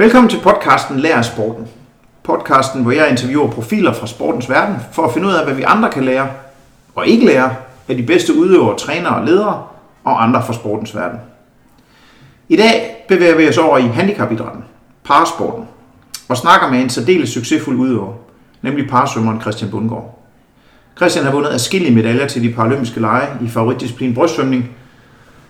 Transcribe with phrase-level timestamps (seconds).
[0.00, 1.68] Velkommen til podcasten Lær af sporten.
[2.22, 5.62] Podcasten, hvor jeg interviewer profiler fra sportens verden for at finde ud af, hvad vi
[5.62, 6.28] andre kan lære
[6.94, 7.54] og ikke lære
[7.88, 9.62] af de bedste udøvere, trænere og ledere
[10.04, 11.18] og andre fra sportens verden.
[12.48, 14.64] I dag bevæger vi os over i handicapidrætten,
[15.04, 15.64] parasporten,
[16.28, 18.12] og snakker med en særdeles succesfuld udøver,
[18.62, 20.24] nemlig parasvømmeren Christian Bundgaard.
[20.96, 24.70] Christian har vundet adskillige medaljer til de paralympiske lege i favoritdisciplin brystsvømning.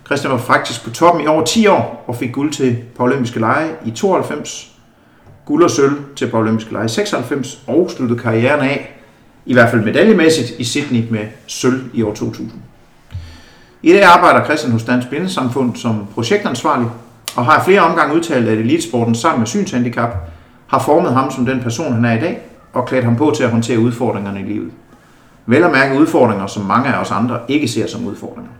[0.09, 3.69] Christian var faktisk på toppen i over 10 år og fik guld til paralympiske lege
[3.85, 4.71] i 92,
[5.45, 8.99] guld og sølv til paralympiske lege i 96 og sluttede karrieren af,
[9.45, 12.51] i hvert fald medaljemæssigt, i Sydney med sølv i år 2000.
[13.83, 16.87] I dag arbejder Christian hos Dansk Blindesamfund som projektansvarlig
[17.35, 20.15] og har flere omgange udtalt, at elitesporten sammen med synshandicap
[20.67, 22.39] har formet ham som den person, han er i dag,
[22.73, 24.71] og klædt ham på til at håndtere udfordringerne i livet.
[25.45, 28.51] Vel at mærke udfordringer, som mange af os andre ikke ser som udfordringer.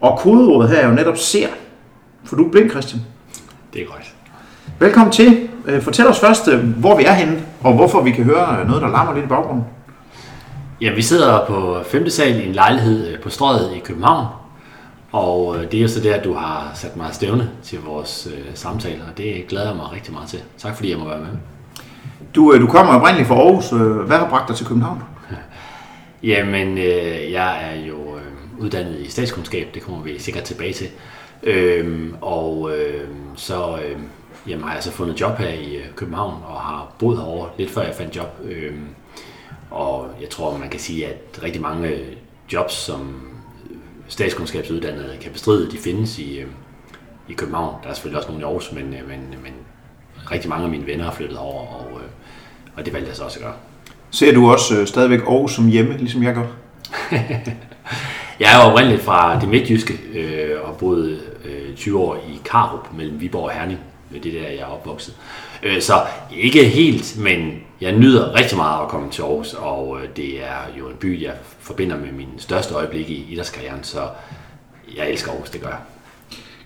[0.00, 1.48] Og kodeordet her er jo netop ser.
[2.24, 3.02] For du er blind, Christian.
[3.72, 4.14] Det er godt.
[4.78, 5.48] Velkommen til.
[5.66, 8.82] Øh, Fortæl os først, øh, hvor vi er henne, og hvorfor vi kan høre noget,
[8.82, 9.64] der larmer lidt i baggrunden.
[10.80, 12.10] Ja, vi sidder på 5.
[12.10, 14.26] sal i en lejlighed øh, på Strøget i København.
[15.12, 19.04] Og det er jo så der, du har sat mig stævne til vores øh, samtaler,
[19.10, 20.38] og det glæder jeg mig rigtig meget til.
[20.58, 21.28] Tak fordi jeg må være med.
[22.34, 23.70] Du, du kommer oprindeligt fra Aarhus.
[24.06, 25.02] Hvad har bragt dig til København?
[26.22, 28.09] Jamen, øh, jeg er jo øh,
[28.60, 30.88] uddannet i statskundskab, det kommer vi sikkert tilbage til.
[31.42, 33.98] Øhm, og øh, så øh,
[34.46, 37.70] jamen, har jeg så fundet job her i øh, København og har boet herovre lidt
[37.70, 38.28] før jeg fandt job.
[38.44, 38.86] Øhm,
[39.70, 42.00] og jeg tror, man kan sige, at rigtig mange
[42.52, 43.30] jobs, som
[44.08, 46.46] statskundskabsuddannede kan bestride, de findes i, øh,
[47.28, 47.74] i København.
[47.82, 49.52] Der er selvfølgelig også nogle i Aarhus, men, øh, men, men
[50.30, 52.08] rigtig mange af mine venner har flyttet over, og, øh,
[52.76, 53.54] og det valgte jeg så også at gøre.
[54.10, 56.46] Ser du også øh, stadigvæk Aarhus som hjemme, ligesom jeg gør?
[58.40, 63.20] jeg er oprindeligt fra det midtjyske øh, og boet øh, 20 år i Karup mellem
[63.20, 63.78] Viborg og Herning.
[64.12, 65.14] Det er der, jeg er opvokset.
[65.62, 65.94] Øh, så
[66.36, 70.78] ikke helt, men jeg nyder rigtig meget at komme til Aarhus, og øh, det er
[70.78, 74.00] jo en by, jeg forbinder med min største øjeblik i idrætskarrieren, så
[74.96, 75.78] jeg elsker Aarhus, det gør jeg.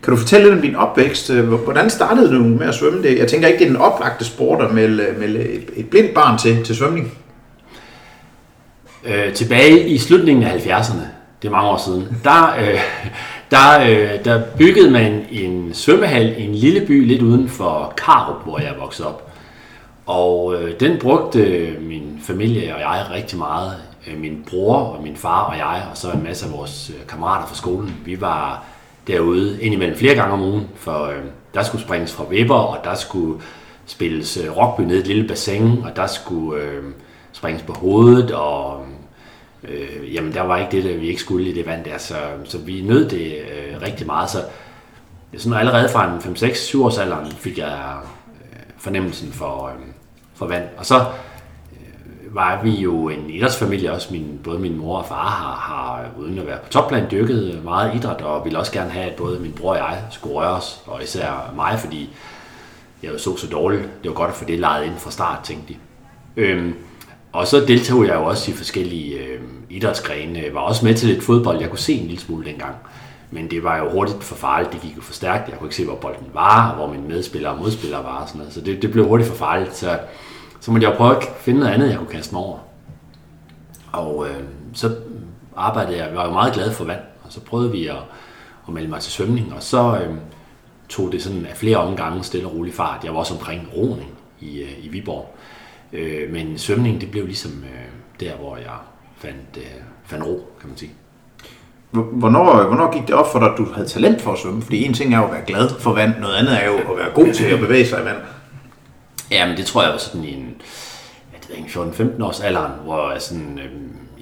[0.02, 1.32] Kan du fortælle lidt om din opvækst?
[1.32, 3.18] Hvordan startede du med at svømme det?
[3.18, 6.38] Jeg tænker ikke, det er den oplagte sport at melde, melde et, et blindt barn
[6.38, 7.18] til, til svømning.
[9.04, 11.13] Øh, tilbage i slutningen af 70'erne,
[11.44, 12.80] det er mange år siden, der, øh,
[13.50, 18.44] der, øh, der byggede man en svømmehal i en lille by lidt uden for Karup,
[18.44, 19.32] hvor jeg voksede op.
[20.06, 23.72] Og øh, den brugte øh, min familie og jeg rigtig meget.
[24.06, 27.06] Øh, min bror og min far og jeg, og så en masse af vores øh,
[27.06, 27.96] kammerater fra skolen.
[28.04, 28.64] Vi var
[29.06, 31.22] derude indimellem flere gange om ugen, for øh,
[31.54, 33.40] der skulle springes fra vipper, og der skulle
[33.86, 36.84] spilles øh, ned i et lille bassin, og der skulle øh,
[37.32, 38.83] springes på hovedet, og
[39.68, 42.14] øh, jamen der var ikke det, der vi ikke skulle i det vand der, så,
[42.44, 44.30] så vi nød det øh, rigtig meget.
[44.30, 44.38] Så
[45.36, 47.96] sådan allerede fra en 5-6-7 års alderen fik jeg
[48.52, 49.86] øh, fornemmelsen for, øh,
[50.34, 50.64] for vand.
[50.76, 54.08] Og så øh, var vi jo en idrætsfamilie også.
[54.12, 57.94] Min, både min mor og far har, har uden at være på topplan dyrket meget
[57.94, 60.82] idræt, og ville også gerne have, at både min bror og jeg skulle røre os,
[60.86, 62.10] og især mig, fordi
[63.02, 63.82] jeg så så dårligt.
[64.02, 65.78] Det var godt at få det lejet ind fra start, tænkte de.
[66.36, 66.74] Øhm,
[67.32, 69.40] og så deltog jeg jo også i forskellige øh,
[69.76, 70.38] idrætsgrene.
[70.38, 71.60] Jeg var også med til lidt fodbold.
[71.60, 72.74] Jeg kunne se en lille smule dengang.
[73.30, 74.72] Men det var jo hurtigt for farligt.
[74.72, 75.48] Det gik jo for stærkt.
[75.48, 78.22] Jeg kunne ikke se, hvor bolden var, og hvor mine medspillere og modspillere var.
[78.22, 78.52] Og sådan noget.
[78.52, 79.76] Så det, det blev hurtigt for farligt.
[79.76, 79.98] Så,
[80.60, 82.58] så måtte jeg prøve at finde noget andet, jeg kunne kaste mig over.
[83.92, 84.42] Og øh,
[84.72, 84.96] så
[85.56, 86.06] arbejdede jeg.
[86.08, 87.00] Jeg var jo meget glad for vand.
[87.24, 87.96] Og så prøvede vi at,
[88.68, 89.54] at melde mig til svømning.
[89.54, 90.14] Og så øh,
[90.88, 93.04] tog det sådan af flere omgange stille og rolig fart.
[93.04, 95.36] Jeg var også omkring roning i, øh, i Viborg.
[95.92, 97.88] Øh, men svømning, det blev ligesom øh,
[98.20, 98.72] der, hvor jeg
[99.24, 100.90] fandt, øh, fandt ro, kan man sige.
[101.90, 104.62] Hvornår, hvornår gik det op for dig, at du havde talent for at svømme?
[104.62, 106.98] Fordi en ting er jo at være glad for vand, noget andet er jo at
[106.98, 108.16] være god til at bevæge sig i vand.
[109.30, 110.54] Ja, men det tror jeg var sådan i en,
[111.48, 113.70] det 14-15 års alderen, hvor jeg sådan, øh,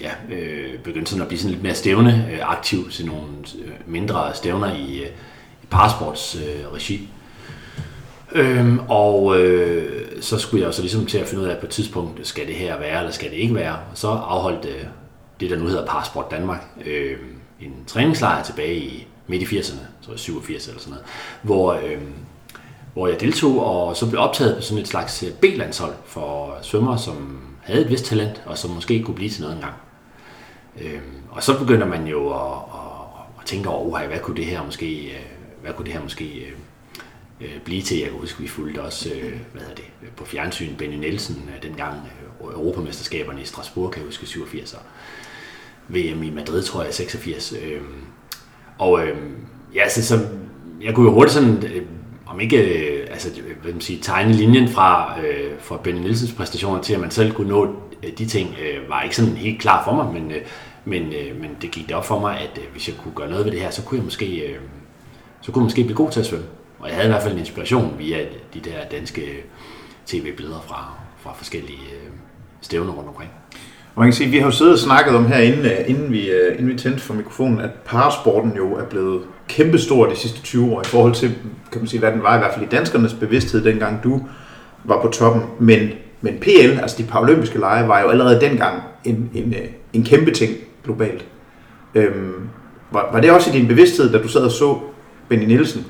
[0.01, 3.23] ja, øh, begyndte sådan at blive sådan lidt mere stævne øh, aktiv til nogle
[3.65, 5.09] øh, mindre stævner i, øh,
[5.62, 7.09] i parasports øh, regi.
[8.35, 11.67] Øhm, og øh, så skulle jeg jo så ligesom til at finde ud af på
[11.67, 13.73] et tidspunkt, skal det her være, eller skal det ikke være.
[13.73, 14.85] Og så afholdt øh,
[15.43, 17.19] det, der nu hedder Parasport Danmark, øh,
[17.61, 21.06] en træningslejr tilbage i midt i 80'erne, så 87 eller sådan noget,
[21.43, 22.03] hvor, øh,
[22.93, 26.99] hvor jeg deltog og så blev optaget på sådan et slags øh, B-landshold for svømmere,
[26.99, 29.75] som havde et vist talent, og som måske kunne blive til noget engang.
[30.81, 31.00] Øh,
[31.31, 35.05] og så begynder man jo at, at, at tænke over, hvad kunne det her måske,
[35.05, 35.23] øh,
[35.62, 36.53] hvad kunne det her måske øh,
[37.41, 37.99] øh, blive til.
[37.99, 39.85] Jeg kan huske, vi fulgte også øh, hvad det,
[40.17, 44.79] på fjernsyn Benny Nielsen dengang øh, Europamesterskaberne i Strasbourg, kan jeg huske, 87'er.
[45.93, 47.53] VM i Madrid, tror jeg, 86.
[47.53, 47.81] Øh,
[48.79, 49.17] og øh,
[49.75, 50.19] ja, så, så
[50.83, 51.83] jeg kunne jo hurtigt sådan, øh,
[52.27, 56.33] om ikke, øh, altså øh, hvad man sige, tegne linjen fra, øh, fra Benny Nielsens
[56.33, 59.61] præstationer til, at man selv kunne nå øh, de ting, øh, var ikke sådan helt
[59.61, 60.43] klar for mig, men, øh,
[60.85, 63.31] men, øh, men det gik det op for mig, at øh, hvis jeg kunne gøre
[63.31, 64.59] noget ved det her, så kunne jeg måske, øh,
[65.41, 66.47] så kunne jeg måske blive god til at svømme.
[66.79, 69.43] Og jeg havde i hvert fald en inspiration via de der danske øh,
[70.06, 72.11] tv-billeder fra, fra forskellige øh,
[72.61, 73.31] stævner rundt omkring.
[73.94, 75.79] Og man kan sige, at vi har jo siddet og snakket om her, inden, øh,
[75.87, 80.17] inden, vi, øh, inden vi tændte for mikrofonen, at parasporten jo er blevet kæmpestor de
[80.17, 81.29] sidste 20 år i forhold til,
[81.73, 84.21] kan man sige, hvad den var i hvert fald i danskernes bevidsthed, dengang du
[84.85, 85.43] var på toppen.
[85.59, 85.89] Men,
[86.21, 90.31] men PL, altså de paralympiske lege, var jo allerede dengang en, en, øh, en kæmpe
[90.31, 90.53] ting
[90.85, 91.25] globalt.
[91.95, 92.49] Øhm,
[92.91, 94.79] var, var det også i din bevidsthed, da du sad og så
[95.29, 95.87] Benny Nielsen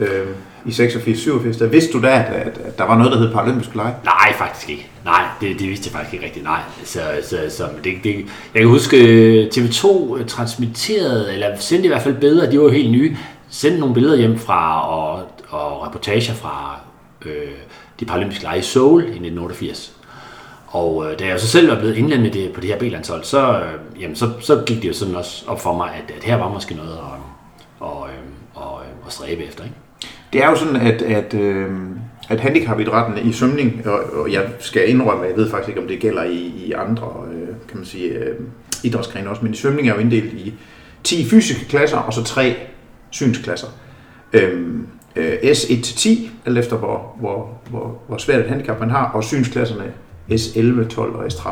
[0.00, 3.32] øhm, i 86-87, der vidste du da, at, at, at der var noget, der hed
[3.32, 3.94] paralympiske lege?
[4.04, 4.90] Nej, faktisk ikke.
[5.04, 6.44] Nej, det, det vidste jeg faktisk ikke rigtigt.
[6.44, 8.14] Nej, så, så, så det, det,
[8.54, 12.64] jeg kan huske, øh, TV2 øh, transmitterede, eller sendte i hvert fald billeder, de var
[12.64, 13.16] jo helt nye,
[13.48, 16.80] sendte nogle billeder hjem fra, og, og reportager fra
[17.24, 17.52] øh,
[18.00, 19.92] de paralympiske lege i Seoul i 1988.
[20.66, 23.60] Og øh, da jeg så selv var blevet indlandet det, på det her B-landshold, så,
[23.60, 26.36] øh, jamen, så, så gik det jo sådan også op for mig, at, at her
[26.36, 27.20] var måske noget at,
[27.80, 28.14] og, øh,
[28.54, 29.64] og, øh, at stræbe efter.
[29.64, 29.76] Ikke?
[30.32, 31.70] Det er jo sådan, at, at, øh,
[32.28, 36.00] at handicapidrætten i svømning, og, og jeg skal indrømme, jeg ved faktisk ikke, om det
[36.00, 38.36] gælder i, i andre øh, kan man sige, øh,
[38.84, 40.54] idrætsgrene også, men i svømning er jo inddelt i
[41.04, 42.56] 10 fysiske klasser, og så tre
[43.10, 43.66] synsklasser.
[44.32, 44.86] Øhm,
[45.16, 46.08] øh, S1-10,
[46.46, 49.92] alt efter hvor, hvor, hvor, hvor svært et handicap man har, og synsklasserne
[50.30, 51.50] S11, 12 og S13.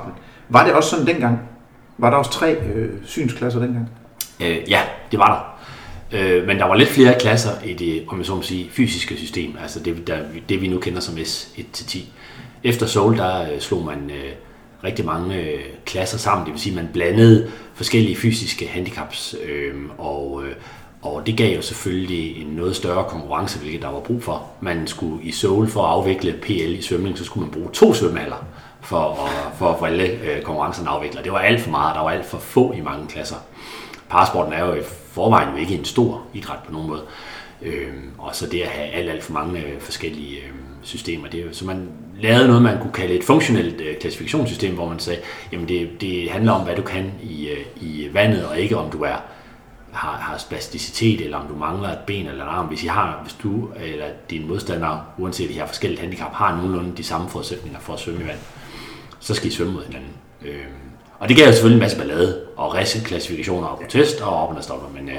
[0.48, 1.38] Var det også sådan dengang?
[1.98, 3.90] Var der også tre øh, synsklasser dengang?
[4.42, 4.80] Øh, ja,
[5.10, 5.49] det var der.
[6.12, 9.16] Øh, men der var lidt flere klasser i det, om jeg så må sige, fysiske
[9.16, 10.18] system, altså det, der,
[10.48, 11.98] det vi nu kender som S1-10.
[12.64, 14.32] Efter Seoul, der øh, slog man øh,
[14.84, 20.42] rigtig mange øh, klasser sammen, det vil sige, man blandede forskellige fysiske handicaps, øh, og,
[20.44, 20.52] øh,
[21.02, 24.46] og det gav jo selvfølgelig en noget større konkurrence, hvilket der var brug for.
[24.60, 27.94] Man skulle i Seoul for at afvikle PL i svømning, så skulle man bruge to
[27.94, 28.44] svømmehaller
[28.80, 31.24] for at, for at få alle øh, konkurrencerne afviklet.
[31.24, 33.36] Det var alt for meget, der var alt for få i mange klasser.
[34.10, 37.02] Parasporten er jo i forvejen jo ikke en stor idræt på nogen måde.
[37.62, 40.50] Øh, og så det at have alt, alt for mange øh, forskellige øh,
[40.82, 41.28] systemer.
[41.28, 41.88] Det er så man
[42.20, 45.20] lavede noget, man kunne kalde et funktionelt øh, klassifikationssystem, hvor man sagde,
[45.52, 48.90] jamen det, det handler om, hvad du kan i, øh, i vandet, og ikke om
[48.90, 49.16] du er
[49.92, 52.66] har, har spasticitet, eller om du mangler et ben eller en arm.
[52.66, 56.96] Hvis, I har, hvis du eller din modstander, uanset de her forskellige handicap, har nogenlunde
[56.96, 58.38] de samme forudsætninger for at svømme i vand,
[59.20, 60.12] så skal I svømme mod hinanden.
[60.42, 60.64] Øh,
[61.20, 64.64] og det gav jo selvfølgelig en masse ballade, og klassifikationer og protest og op og
[64.64, 65.16] stopper, men, øh,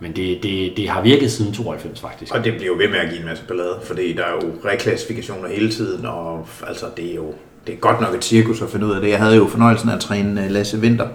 [0.00, 2.34] men det, det, det har virket siden 92 faktisk.
[2.34, 4.68] Og det bliver jo ved med at give en masse ballade, fordi der er jo
[4.70, 7.34] reklassifikationer hele tiden, og altså det er jo
[7.66, 9.10] det er godt nok et cirkus at finde ud af det.
[9.10, 11.08] Jeg havde jo fornøjelsen af at træne øh, Lasse Vinter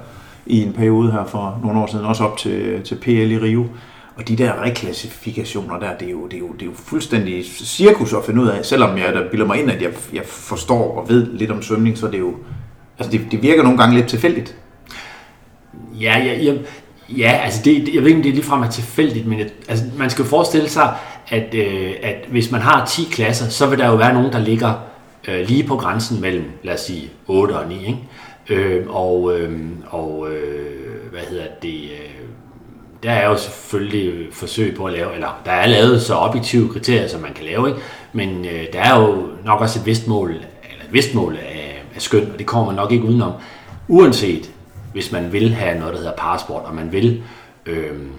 [0.46, 3.66] i en periode her for nogle år siden, også op til, til PL i Rio.
[4.16, 7.46] Og de der reklassifikationer der, det er, jo, det, er jo, det er jo fuldstændig
[7.46, 8.66] cirkus at finde ud af.
[8.66, 11.98] Selvom jeg der bilder mig ind, at jeg, jeg forstår og ved lidt om svømning,
[11.98, 12.36] så er det jo
[13.02, 14.56] Altså, det, det virker nogle gange lidt tilfældigt.
[16.02, 16.54] Ja, ja, ja,
[17.10, 19.86] ja altså det, jeg ved ikke, om det er ligefrem er tilfældigt, men jeg, altså,
[19.98, 20.94] man skal jo forestille sig,
[21.30, 24.40] at, øh, at hvis man har 10 klasser, så vil der jo være nogen, der
[24.40, 24.74] ligger
[25.28, 28.00] øh, lige på grænsen mellem, lad os sige, 8 og 9, ikke?
[28.50, 29.60] Øh, og øh,
[29.90, 31.84] og øh, hvad hedder det...
[31.84, 32.12] Øh,
[33.04, 37.08] der er jo selvfølgelig forsøg på at lave, eller der er lavet så objektive kriterier,
[37.08, 37.82] som man kan lave, ikke?
[38.14, 40.46] men øh, der er jo nok også et vist mål, eller
[40.88, 41.38] et vist mål
[42.02, 43.34] skøn, og det kommer man nok ikke udenom.
[43.88, 44.52] Uanset
[44.92, 47.24] hvis man vil have noget, der hedder parasport, og man vil
[47.66, 48.12] øhm,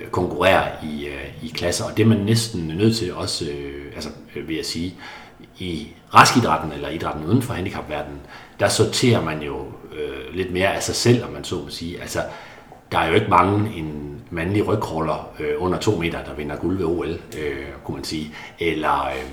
[0.00, 3.92] øh, konkurrere i, øh, i klasser, og det er man næsten nødt til også, øh,
[3.94, 4.94] altså øh, vil jeg sige,
[5.58, 8.20] i raskidrætten eller idrætten uden for handicapverdenen,
[8.60, 9.56] der sorterer man jo
[9.92, 12.00] øh, lidt mere af sig selv, om man så må sige.
[12.00, 12.22] Altså,
[12.92, 16.76] der er jo ikke mange en mandlig rygkroller øh, under to meter, der vinder guld
[16.76, 18.34] ved OL, øh, kunne man sige.
[18.58, 19.32] Eller, øh,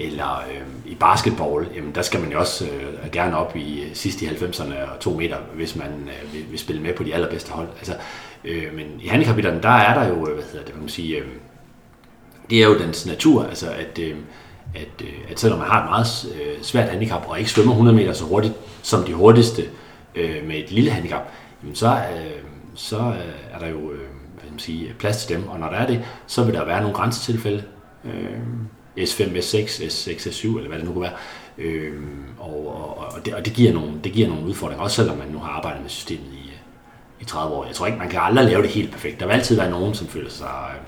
[0.00, 3.94] eller øh, i basketball, jamen der skal man jo også øh, gerne op i øh,
[3.94, 7.14] sidst i 90'erne og to meter, hvis man øh, vil, vil spille med på de
[7.14, 7.68] allerbedste hold.
[7.78, 7.94] Altså,
[8.44, 11.16] øh, men i handicapidrætten, der er der jo, øh, hvad hedder det, kan man sige,
[11.16, 11.26] øh,
[12.50, 14.16] det er jo dens natur, altså at, øh,
[14.74, 17.96] at, øh, at selvom man har et meget øh, svært handicap og ikke svømmer 100
[17.96, 19.62] meter så hurtigt som de hurtigste
[20.14, 22.42] øh, med et lille handicap, jamen så, øh,
[22.74, 23.98] så øh, er der jo øh,
[24.40, 26.80] hvad man sige, plads til dem, og når der er det, så vil der være
[26.80, 27.64] nogle grænsetilfælde.
[28.04, 28.38] Øh,
[28.98, 31.12] S5, S6, S6, S7, eller hvad det nu kan være.
[31.58, 35.16] Øhm, og, og, og, det, og det, giver nogle, det giver nogle udfordringer, også selvom
[35.16, 36.52] man nu har arbejdet med systemet i,
[37.20, 37.64] i 30 år.
[37.64, 39.20] Jeg tror ikke, man kan aldrig lave det helt perfekt.
[39.20, 40.80] Der vil altid være nogen, som føler sig øh,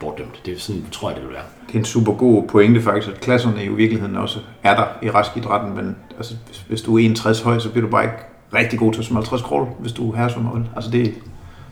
[0.00, 0.42] bortdømt.
[0.46, 1.44] Det er sådan, tror jeg, det vil være.
[1.66, 5.10] Det er en super god pointe faktisk, at klasserne i virkeligheden også er der i
[5.10, 8.16] raskidrætten, men altså, hvis, hvis du er 61 høj, så bliver du bare ikke
[8.54, 11.14] rigtig god til at 50 krål, hvis du er her som Altså det,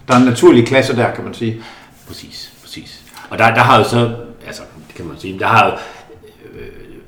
[0.09, 1.63] der er en naturlig klasse der, kan man sige.
[2.09, 3.05] Præcis, præcis.
[3.31, 4.63] Og der, der har jo så, altså
[5.01, 5.39] kan man sige.
[5.39, 5.73] Der har jo,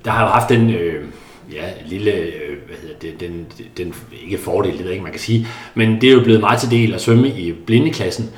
[0.05, 1.05] der har jo haft den øh,
[1.53, 3.47] ja, lille, øh, hvad hedder det, den,
[3.77, 3.95] den,
[4.25, 6.61] ikke fordel, det ved jeg ikke, man kan sige, men det er jo blevet meget
[6.61, 8.31] til del at svømme i blindeklassen,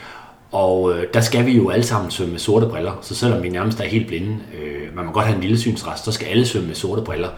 [0.53, 3.49] og øh, der skal vi jo alle sammen svømme med sorte briller, så selvom vi
[3.49, 6.47] nærmest er helt blinde, øh, man må godt have en lille synsrest, så skal alle
[6.47, 7.29] svømme med sorte briller.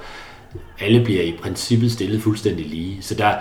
[0.81, 3.35] Alle bliver i princippet stillet fuldstændig lige, så der,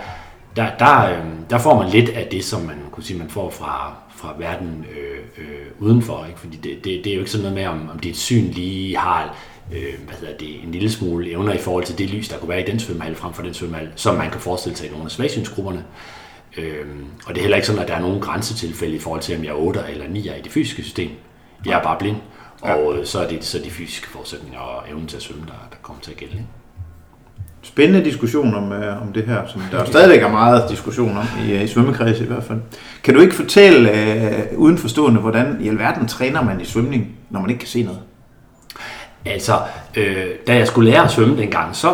[0.56, 3.50] der, der, øh, der får man lidt af det, som man kunne sige, man får
[3.50, 6.24] fra, fra verden øh, øh, udenfor.
[6.26, 6.40] Ikke?
[6.40, 8.96] Fordi det, det, det er jo ikke sådan noget med, om, om dit syn lige
[8.96, 9.36] har
[9.72, 12.48] øh, hvad hedder det, en lille smule evner i forhold til det lys, der kunne
[12.48, 15.04] være i den svømmehal frem for den svømmehal, som man kan forestille sig i nogle
[15.04, 15.84] af svagsynsgrupperne.
[16.56, 16.86] Øh,
[17.26, 19.44] og det er heller ikke sådan, at der er nogen grænsetilfælde i forhold til, om
[19.44, 21.10] jeg er 8 eller 9 i det fysiske system.
[21.66, 22.16] Jeg er bare blind,
[22.60, 23.04] og ja.
[23.04, 26.02] så er det så de fysiske forudsætninger og evnen til at svømme, der, der kommer
[26.02, 26.32] til at gælde.
[26.32, 26.46] Ikke?
[27.66, 31.62] Spændende diskussion om, øh, om det her, som der stadigvæk er meget diskussion om, i,
[31.62, 32.58] i svømmekreds i hvert fald.
[33.02, 37.40] Kan du ikke fortælle øh, uden forstående, hvordan i alverden træner man i svømning, når
[37.40, 38.00] man ikke kan se noget?
[39.24, 39.52] Altså,
[39.96, 41.92] øh, da jeg skulle lære at svømme dengang, så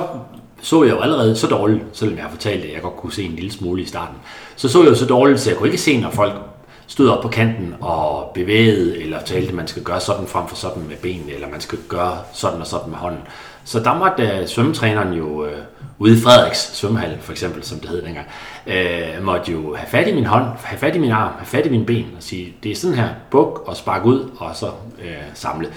[0.62, 3.22] så jeg jo allerede så dårligt, selvom jeg har fortalt, at jeg godt kunne se
[3.22, 4.16] en lille smule i starten,
[4.56, 6.32] så så jeg jo så dårligt, så jeg kunne ikke se, når folk
[6.86, 10.56] stod op på kanten og bevægede, eller talte, at man skal gøre sådan frem for
[10.56, 13.20] sådan med benene, eller man skal gøre sådan og sådan med hånden.
[13.64, 15.48] Så der måtte uh, svømmetræneren jo, uh,
[15.98, 18.26] ude i Frederiks svømmehal, for eksempel, som det hed dengang,
[18.66, 21.66] uh, måtte jo have fat i min hånd, have fat i min arm, have fat
[21.66, 24.66] i mine ben, og sige, det er sådan her, buk og spark ud, og så
[24.66, 25.04] uh,
[25.34, 25.68] samle,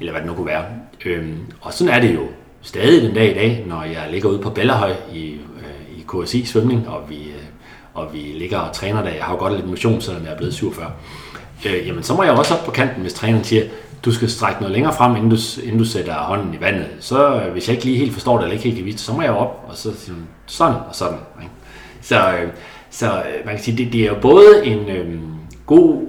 [0.00, 0.64] eller hvad det nu kunne være.
[1.06, 1.26] Uh,
[1.60, 2.22] og sådan er det jo
[2.62, 6.44] stadig den dag i dag, når jeg ligger ude på Bellerhøj i, uh, i KSI
[6.44, 9.10] svømning, og vi, uh, og vi ligger og træner der.
[9.10, 10.92] Jeg har jo godt lidt motion, selvom jeg er blevet 47.
[11.64, 13.64] Uh, jamen, så må jeg også op på kanten, hvis træneren siger,
[14.04, 16.86] du skal strække noget længere frem, inden du, inden du sætter hånden i vandet.
[17.00, 19.12] Så øh, hvis jeg ikke lige helt forstår det, eller ikke helt kan vise så
[19.12, 21.18] må jeg op, og så sige sådan og sådan.
[21.42, 21.52] Ikke?
[22.02, 22.48] Så, øh,
[22.90, 25.20] så øh, man kan sige, det, det er jo både en øhm,
[25.66, 26.02] god,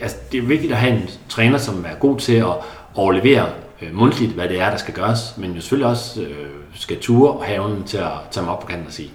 [0.00, 2.54] altså det er vigtigt at have en træner, som er god til at
[2.94, 3.46] overlevere
[3.82, 7.30] øh, mundtligt, hvad det er, der skal gøres, men jo selvfølgelig også øh, skal ture
[7.30, 9.10] og have evnen til at tage mig op på kanten og sige,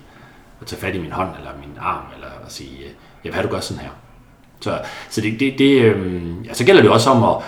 [0.61, 2.77] og tage fat i min hånd eller min arm, eller at sige,
[3.25, 3.89] ja, hvad du gør sådan her.
[4.61, 7.43] Så, så det, det, det øh, ja, så gælder det også om at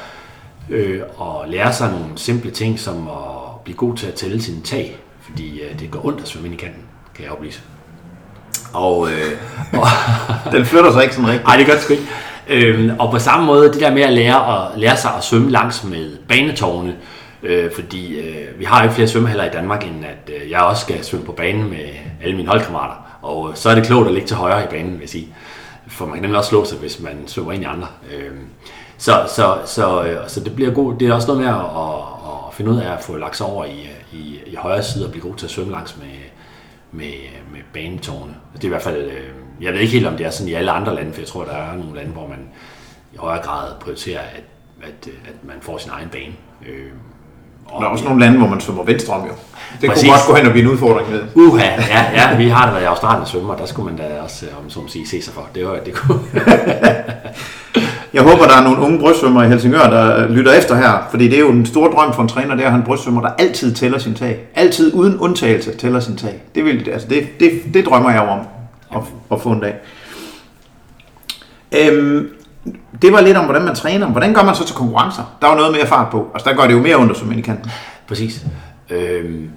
[0.69, 4.61] øh, og lære sig nogle simple ting, som at blive god til at tælle sine
[4.61, 6.83] tag, fordi øh, det går ondt at svømme ind i kanten,
[7.15, 7.61] kan jeg oplyse.
[8.73, 9.31] Og, øh,
[9.73, 9.87] og
[10.53, 11.47] Den flytter sig ikke sådan rigtigt.
[11.47, 12.07] Nej, det gør det sgu ikke.
[12.47, 15.51] Øhm, og på samme måde, det der med at lære, at lære sig at svømme
[15.51, 16.95] langs med banetårne,
[17.43, 20.61] øh, fordi øh, vi har jo ikke flere svømmehaller i Danmark, end at øh, jeg
[20.61, 21.85] også skal svømme på banen med
[22.23, 22.95] alle mine holdkammerater.
[23.21, 25.27] Og øh, så er det klogt at ligge til højre i banen, vil jeg sige.
[25.87, 27.87] For man kan nemlig også slå sig, hvis man svømmer ind i andre.
[28.13, 28.31] Øh,
[29.01, 30.95] så, så, så, øh, så det bliver god.
[30.95, 33.45] Det er også noget med at, at, at finde ud af at få lagt sig
[33.45, 36.07] over i, i, i højre side og blive god til at svømme langs med,
[36.91, 37.13] med,
[37.51, 38.35] med banetårne.
[38.53, 39.23] Det er i hvert fald, øh,
[39.61, 41.43] jeg ved ikke helt om det er sådan i alle andre lande, for jeg tror,
[41.43, 42.39] der er nogle lande, hvor man
[43.13, 44.43] i højere grad prioriterer, at,
[44.83, 46.33] at, at man får sin egen bane.
[46.67, 46.91] Øh,
[47.65, 49.33] og der er også nogle lande, hvor man svømmer venstre om jo.
[49.81, 50.09] Det Præcis.
[50.09, 51.23] kunne godt gå hen og blive en udfordring med.
[51.35, 54.21] Uha, ja, ja, vi har da været i Australien og svømmer, der skulle man da
[54.21, 55.49] også, om så sige, se sig for.
[55.55, 56.19] Det var, det kunne.
[58.13, 61.35] Jeg håber, der er nogle unge brystsvømmer i Helsingør, der lytter efter her, fordi det
[61.35, 63.73] er jo en stor drøm for en træner, det er at han brystsvømmer, der altid
[63.75, 64.39] tæller sin tag.
[64.55, 66.43] Altid uden undtagelse tæller sin tag.
[66.55, 68.39] Det, vil, altså det, det, det drømmer jeg om
[68.95, 69.01] at,
[69.31, 69.75] at få en dag.
[71.71, 72.29] Øhm,
[73.01, 74.07] det var lidt om, hvordan man træner.
[74.07, 75.37] Hvordan gør man så til konkurrencer?
[75.41, 76.27] Der er jo noget mere fart på.
[76.33, 77.71] Altså, der går det jo mere under som i kanten.
[78.07, 78.45] Præcis.
[78.89, 79.49] Øhm,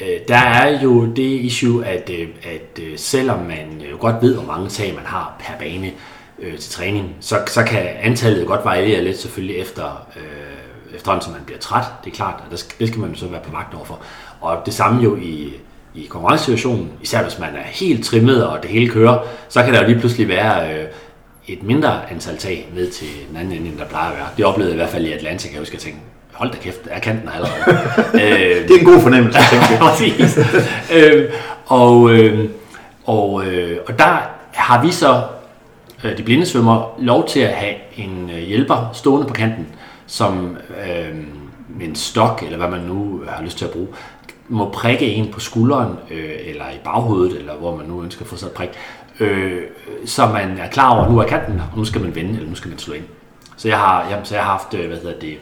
[0.00, 4.34] øh, der er jo det issue, at, øh, at øh, selvom man jo godt ved,
[4.34, 5.90] hvor mange tag man har per bane
[6.38, 11.32] øh, til træning, så, så kan antallet godt variere lidt selvfølgelig efter, øh, efterhånden, som
[11.32, 11.84] man bliver træt.
[12.04, 14.00] Det er klart, og det skal, det skal man så være på vagt overfor.
[14.40, 15.52] Og det samme jo i,
[15.94, 19.18] i konkurrencesituationen, især hvis man er helt trimmet og det hele kører,
[19.48, 20.84] så kan der jo lige pludselig være øh,
[21.48, 24.26] et mindre antal tag ned til den anden ende, end der plejer at være.
[24.36, 25.98] Det oplevede jeg i hvert fald i Atlanta, kan jeg huske, at tænke,
[26.32, 27.78] hold da kæft, er kanten allerede.
[28.24, 29.78] øh, det er en god fornemmelse, tænker jeg.
[29.80, 30.38] Præcis.
[30.92, 31.32] øh,
[31.66, 32.48] og, øh,
[33.06, 34.18] og, øh, og der
[34.52, 35.22] har vi så,
[36.04, 39.66] Øh, de blinde svømmer, lov til at have en øh, hjælper stående på kanten,
[40.06, 41.16] som øh,
[41.68, 43.88] med en stok, eller hvad man nu øh, har lyst til at bruge,
[44.48, 48.28] må prikke en på skulderen, øh, eller i baghovedet, eller hvor man nu ønsker at
[48.28, 48.68] få sig et prik,
[49.20, 49.62] øh,
[50.06, 52.48] så man er klar over, at nu er kanten, og nu skal man vende, eller
[52.48, 53.04] nu skal man slå ind.
[53.56, 55.38] Så jeg har, jamen, så jeg har haft, hvad hedder det,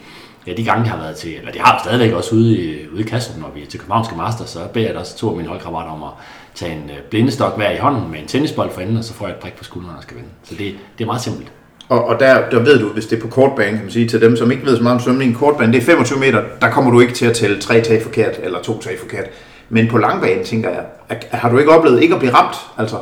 [0.46, 2.88] ja, de gange, jeg har været til, eller det har jeg stadigvæk også ude i,
[2.88, 5.36] ude i kassen, når vi er til Københavnske Master, så beder jeg også to af
[5.36, 6.10] mine holdkammerater om at
[6.56, 9.26] tage en øh, blindestok hver i hånden med en tennisbold for enden, og så får
[9.26, 10.28] jeg et prik på skulderen og skal vende.
[10.44, 11.52] Så det, det er meget simpelt.
[11.88, 14.20] Og, og der, der ved du, hvis det er på kortbane, kan man sige, til
[14.20, 16.90] dem, som ikke ved så meget om svømning, kortbane, det er 25 meter, der kommer
[16.90, 19.24] du ikke til at tælle tre tag forkert, eller to tag forkert.
[19.68, 20.84] Men på langbane, tænker jeg,
[21.30, 22.56] har du ikke oplevet ikke at blive ramt?
[22.78, 22.96] Altså?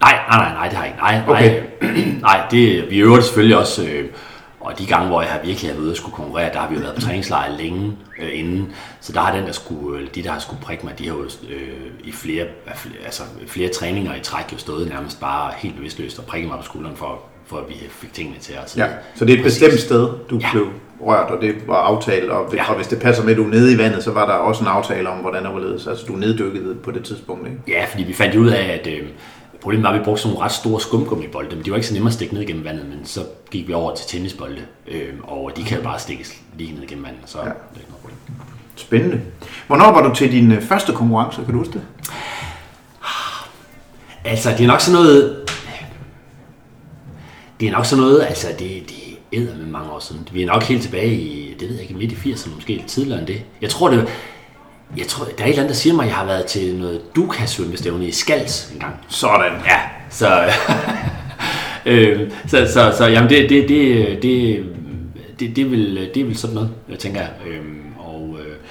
[0.00, 1.02] Nej, nej, nej, nej, det har jeg ikke.
[1.02, 1.62] Nej, okay.
[1.82, 4.04] nej, nej det, vi øver det selvfølgelig også, øh,
[4.60, 6.68] Og de gange, hvor jeg har virkelig har været ude og skulle konkurrere, der har
[6.68, 8.72] vi jo været på træningslejr længe øh, inden.
[9.04, 11.14] Så der har den, der skulle, eller de, der har skulle prikke mig, de har
[11.14, 11.60] jo øh,
[12.04, 12.46] i flere,
[13.04, 16.64] altså, flere træninger i træk jo stået nærmest bare helt bevidstløst og prikket mig på
[16.64, 18.76] skulderen for, for at vi fik tingene til os.
[18.76, 20.48] Ja, så det er et bestemt sted, du ja.
[20.52, 20.68] blev
[21.00, 22.70] rørt, og det var aftalt, og, ja.
[22.70, 24.62] og hvis det passer med, at du er nede i vandet, så var der også
[24.62, 25.86] en aftale om, hvordan det var ledes.
[25.86, 27.60] Altså, du neddykket på det tidspunkt, ikke?
[27.68, 29.08] Ja, fordi vi fandt ud af, at øh,
[29.62, 31.94] problemet var, at vi brugte sådan nogle ret store skumgummibolde, men de var ikke så
[31.94, 33.20] nemme at stikke ned igennem vandet, men så
[33.50, 37.04] gik vi over til tennisbolde, øh, og de kan jo bare stikkes lige ned igennem
[37.04, 37.44] vandet, så ja.
[37.44, 38.03] det er ikke noget.
[38.76, 39.20] Spændende.
[39.66, 41.82] Hvornår var du til din øh, første konkurrence, kan du huske det?
[44.24, 45.36] Altså, det er nok sådan noget...
[47.60, 48.94] Det er nok sådan noget, altså, det, det
[49.32, 50.28] æder med mange år siden.
[50.32, 52.86] Vi er nok helt tilbage i, det ved jeg ikke, midt i 80'erne, måske lidt
[52.86, 53.42] tidligere end det.
[53.62, 54.08] Jeg tror, det
[54.96, 56.74] jeg tror, der er et eller andet, der siger mig, at jeg har været til
[56.76, 58.94] noget Duka-svømmestævne i Skals en gang.
[59.08, 59.52] Sådan.
[59.66, 60.42] Ja, så...
[61.86, 64.64] øh, så, så, så jamen det, det, det, det,
[65.40, 67.22] det, det, vil, det vil sådan noget, jeg tænker.
[67.46, 67.83] Øh,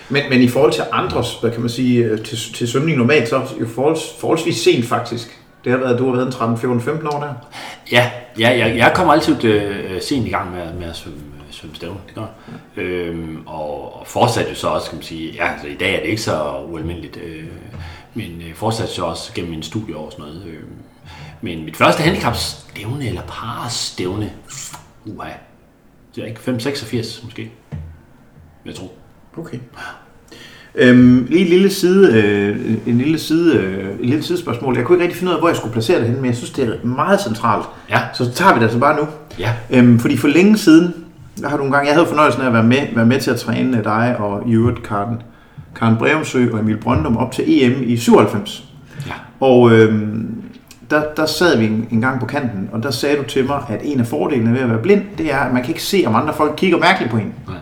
[0.09, 3.29] men, men i forhold til andres, hvad kan man sige, øh, til, til svømning normalt,
[3.29, 5.39] så er jo forholds, forholdsvis sent faktisk.
[5.63, 7.33] Det har været, du har været en 13, 14, 15 år der?
[7.91, 11.19] Ja, ja jeg, jeg kommer altid øh, øh, sent i gang med, med at svømme,
[11.19, 11.97] øh, svømme stævne.
[12.07, 12.25] Det gør.
[12.77, 12.81] Ja.
[12.81, 15.99] Øhm, og, og fortsat jo så også, kan man sige, ja, altså i dag er
[15.99, 17.43] det ikke så ualmindeligt, øh,
[18.13, 20.45] men øh, fortsat så også gennem min studieår og sådan noget.
[20.47, 20.63] Øh,
[21.41, 24.33] men mit første handicapstævne, eller parstævne,
[25.05, 25.29] uha,
[26.15, 27.51] det er ikke 5-86 måske,
[28.65, 28.89] jeg tror.
[29.37, 29.57] Okay.
[30.75, 34.77] Øhm, lige en lille side, øh, en lille side, øh, en lille sidespørgsmål.
[34.77, 36.35] Jeg kunne ikke rigtig finde ud af, hvor jeg skulle placere det henne, men jeg
[36.35, 37.65] synes, det er meget centralt.
[37.89, 37.99] Ja.
[38.13, 39.07] Så tager vi det altså bare nu.
[39.39, 39.51] Ja.
[39.69, 40.93] Øhm, fordi for længe siden,
[41.41, 43.31] der har du en gang, jeg havde fornøjelsen af at være med, være med til
[43.31, 45.21] at træne dig og i øvrigt Karen,
[45.75, 48.63] Karen Brevsø og Emil Brøndum op til EM i 97.
[49.07, 49.11] Ja.
[49.39, 50.43] Og øhm,
[50.89, 53.63] der, der sad vi en, en gang på kanten, og der sagde du til mig,
[53.69, 56.03] at en af fordelene ved at være blind, det er, at man kan ikke se,
[56.05, 57.33] om andre folk kigger mærkeligt på en.
[57.47, 57.57] Nej.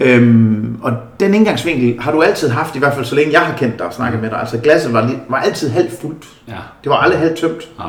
[0.00, 3.56] Øhm, og den indgangsvinkel har du altid haft, i hvert fald så længe jeg har
[3.56, 4.40] kendt dig og snakket med dig.
[4.40, 6.24] Altså glasset var, var altid halvt fuldt.
[6.48, 6.56] Ja.
[6.84, 7.68] Det var aldrig halvt tømt.
[7.78, 7.84] Ja.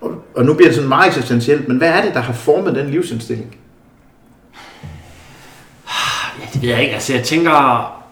[0.00, 2.74] Og, og nu bliver det sådan meget eksistentielt, men hvad er det, der har formet
[2.74, 3.56] den livsindstilling?
[6.40, 6.94] Ja, det ved jeg ikke.
[6.94, 8.02] Altså, jeg tænker,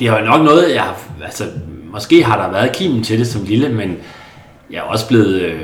[0.00, 1.44] det har jo nok noget, jeg har, altså,
[1.92, 3.96] måske har der været kimen til det som lille, men
[4.70, 5.60] jeg er også blevet, øh,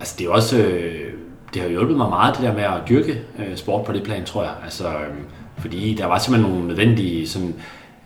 [0.00, 1.03] altså det er også, øh,
[1.54, 4.24] det har hjulpet mig meget, det der med at dyrke øh, sport på det plan,
[4.24, 4.52] tror jeg.
[4.64, 5.14] Altså, øh,
[5.58, 7.54] fordi der var simpelthen nogle nødvendige, sådan,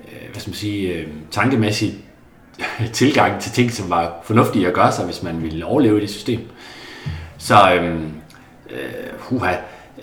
[0.05, 1.95] øh, hvad skal man sige, øh, tankemæssige
[2.93, 6.11] tilgang til ting, som var fornuftige at gøre sig, hvis man ville overleve i det
[6.11, 6.41] system.
[7.39, 8.01] Så, øh,
[8.71, 9.55] øh, huha,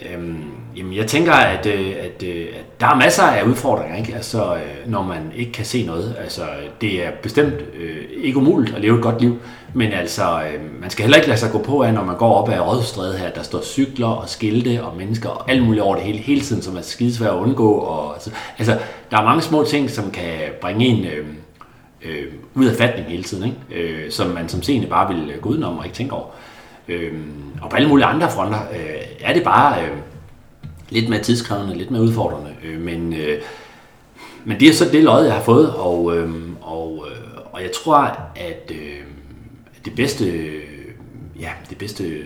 [0.01, 0.35] øh,
[0.77, 4.15] jamen jeg tænker, at, øh, at, øh, at der er masser af udfordringer, ikke?
[4.15, 6.15] Altså, øh, når man ikke kan se noget.
[6.19, 6.41] Altså,
[6.81, 9.37] det er bestemt øh, ikke umuligt at leve et godt liv,
[9.73, 12.33] men altså, øh, man skal heller ikke lade sig gå på af, når man går
[12.33, 15.95] op ad Rådhusstræde her, der står cykler og skilte og mennesker og alt muligt over
[15.95, 17.71] det hele, hele tiden, som er skidesvært at undgå.
[17.71, 18.77] Og, altså, altså,
[19.11, 21.25] der er mange små ting, som kan bringe en øh,
[22.01, 23.83] øh, ud af fatning hele tiden, ikke?
[23.83, 26.25] Øh, som man som seende bare vil gå udenom og ikke tænke over.
[26.87, 27.13] Øh,
[27.61, 29.97] og på alle mulige andre fronter øh, er det bare øh,
[30.89, 33.41] lidt mere tidskrævende, lidt mere udfordrende, øh, men, øh,
[34.45, 37.71] men det er så det lod, jeg har fået, og, øh, og, øh, og jeg
[37.71, 37.97] tror,
[38.35, 39.01] at øh,
[39.85, 40.51] det bedste,
[41.39, 42.23] ja, det bedste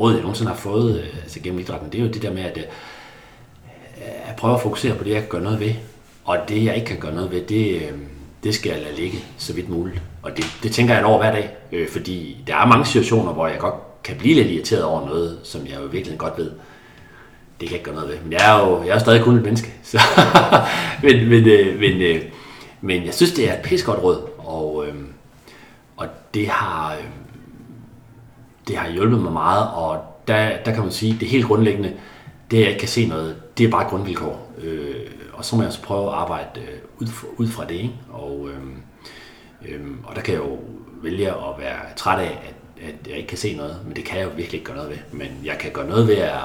[0.00, 2.42] råd, jeg nogensinde har fået øh, altså gennem idrætten, det er jo det der med,
[2.42, 2.64] at, øh,
[3.98, 5.72] jeg prøve at fokusere på det, jeg kan gøre noget ved.
[6.24, 7.92] Og det, jeg ikke kan gøre noget ved, det, øh,
[8.44, 10.02] det skal jeg lade ligge så vidt muligt.
[10.22, 13.46] Og det, det tænker jeg over hver dag, øh, fordi der er mange situationer, hvor
[13.46, 16.50] jeg godt kan blive lidt irriteret over noget, som jeg jo virkelig godt ved,
[17.60, 18.18] det kan jeg ikke gøre noget ved.
[18.22, 19.72] Men jeg er jo, jeg er stadig kun et menneske.
[19.82, 19.98] Så
[21.02, 22.22] men, men, øh, men, øh,
[22.80, 24.94] men jeg synes, det er et pissegodt råd, og, øh,
[25.96, 27.04] og det har, øh,
[28.68, 31.92] det har hjulpet mig meget, og der, der kan man sige, det helt grundlæggende,
[32.50, 34.52] det at jeg ikke kan se noget, det er bare et grundvilkår.
[34.58, 34.94] Øh,
[35.32, 37.74] og så må jeg også prøve at arbejde øh, ud, fra, ud fra det.
[37.74, 37.94] Ikke?
[38.10, 38.62] Og, øh,
[39.68, 40.58] øh, og der kan jeg jo
[41.02, 44.18] vælge at være træt af, at, at jeg ikke kan se noget, men det kan
[44.18, 44.98] jeg jo virkelig ikke gøre noget ved.
[45.12, 46.40] Men jeg kan gøre noget ved at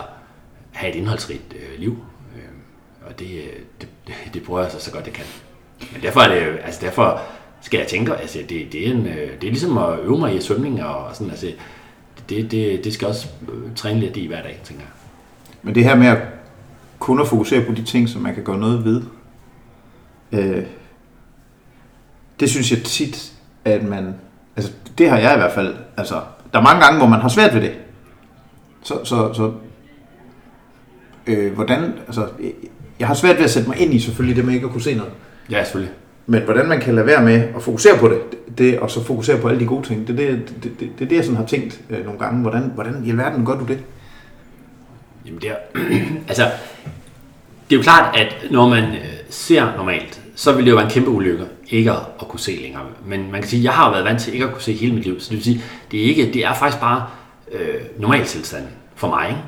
[0.73, 1.97] have et indholdsrigt øh, liv,
[2.35, 3.89] øh, og det, øh, det,
[4.33, 5.25] det prøver jeg så, så godt jeg kan.
[5.93, 7.21] Men derfor er det altså derfor
[7.61, 10.35] skal jeg tænke, altså det, det, er en, øh, det er ligesom at øve mig
[10.35, 11.47] i svømning og sådan, altså
[12.29, 14.91] det, det, det skal også øh, træne lidt i hver dag, tænker jeg.
[15.61, 16.17] Men det her med at
[16.99, 19.01] kun at fokusere på de ting, som man kan gøre noget ved,
[20.31, 20.63] øh,
[22.39, 23.33] det synes jeg tit,
[23.65, 24.15] at man,
[24.55, 26.21] altså det har jeg i hvert fald, altså
[26.53, 27.73] der er mange gange, hvor man har svært ved det.
[28.83, 29.53] Så, så, så
[31.27, 32.27] øh, hvordan, altså
[32.99, 34.81] jeg har svært ved at sætte mig ind i selvfølgelig det med ikke at kunne
[34.81, 35.11] se noget.
[35.51, 35.93] Ja, selvfølgelig.
[36.27, 38.19] Men hvordan man kan lade være med at fokusere på det,
[38.57, 41.09] det og så fokusere på alle de gode ting, det er det, det, det, det,
[41.09, 42.41] det, jeg sådan har tænkt øh, nogle gange.
[42.41, 43.79] Hvordan, hvordan i alverden gør du det?
[45.25, 45.55] Jamen det er,
[46.29, 46.43] altså,
[47.69, 50.85] det er jo klart, at når man øh, ser normalt, så vil det jo være
[50.85, 52.83] en kæmpe ulykke ikke at, kunne se længere.
[53.05, 54.95] Men man kan sige, at jeg har været vant til ikke at kunne se hele
[54.95, 57.05] mit liv, så det vil sige, det er, ikke, det er faktisk bare
[57.51, 59.29] øh, normaltilstanden for mig.
[59.29, 59.41] Ikke?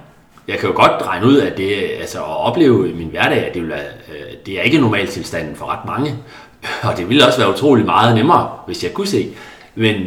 [0.47, 3.53] Jeg kan jo godt regne ud, at det, altså, at opleve i min hverdag, at
[3.53, 6.15] det, vil være, øh, det er ikke normaltilstanden for ret mange.
[6.89, 9.33] Og det ville også være utrolig meget nemmere, hvis jeg kunne se.
[9.75, 10.05] Men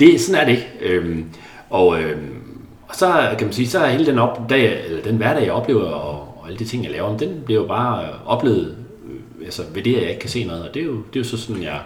[0.00, 0.68] det, sådan er det ikke.
[0.80, 1.24] Øhm,
[1.70, 2.42] og, øhm,
[2.88, 5.52] og så kan man sige, så er hele den, op, dag, eller den hverdag, jeg
[5.52, 8.76] oplever, og, og alle de ting, jeg laver, den bliver jo bare øh, oplevet
[9.08, 10.68] øh, altså ved det, at jeg ikke kan se noget.
[10.68, 11.80] Og det er jo, det er jo så sådan, jeg,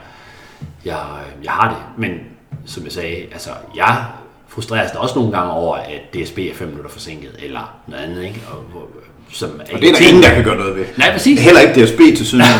[0.84, 0.98] jeg,
[1.44, 1.78] jeg har det.
[2.02, 2.20] Men
[2.66, 4.06] som jeg sagde, altså, jeg
[4.54, 8.22] frustreres da også nogle gange over, at DSB er fem minutter forsinket, eller noget andet,
[8.24, 8.40] ikke?
[8.50, 8.88] Og, hvor-
[9.32, 10.84] som Og det er der ingen, der kan gøre noget ved.
[10.98, 11.40] Nej, præcis.
[11.40, 12.44] Heller ikke DSB til syden.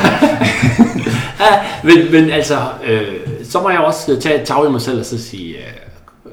[1.41, 4.99] Ja, men, men altså, øh, så må jeg også tage et tag i mig selv
[4.99, 5.65] og så sige, øh,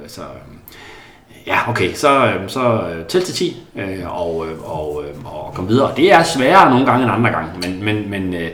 [0.04, 0.28] altså, øh,
[1.48, 5.54] ja, okay, så, øh, så øh, tæl til 10 øh, og, øh, og, øh, og
[5.56, 5.94] komme videre.
[5.98, 8.50] Det er sværere nogle gange end andre gange, men, men, men øh,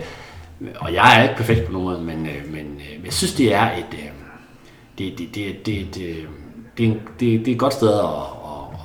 [0.80, 3.54] og jeg er ikke perfekt på nogen måde, men, øh, men øh, jeg synes, det
[3.54, 4.00] er et, øh,
[4.98, 6.16] det, det, det, det, det,
[6.78, 8.00] det, er en- det, det er et godt sted at, at,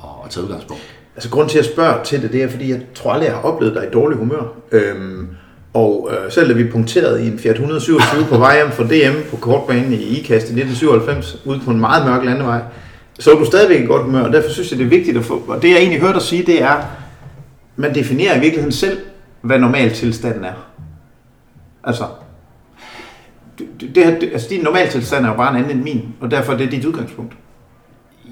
[0.03, 0.83] at, at tage udgangspunkt.
[1.15, 3.35] Altså grund til at jeg spørger til det, det er, fordi jeg tror aldrig, jeg
[3.35, 4.53] har oplevet dig i dårlig humør.
[4.71, 5.27] Øhm,
[5.73, 9.29] og øh, selv da vi punkterede i en Fiat 127 på vej hjem fra DM
[9.29, 12.61] på kortbanen i IKAST i 1997, ude på en meget mørk landevej,
[13.19, 15.25] så var du stadigvæk i godt humør, og derfor synes jeg, det er vigtigt at
[15.25, 15.43] få...
[15.47, 16.81] Og det jeg egentlig hørte dig sige, det er,
[17.75, 18.97] man definerer i virkeligheden selv,
[19.41, 20.53] hvad normal tilstanden er.
[21.83, 22.03] Altså,
[23.59, 26.53] det, det, her- altså din normaltilstand er jo bare en anden end min, og derfor
[26.53, 27.33] er det dit udgangspunkt.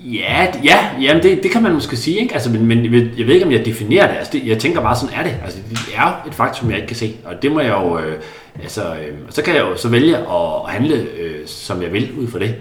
[0.06, 2.34] Ja, ja jamen det, det kan man måske sige, ikke?
[2.34, 2.92] Altså, men, men jeg
[3.28, 4.18] ved- ikke, om jeg definerer det.
[4.18, 4.48] Altså, det.
[4.48, 5.36] Jeg tænker bare, sådan er det.
[5.44, 7.16] Altså, det er et faktum, jeg ikke kan se.
[7.26, 8.00] Og det må jeg jo...
[8.00, 8.20] Øh,
[8.64, 12.28] altså, øh, så kan jeg jo så vælge at handle, øh, som jeg vil, ud
[12.28, 12.56] fra det.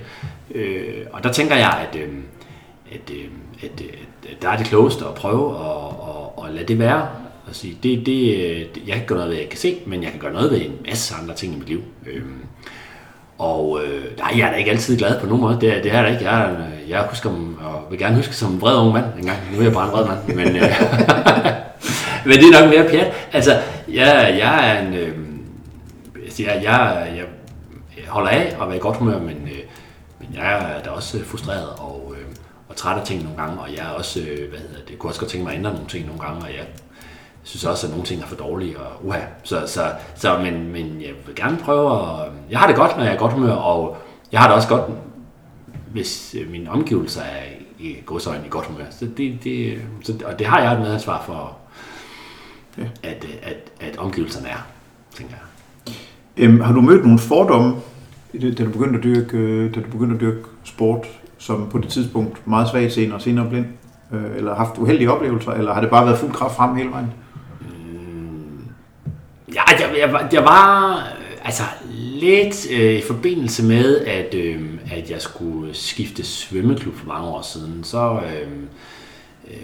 [0.55, 2.09] Øh, og der tænker jeg, at, øh,
[2.93, 3.25] at, øh,
[3.63, 3.93] at, øh,
[4.31, 7.09] at der er det klogeste at prøve at, at, at lade det være.
[7.49, 10.03] Og sige, det, det, det, jeg kan ikke gøre noget ved, jeg kan se, men
[10.03, 11.81] jeg kan gøre noget ved en masse andre ting i mit liv.
[12.07, 12.23] Øh,
[13.39, 15.55] og øh, nej, jeg er da ikke altid glad på nogen måde.
[15.55, 16.31] Det, det er jeg da ikke.
[16.31, 16.57] Jeg,
[16.89, 19.39] jeg husker og vil gerne huske som en vred ung mand engang.
[19.53, 20.27] Nu er jeg bare en vred mand.
[20.27, 20.63] Men, øh,
[22.27, 23.13] men det er nok mere pjat.
[23.33, 23.51] Altså,
[23.89, 24.95] jeg, jeg er en...
[24.95, 25.15] Øh,
[26.39, 27.25] jeg, jeg, jeg,
[27.97, 29.59] jeg holder af at være i godt humør, men, øh,
[30.21, 32.27] men jeg er da også øh, frustreret og, øh,
[32.69, 33.61] og træt af ting nogle gange.
[33.61, 35.73] Og jeg er også, øh, hvad hedder det, kunne også godt tænke mig at ændre
[35.73, 36.43] nogle ting nogle gange.
[36.43, 36.67] Og jeg
[37.49, 39.21] synes også, at nogle ting er for dårlige, og uha.
[39.43, 39.81] Så, så,
[40.15, 42.33] så men, men jeg vil gerne prøve at...
[42.51, 43.97] Jeg har det godt, når jeg er godt humør, og
[44.33, 44.83] jeg har det også godt,
[45.93, 47.45] hvis øh, mine omgivelser er
[47.79, 48.85] i godsøjne i godt humør.
[48.91, 51.57] Så det, det, så, og det har jeg et medansvar for,
[53.03, 54.67] at, at, at omgivelserne er,
[55.17, 55.95] tænker jeg.
[56.45, 57.77] Øhm, har du mødt nogle fordomme,
[58.43, 61.07] da du begyndte at dyrke, øh, da du begyndte at dyrke sport,
[61.39, 63.67] som på det tidspunkt meget svagt seende og senere blind?
[64.13, 67.13] Øh, eller haft uheldige oplevelser, eller har det bare været fuld kraft frem hele vejen?
[69.55, 71.09] Ja, jeg, jeg, var- jeg var
[71.45, 74.61] altså lidt øh, i forbindelse med, at, øh,
[74.93, 78.49] at jeg skulle skifte svømmeklub for mange år siden, så, øh,
[79.51, 79.57] øh,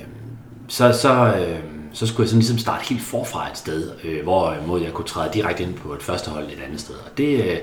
[0.68, 1.58] så, så, øh,
[1.92, 5.30] så skulle jeg sådan ligesom starte helt forfra et sted, øh, hvorimod jeg kunne træde
[5.34, 6.94] direkte ind på et første hold et andet sted.
[6.94, 7.58] Og det, øh,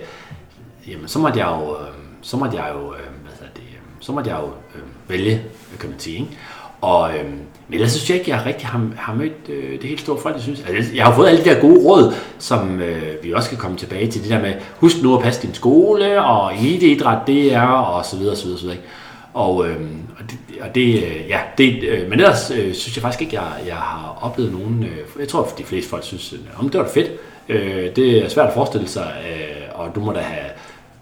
[0.88, 1.88] jamen, så måtte jeg jo, øh,
[2.22, 3.00] så måtte jeg jo, øh,
[3.40, 5.42] hvad det, øh, så måtte jeg jo øh, vælge,
[5.80, 6.38] kan man sige, ikke?
[6.82, 7.32] Og, øh,
[7.72, 10.36] men ellers synes jeg ikke, jeg rigtig har, har mødt øh, det helt store folk,
[10.36, 10.64] jeg synes.
[10.68, 13.78] Altså, jeg har fået alle de der gode råd, som øh, vi også kan komme
[13.78, 14.22] tilbage til.
[14.22, 18.18] Det der med, husk nu at passe din skole, og eliteidræt det er, og så
[18.18, 18.78] videre, så videre, så videre.
[18.78, 18.90] ikke?
[19.34, 19.76] Og, øh,
[20.20, 23.36] og det, og det øh, ja, det, øh, men ellers øh, synes jeg faktisk ikke,
[23.36, 26.70] jeg, jeg har oplevet nogen, øh, jeg tror, at de fleste folk synes, øh, om
[26.70, 27.12] det var da fedt.
[27.50, 30.50] Øh, det er svært at forestille sig, øh, og du må da have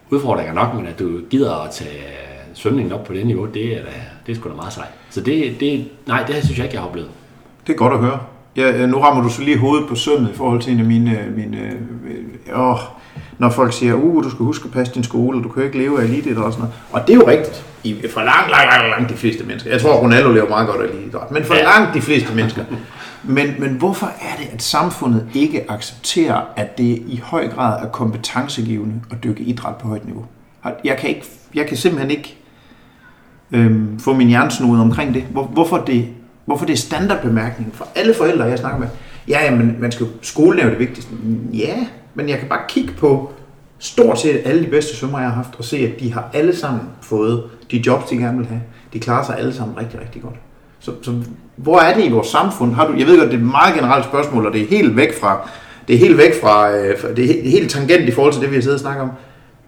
[0.09, 2.03] udfordringer nok, men at du gider at tage
[2.53, 3.91] svømningen op på det niveau, det er, da,
[4.29, 4.89] det er sgu da meget sejt.
[5.09, 7.09] Så det, det, nej, det her synes jeg ikke, jeg har oplevet.
[7.67, 8.19] Det er godt at høre.
[8.55, 11.19] Ja, nu rammer du så lige hovedet på sømmet i forhold til en af mine...
[11.35, 11.57] mine
[12.47, 12.77] øh, åh,
[13.37, 16.01] når folk siger, uh, du skal huske at passe din skole, du kan ikke leve
[16.01, 16.75] af eliteidræt og sådan noget.
[16.91, 17.65] Og det er jo rigtigt.
[17.83, 19.71] I, for langt, langt, langt, langt de fleste mennesker.
[19.71, 21.31] Jeg tror, Ronaldo lever meget godt af eliteidræt.
[21.31, 21.63] Men for Ja.
[21.63, 22.63] langt de fleste mennesker.
[23.23, 27.89] Men, men hvorfor er det, at samfundet ikke accepterer, at det i høj grad er
[27.89, 30.25] kompetencegivende at dykke idræt på højt niveau?
[30.83, 32.37] Jeg kan, ikke, jeg kan simpelthen ikke
[33.51, 35.23] øhm, få min hjernesnude omkring det.
[35.31, 36.07] Hvor, hvorfor det.
[36.45, 38.87] Hvorfor det er standardbemærkningen for alle forældre, jeg snakker med.
[39.27, 41.11] Ja, men man skal jo, skolen er jo det vigtigste.
[41.53, 41.75] Ja,
[42.15, 43.31] men jeg kan bare kigge på
[43.79, 46.55] stort set alle de bedste svømmer, jeg har haft, og se, at de har alle
[46.55, 48.61] sammen fået de jobs, de gerne vil have.
[48.93, 50.35] De klarer sig alle sammen rigtig, rigtig godt.
[50.79, 51.13] Så, så
[51.55, 52.73] hvor er det i vores samfund?
[52.73, 54.95] Har du, jeg ved godt, det er et meget generelt spørgsmål, og det er helt
[54.95, 55.49] væk fra,
[55.87, 58.33] det er helt væk fra, øh, det er helt, det er helt tangent i forhold
[58.33, 59.09] til det, vi har siddet og snakket om.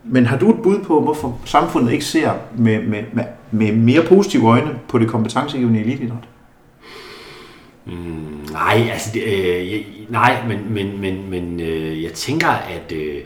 [0.04, 4.04] Men har du et bud på, hvorfor samfundet ikke ser med, med, med, med mere
[4.04, 6.28] positive øjne på det kompetencegivende elitidræt?
[7.86, 7.94] Mm,
[8.52, 13.18] nej, altså, det, øh, nej, men, men, men, men øh, jeg tænker, at øh,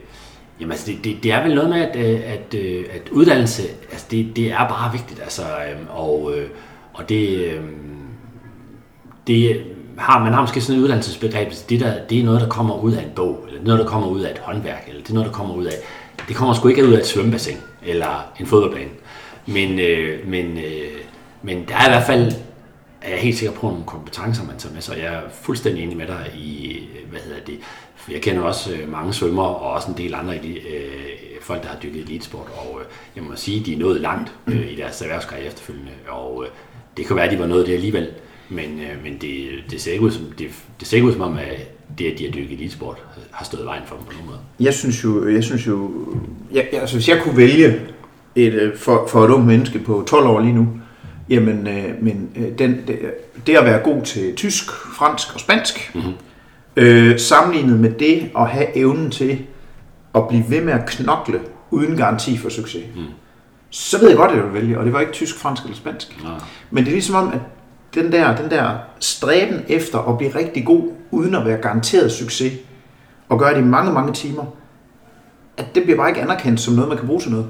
[0.60, 3.64] jamen, altså, det, det, det er vel noget med, at, øh, at, øh, at uddannelse,
[3.92, 6.50] altså, det, det er bare vigtigt, altså, øh, og, øh,
[6.94, 7.64] og det, øh,
[9.28, 9.64] det
[9.98, 12.94] har, man har måske sådan et uddannelsesbegreb, det, der, det er noget, der kommer ud
[12.94, 15.28] af en bog, eller noget, der kommer ud af et håndværk, eller det er noget,
[15.28, 15.74] der kommer ud af,
[16.28, 18.90] det kommer sgu ikke ud af et svømmebassin, eller en fodboldbane.
[19.46, 20.92] Men, øh, men, øh,
[21.44, 22.32] men der er i hvert fald,
[23.02, 24.98] er jeg helt sikker på nogle kompetencer, man tager med sig.
[24.98, 27.60] Jeg er fuldstændig enig med dig i, øh, hvad hedder det,
[28.12, 31.78] jeg kender også øh, mange svømmer, og også en del andre øh, folk, der har
[31.84, 32.86] dykket elitesport, og øh,
[33.16, 36.52] jeg må sige, de er nået langt øh, i deres erhvervskarriere efterfølgende, og øh,
[36.98, 38.10] det kan være, at de var nået det alligevel,
[38.50, 40.48] men, øh, men det, det, ser ikke ud som, det,
[40.80, 42.98] det ser ikke ud som om, at det, at de har dykket elitesport,
[43.32, 44.40] har stået i vejen for dem på nogen måde.
[44.60, 45.92] Jeg synes jo, jeg synes jo
[46.52, 47.82] jeg, altså hvis jeg kunne vælge
[48.36, 50.68] et, øh, for, for et ung menneske på 12 år lige nu,
[51.30, 53.00] jamen, øh, men øh, den, det,
[53.48, 56.14] det at være god til tysk, fransk og spansk, mm-hmm.
[56.76, 59.40] øh, sammenlignet med det at have evnen til
[60.16, 61.40] at blive ved med at knokle
[61.72, 63.02] uden garanti for succes, mm.
[63.70, 65.76] så ved jeg godt, at jeg vil vælge, og det var ikke tysk, fransk eller
[65.76, 66.24] spansk.
[66.24, 66.34] Nej.
[66.72, 67.40] Men det er ligesom om, at
[67.96, 72.54] den der, den der stræben efter at blive rigtig god, uden at være garanteret succes,
[73.30, 74.44] og gøre det i mange, mange timer,
[75.58, 77.48] at det bliver bare ikke anerkendt som noget, man kan bruge til noget.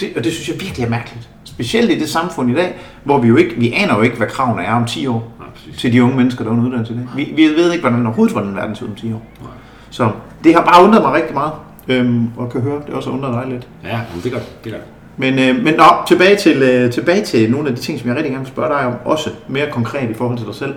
[0.00, 1.28] Det, og det synes jeg virkelig er mærkeligt.
[1.44, 4.26] Specielt i det samfund i dag, hvor vi jo ikke, vi aner jo ikke, hvad
[4.26, 6.96] kravene er om 10 år ja, til de unge mennesker, der er under uddannelse i
[6.96, 7.06] dag.
[7.16, 9.22] Vi, vi ved ikke, hvordan overhovedet, hvordan verden ser ud om 10 år.
[9.40, 9.50] Nej.
[9.90, 10.10] Så
[10.44, 11.52] det har bare undret mig rigtig meget,
[11.88, 13.68] øhm, og kan høre, det også undret dig lidt.
[13.84, 14.72] Ja, det gør det.
[14.72, 14.78] Gør.
[15.20, 18.16] Men, øh, men nå, tilbage til, øh, tilbage til nogle af de ting, som jeg
[18.16, 20.74] rigtig gerne vil spørge dig om, også mere konkret i forhold til dig selv.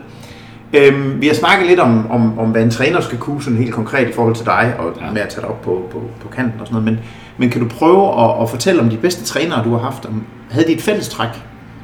[0.73, 3.73] Øhm, vi har snakket lidt om, om, om, hvad en træner skal kunne, sådan helt
[3.73, 5.11] konkret i forhold til dig, og ja.
[5.11, 6.85] med at tage dig op på, på, på kanten og sådan noget.
[6.85, 6.99] Men,
[7.37, 10.05] men kan du prøve at, at fortælle om de bedste trænere, du har haft?
[10.05, 11.29] Om, havde de et fællestræk?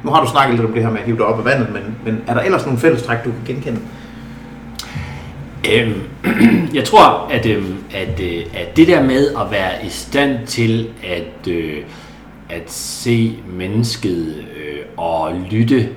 [0.02, 1.68] Nu har du snakket lidt om det her med at hive dig op af vandet,
[1.72, 3.80] men, men er der ellers nogle fællestræk, du kan genkende?
[5.72, 6.02] Øhm,
[6.78, 10.88] jeg tror, at, øhm, at, øh, at det der med at være i stand til
[11.04, 11.76] at, øh,
[12.52, 15.88] at se mennesket øh, og lytte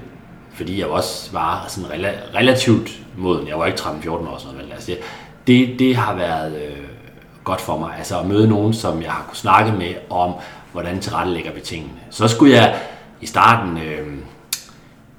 [0.54, 3.48] fordi jeg også var sådan rela- relativt moden.
[3.48, 4.92] Jeg var ikke 13-14 år sådan noget, altså
[5.48, 6.78] det, det har været øh,
[7.44, 7.90] godt for mig.
[7.98, 10.34] Altså at møde nogen, som jeg har kunne snakke med om,
[10.72, 11.94] hvordan tilrettelægger vi tingene.
[12.10, 12.76] Så skulle jeg
[13.22, 14.08] i starten, øh,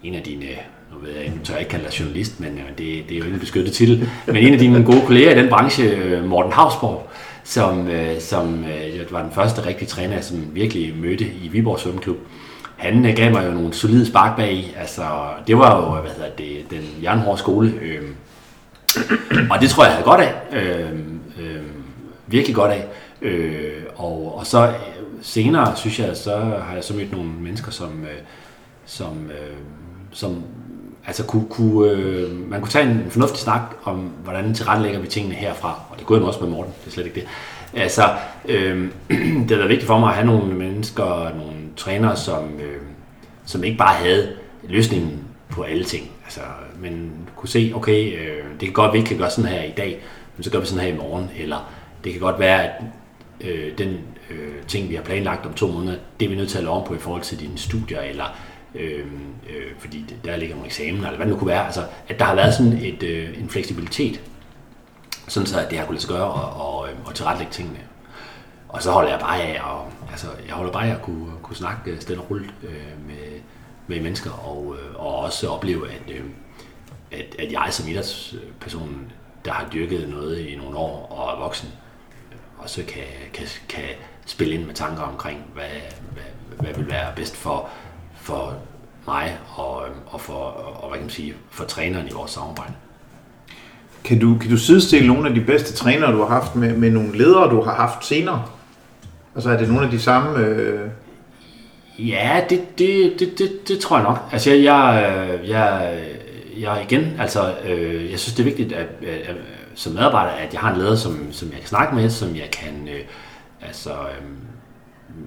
[0.03, 0.47] en af dine,
[0.93, 3.19] nu ved jeg, nu tør jeg ikke kalde dig journalist, men øh, det, det er
[3.19, 6.25] jo ikke en beskyttet titel, men en af dine gode kolleger i den branche, øh,
[6.25, 7.09] Morten Havsborg,
[7.45, 12.19] som, øh, som øh, var den første rigtige træner, som virkelig mødte i Viborg Svømmeklub
[12.77, 15.03] han øh, gav mig jo nogle solide spark bag Altså,
[15.47, 17.75] det var jo, hvad hedder det, den jernhårde skole.
[17.83, 18.03] Øh,
[19.51, 20.35] og det tror jeg, jeg havde godt af.
[20.53, 20.99] Øh,
[21.41, 21.63] øh,
[22.27, 22.87] virkelig godt af.
[23.23, 24.75] Øh, og, og så øh,
[25.23, 28.21] senere, synes jeg, så har jeg så mødt nogle mennesker, som, øh,
[28.87, 29.57] som, øh,
[30.13, 30.45] som
[31.07, 35.35] altså kunne, kunne, øh, man kunne tage en fornuftig snak om, hvordan tilrettelægger vi tingene
[35.35, 35.81] herfra.
[35.91, 37.29] Og det kunne jeg også med Morten, det er slet ikke det.
[37.75, 38.03] Altså,
[38.49, 38.89] øh,
[39.49, 42.83] det er da vigtigt for mig at have nogle mennesker, nogle træner, som, øh,
[43.47, 44.33] som ikke bare havde
[44.69, 46.11] løsningen på alle ting.
[46.25, 46.41] Altså,
[46.81, 49.63] men kunne se, okay, øh, det kan godt, at vi ikke kan gøre sådan her
[49.63, 50.03] i dag,
[50.37, 51.31] men så gør vi sådan her i morgen.
[51.39, 51.73] Eller
[52.05, 52.83] det kan godt være, at
[53.41, 53.99] øh, den
[54.31, 56.85] øh, ting, vi har planlagt om to måneder, det er vi nødt til at lave
[56.87, 58.37] på i forhold til dine studier, eller
[58.75, 59.07] øh,
[59.51, 61.65] øh, fordi der ligger nogle eksamener, eller hvad det nu kunne være.
[61.65, 64.21] Altså, at der har været sådan et, øh, en fleksibilitet,
[65.29, 67.79] sådan så at det har kunne lade sig gøre og, og, øh, og tilrettelægge tingene.
[68.69, 71.57] Og så holder jeg bare af at, altså, jeg holder bare af at kunne, kunne
[71.57, 73.41] snakke stille og roligt øh, med,
[73.87, 76.25] med mennesker, og, øh, og også opleve, at, øh,
[77.13, 79.13] at, at jeg som idrætsperson,
[79.45, 81.69] der har dyrket noget i nogle år og er voksen,
[82.59, 83.03] også kan,
[83.35, 83.85] kan, kan
[84.27, 85.65] spille ind med tanker omkring, hvad,
[86.13, 86.25] hvad,
[86.61, 87.69] hvad vil være bedst for,
[88.25, 88.55] for
[89.07, 90.33] mig og, og, for,
[90.83, 92.73] og hvad kan man sige, for træneren i vores samarbejde.
[94.05, 96.91] Kan du, kan du sidestille nogle af de bedste trænere, du har haft med, med
[96.91, 98.45] nogle ledere, du har haft senere?
[99.35, 100.39] Altså er det nogle af de samme...
[100.39, 100.91] Øh...
[101.99, 104.19] Ja, det, det, det, det, det tror jeg nok.
[104.33, 105.99] Altså jeg, jeg, jeg,
[106.61, 109.37] jeg igen, altså øh, jeg synes det er vigtigt, at, at, at
[109.75, 112.49] som medarbejder, at jeg har en leder, som, som jeg kan snakke med, som jeg
[112.53, 113.01] kan, øh,
[113.61, 114.27] altså, øh,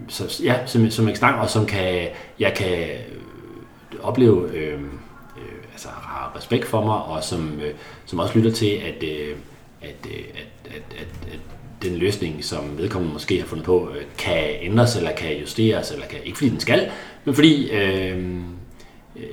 [0.07, 2.07] så, ja, som, som jeg kan og som kan,
[2.39, 7.73] jeg kan øh, opleve, øh, øh, altså har respekt for mig, og som, øh,
[8.05, 9.35] som også lytter til, at, øh,
[9.81, 11.39] at, øh, at, at, at, at
[11.81, 16.05] den løsning, som vedkommende måske har fundet på, øh, kan ændres eller kan justeres, eller
[16.05, 16.91] kan, ikke fordi den skal,
[17.25, 18.41] men fordi øh,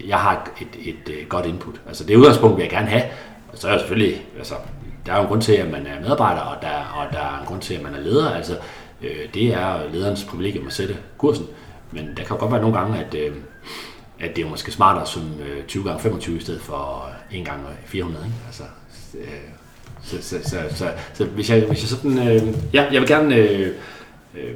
[0.07, 1.81] jeg har et, et, et godt input.
[1.87, 3.03] Altså det udgangspunkt vil jeg gerne have,
[3.53, 4.55] og så er jeg selvfølgelig, altså,
[5.07, 7.41] der er jo en grund til, at man er medarbejder, og der, og der er
[7.41, 8.31] en grund til, at man er leder.
[8.31, 8.57] Altså,
[9.05, 11.47] øh, det er lederens privilegium at sætte kursen.
[11.93, 13.37] Men der kan godt være nogle gange, at, øh,
[14.21, 17.65] at det er måske smartere som øh, 20 gange 25 i stedet for 1 gange
[17.87, 18.27] 400.
[18.27, 18.37] Ikke?
[18.47, 18.63] Altså,
[19.15, 19.29] øh,
[20.03, 22.19] så, så, så, så, så hvis, jeg, hvis jeg sådan...
[22.29, 23.75] Øh, ja, jeg vil gerne øh,
[24.35, 24.55] øh,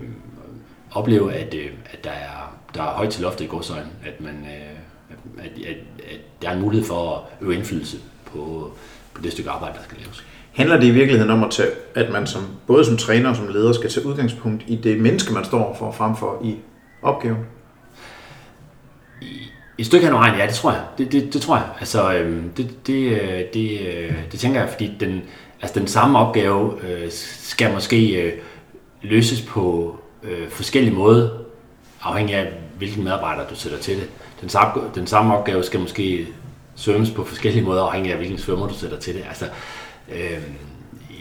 [0.90, 4.46] opleve, at, øh, at der, er, der er højt til loftet i godsøjen, at, man,
[4.46, 5.76] øh, at, at,
[6.12, 8.72] at der er en mulighed for at øve indflydelse på,
[9.14, 10.24] på det stykke arbejde, der skal laves.
[10.58, 13.48] Handler det i virkeligheden om, at, tage, at man som, både som træner og som
[13.48, 16.56] leder skal tage udgangspunkt i det menneske, man står for, frem for i
[17.02, 17.38] opgaven?
[19.22, 19.26] I,
[19.78, 20.82] et stykke hen ad vejen, ja, det tror jeg.
[20.98, 21.66] Det, det, det tror jeg.
[21.80, 25.22] Altså, øhm, det, det, øh, det, øh, det tænker jeg, fordi den,
[25.62, 28.32] altså, den samme opgave øh, skal måske øh,
[29.02, 31.28] løses på øh, forskellige måder,
[32.02, 34.10] afhængig af, hvilken medarbejder du sætter til det.
[34.40, 36.26] Den samme, den samme opgave skal måske
[36.76, 39.24] svømmes på forskellige måder, afhængig af, hvilken svømmer du sætter til det.
[39.28, 39.44] Altså,
[40.12, 40.42] øh,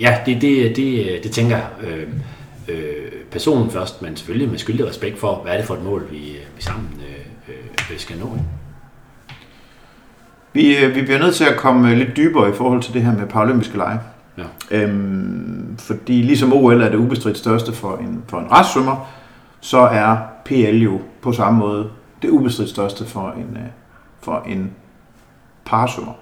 [0.02, 1.68] ja, det, det, det, det tænker jeg.
[1.84, 2.08] Øh,
[2.68, 6.08] øh, personen først, men selvfølgelig med skyldig respekt for, hvad er det for et mål,
[6.12, 7.56] vi, vi sammen øh,
[7.92, 8.26] øh, skal nå.
[8.26, 8.46] Ikke?
[10.54, 13.02] Vi, øh, vi bliver nødt til at komme øh, lidt dybere i forhold til det
[13.02, 14.00] her med paralympiske lege.
[14.38, 14.44] Ja.
[14.72, 19.08] Øhm, fordi ligesom OL er det ubestridt største for en, for en restsvømmer,
[19.60, 21.90] så er PL jo på samme måde
[22.22, 23.70] det ubestridt største for en, øh,
[24.22, 24.72] for en
[25.66, 26.14] parasvømmer.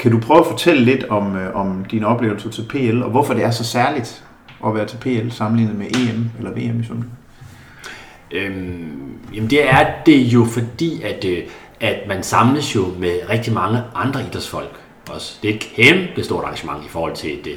[0.00, 3.34] Kan du prøve at fortælle lidt om, øh, om dine oplevelser til PL, og hvorfor
[3.34, 4.24] det er så særligt
[4.66, 7.12] at være til PL sammenlignet med EM eller VM i svømning?
[8.30, 11.38] Øhm, jamen det er det jo fordi, at, øh,
[11.80, 15.38] at man samles jo med rigtig mange andre idrætsfolk også.
[15.42, 17.54] Det er et kæmpe stort arrangement i forhold til et, øh,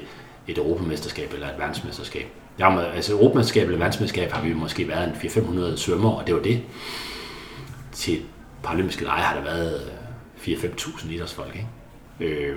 [0.48, 2.26] et europamesterskab eller et verdensmesterskab.
[2.60, 6.42] Jamen, altså europamesterskab eller verdensmesterskab har vi måske været en 400-500 svømmer, og det var
[6.42, 6.62] det.
[7.92, 8.22] Til
[8.64, 9.82] paralympiske lege har der været
[10.38, 11.56] 4-5.000 idrætsfolk.
[11.56, 11.68] Ikke?
[12.20, 12.56] Øh,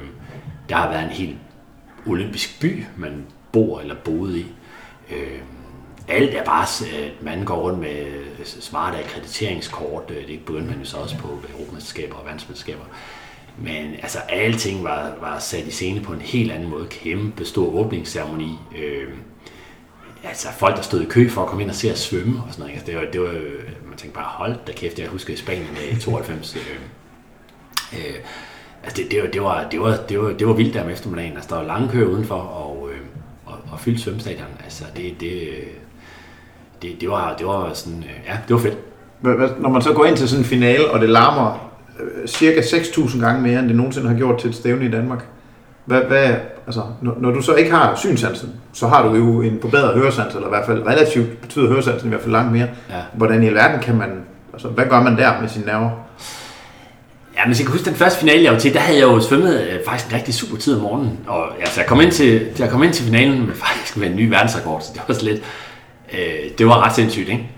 [0.68, 1.36] der har været en helt
[2.06, 4.46] olympisk by, man bor eller boede i.
[5.10, 5.40] Øh,
[6.08, 6.66] alt er bare,
[7.04, 8.06] at man går rundt med
[8.44, 10.10] smarte akkrediteringskort.
[10.10, 12.84] Øh, det begyndte man jo så også på europamesterskaber og verdensmesterskaber.
[13.58, 16.86] Men altså, alting var, var sat i scene på en helt anden måde.
[16.86, 18.58] Kæmpe stor åbningsceremoni.
[18.76, 19.08] Øh,
[20.24, 22.52] altså, folk, der stod i kø for at komme ind og se at svømme og
[22.52, 22.72] sådan noget.
[22.72, 23.32] Altså, det var, det var,
[23.88, 26.56] man tænkte bare, hold da kæft, jeg husker i Spanien i 92.
[26.56, 26.62] Øh,
[27.92, 28.14] øh,
[28.86, 30.90] altså, det, det, var, det, var, det, var, det, var, det var vildt der om
[30.90, 31.32] eftermiddagen.
[31.32, 32.98] Altså, der var lange køer udenfor, og, øh,
[33.46, 34.48] og, og fyldt svømmestadion.
[34.64, 35.40] Altså, det, det,
[36.82, 38.78] det, det, var, det var sådan, øh, ja, det var fedt.
[39.60, 41.70] Når man så går ind til sådan en finale, og det larmer
[42.00, 45.24] øh, cirka 6.000 gange mere, end det nogensinde har gjort til et stævne i Danmark.
[45.84, 46.34] Hvad, hvad,
[46.66, 50.34] altså, når, når du så ikke har synsansen, så har du jo en forbedret høresans,
[50.34, 52.68] eller i hvert fald relativt betyder høresansen i hvert fald langt mere.
[52.90, 53.00] Ja.
[53.14, 54.10] Hvordan i alverden kan man,
[54.52, 56.05] altså hvad gør man der med sine nerver?
[57.36, 59.20] Ja, men jeg kan huske den første finale, jeg var til, der havde jeg jo
[59.20, 61.18] svømmet øh, faktisk en rigtig super tid om morgenen.
[61.26, 64.16] Og altså, jeg kom ind til, jeg kom ind til finalen med, faktisk med en
[64.16, 65.42] ny verdensrekord, så det var så lidt,
[66.12, 67.50] øh, det var ret sindssygt, ikke?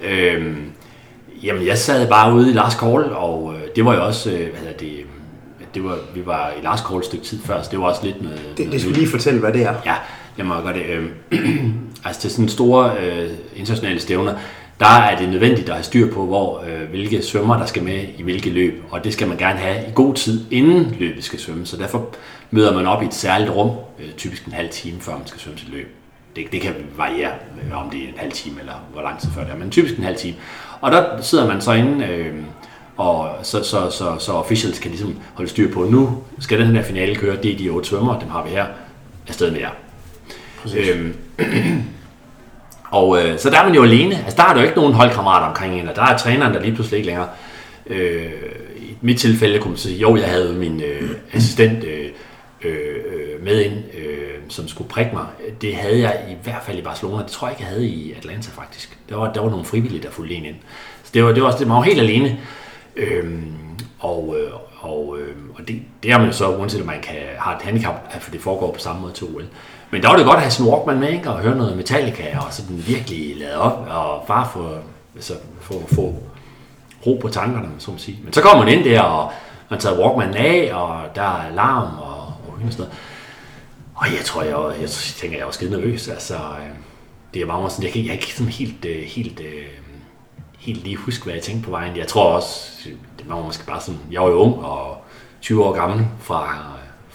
[0.00, 0.56] Øh,
[1.42, 4.36] jamen, jeg sad bare ude i Lars Kohl, og øh, det var jo også, øh,
[4.36, 4.92] hvad hedder det,
[5.74, 8.04] det var, vi var i Lars Kohl et stykke tid før, så det var også
[8.04, 8.40] lidt noget...
[8.56, 9.74] Det, det skal lige fortælle, hvad det er.
[9.86, 9.94] Ja,
[10.36, 10.84] lad mig gøre det.
[10.84, 11.06] Øh,
[12.04, 14.34] altså til sådan store øh, internationale stævner,
[14.80, 18.04] der er det nødvendigt at have styr på, hvor øh, hvilke svømmer, der skal med
[18.18, 18.82] i hvilke løb.
[18.90, 21.66] Og det skal man gerne have i god tid, inden løbet skal svømme.
[21.66, 22.08] Så derfor
[22.50, 25.40] møder man op i et særligt rum, øh, typisk en halv time, før man skal
[25.40, 25.94] svømme til løb.
[26.36, 27.30] Det, det kan variere,
[27.64, 29.70] øh, om det er en halv time eller hvor lang tid før det er, men
[29.70, 30.34] typisk en halv time.
[30.80, 32.34] Og der sidder man så inde, øh,
[32.96, 36.82] og så, så, så, så officials kan ligesom holde styr på, nu skal den her
[36.82, 38.66] finale køre, det er de otte svømmer, dem har vi her,
[39.28, 39.70] afsted med jer.
[40.76, 41.14] Øhm,
[42.90, 44.14] og øh, så der er man jo alene.
[44.16, 46.60] Altså der er der jo ikke nogen holdkammerater omkring en, og der er træneren der
[46.60, 47.28] lige pludselig ikke længere.
[47.86, 48.32] Øh,
[48.76, 52.10] I mit tilfælde kunne man sige, jo, jeg havde min øh, assistent øh,
[52.62, 55.26] øh, øh med ind, øh, som skulle prikke mig.
[55.60, 57.22] Det havde jeg i hvert fald i Barcelona.
[57.22, 58.98] Det tror jeg ikke, jeg havde i Atlanta faktisk.
[59.08, 60.56] Der var, der var nogle frivillige, der fulgte en ind.
[61.04, 62.38] Så det var, det var, det var helt alene.
[62.96, 63.24] Øh,
[63.98, 67.16] og, øh, og, øh, og det, det er man jo så, uanset om man kan,
[67.38, 69.44] har et handicap, for det foregår på samme måde til OL.
[69.90, 71.30] Men der var det godt at have sådan en Walkman med, ikke?
[71.30, 74.68] og høre noget Metallica, og så den virkelig lavet op, og bare få,
[75.14, 76.14] altså, få, få
[77.06, 78.20] ro på tankerne, så man sige.
[78.24, 79.32] Men så kommer man ind der, og
[79.70, 82.92] man tager Walkman af, og der er alarm, og, og sådan noget.
[83.94, 86.08] Og jeg tror, jeg, jeg, jeg tænker, jeg var skide nervøs.
[86.08, 86.74] Altså, øh,
[87.34, 89.66] det er bare sådan, jeg kan, jeg kan ikke sådan helt, øh, helt, øh,
[90.58, 91.96] helt lige huske, hvad jeg tænkte på vejen.
[91.96, 92.70] Jeg tror også,
[93.18, 95.04] det var måske bare sådan, jeg var jo ung og
[95.40, 96.66] 20 år gammel fra,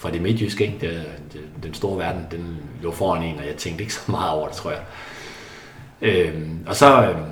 [0.04, 0.78] fra det midtjyske, ikke?
[0.82, 4.32] Det, det, den store verden, den lå foran en, og jeg tænkte ikke så meget
[4.32, 4.80] over det, tror jeg.
[6.02, 7.24] Øhm, og så øhm,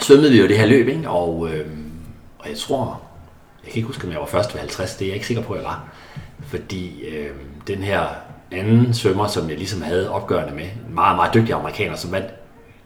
[0.00, 1.08] svømmede vi jo det her løb, ikke?
[1.08, 1.92] Og, øhm,
[2.38, 3.00] og jeg tror,
[3.64, 5.42] jeg kan ikke huske, om jeg var først ved 50, det er jeg ikke sikker
[5.42, 5.84] på, at jeg var.
[6.46, 8.00] Fordi øhm, den her
[8.52, 12.28] anden svømmer, som jeg ligesom havde opgørende med, en meget, meget dygtig amerikaner, som vandt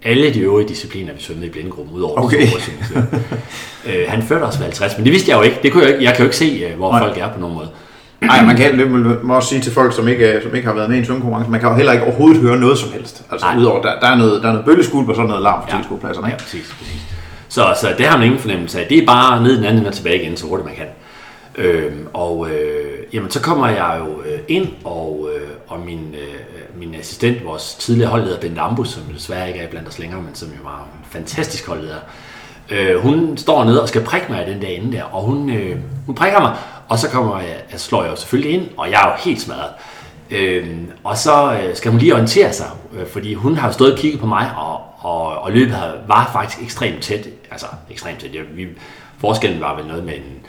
[0.03, 2.47] alle de øvrige discipliner, vi svømmede i blindegruppen, udover Okay.
[2.47, 3.03] okay.
[3.87, 5.59] øh, Han førte os ved 50, men det vidste jeg jo ikke.
[5.63, 6.05] Det kunne jeg, ikke.
[6.05, 7.01] jeg kan jo ikke se, øh, hvor Nej.
[7.01, 7.71] folk er på nogen måde.
[8.21, 8.91] Nej, man kan det
[9.25, 11.51] må også sige til folk, som ikke, som ikke har været med i en svømmekonkurrence,
[11.51, 13.25] man kan jo heller ikke overhovedet høre noget som helst.
[13.31, 13.59] Altså Nej.
[13.59, 15.77] udover, der, der, er noget, der er noget bølgeskud og sådan noget larm på Ja.
[15.77, 16.29] tilskuerpladserne.
[16.29, 17.01] Ja, præcis, præcis.
[17.49, 18.87] Så, så det har man ingen fornemmelse af.
[18.89, 20.87] Det er bare ned i den anden og tilbage igen, så hurtigt man kan.
[21.59, 26.79] Øhm, og øh, jamen, så kommer jeg jo øh, ind, og, øh, og min, øh,
[26.81, 30.35] min assistent, vores tidligere holdleder, Bent Ambus, som desværre ikke er blandt os længere, men
[30.35, 32.01] som jo var en fantastisk holdleder, øh,
[32.71, 35.51] Øh, hun står nede og skal prikke mig i den der ende der, og hun,
[35.51, 36.57] øh, hun prikker mig,
[36.89, 39.41] og så kommer jeg, jeg slår jeg jo selvfølgelig ind, og jeg er jo helt
[39.41, 39.71] smadret.
[40.31, 40.67] Øh,
[41.05, 42.67] og så øh, skal hun lige orientere sig,
[42.99, 46.31] øh, fordi hun har stået og kigget på mig, og, og, og løbet her var
[46.33, 47.29] faktisk ekstremt tæt.
[47.51, 48.35] Altså ekstremt tæt.
[48.35, 48.67] Jeg, vi,
[49.19, 50.47] forskellen var vel noget med en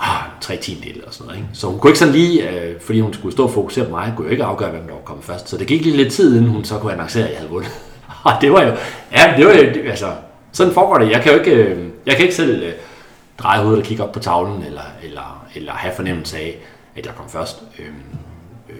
[0.00, 1.38] ah, en tre tiendel eller sådan noget.
[1.38, 1.48] Ikke?
[1.52, 4.12] Så hun kunne ikke sådan lige, øh, fordi hun skulle stå og fokusere på mig,
[4.16, 5.48] kunne jo ikke afgøre, hvem der var kommet først.
[5.48, 7.70] Så det gik lige lidt tid, inden hun så kunne annoncere, at jeg havde vundet.
[8.24, 8.72] og det var jo,
[9.12, 10.06] ja, det var jo, altså,
[10.58, 11.10] sådan foregår det.
[11.10, 12.72] Jeg kan jo ikke, øh, jeg kan ikke selv øh,
[13.38, 16.58] dreje hovedet og kigge op på tavlen, eller, eller, eller have fornemmelse af,
[16.96, 17.62] at jeg kom først.
[17.78, 17.86] Øh,
[18.70, 18.76] øh,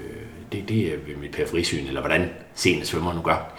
[0.53, 3.53] det, det er mit periferisyn, eller hvordan seende svømmer nu gør.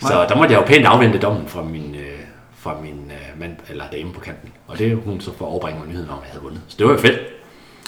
[0.00, 2.20] Så der måtte jeg jo pænt afvente dommen fra min, øh,
[2.58, 4.48] fra min øh, mand, eller dame på kanten.
[4.66, 6.60] Og det er hun så for at overbringe mig nyheden om, at jeg havde vundet.
[6.68, 7.18] Så det var jo fedt.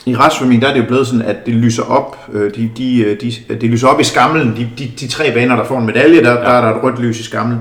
[0.07, 3.17] I restsvømning, der er det jo blevet sådan, at det lyser op, øh, de, de,
[3.21, 6.23] de, det lyser op i skamlen, de, de, de tre baner, der får en medalje,
[6.23, 6.41] der, ja.
[6.41, 7.59] der er der et rødt lys i skamlen.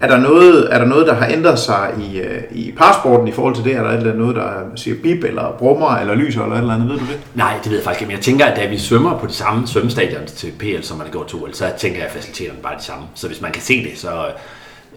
[0.00, 3.32] Er der noget, er der, noget der har ændret sig i, øh, i parsporten i
[3.32, 3.76] forhold til det?
[3.76, 6.60] Er der et eller andet noget, der siger bip, eller brummer, eller lyser, eller et
[6.60, 6.88] eller andet?
[6.88, 7.20] Ved du det?
[7.34, 9.34] Nej, det ved jeg faktisk ikke, men jeg tænker, at da vi svømmer på det
[9.34, 12.72] samme svømmestadion til PL, som man har gjort to, så tænker jeg, at faciliteterne bare
[12.74, 13.04] er de samme.
[13.14, 14.26] Så hvis man kan se det, så,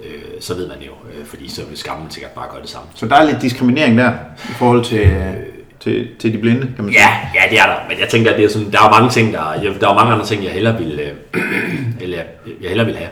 [0.04, 2.70] øh, så ved man det jo, øh, fordi så vil skammen sikkert bare gøre det
[2.70, 2.88] samme.
[2.96, 4.12] Så der er lidt diskriminering der,
[4.50, 5.34] i forhold til, øh,
[5.80, 7.04] til, til de blinde, kan man sige.
[7.04, 7.76] Ja, ja, det er der.
[7.90, 9.40] Men jeg tænker, at det er sådan, der er mange ting, der,
[9.82, 11.42] der er mange andre ting, jeg hellere vil, øh,
[12.02, 12.26] eller jeg,
[12.62, 13.10] jeg hellere vil have.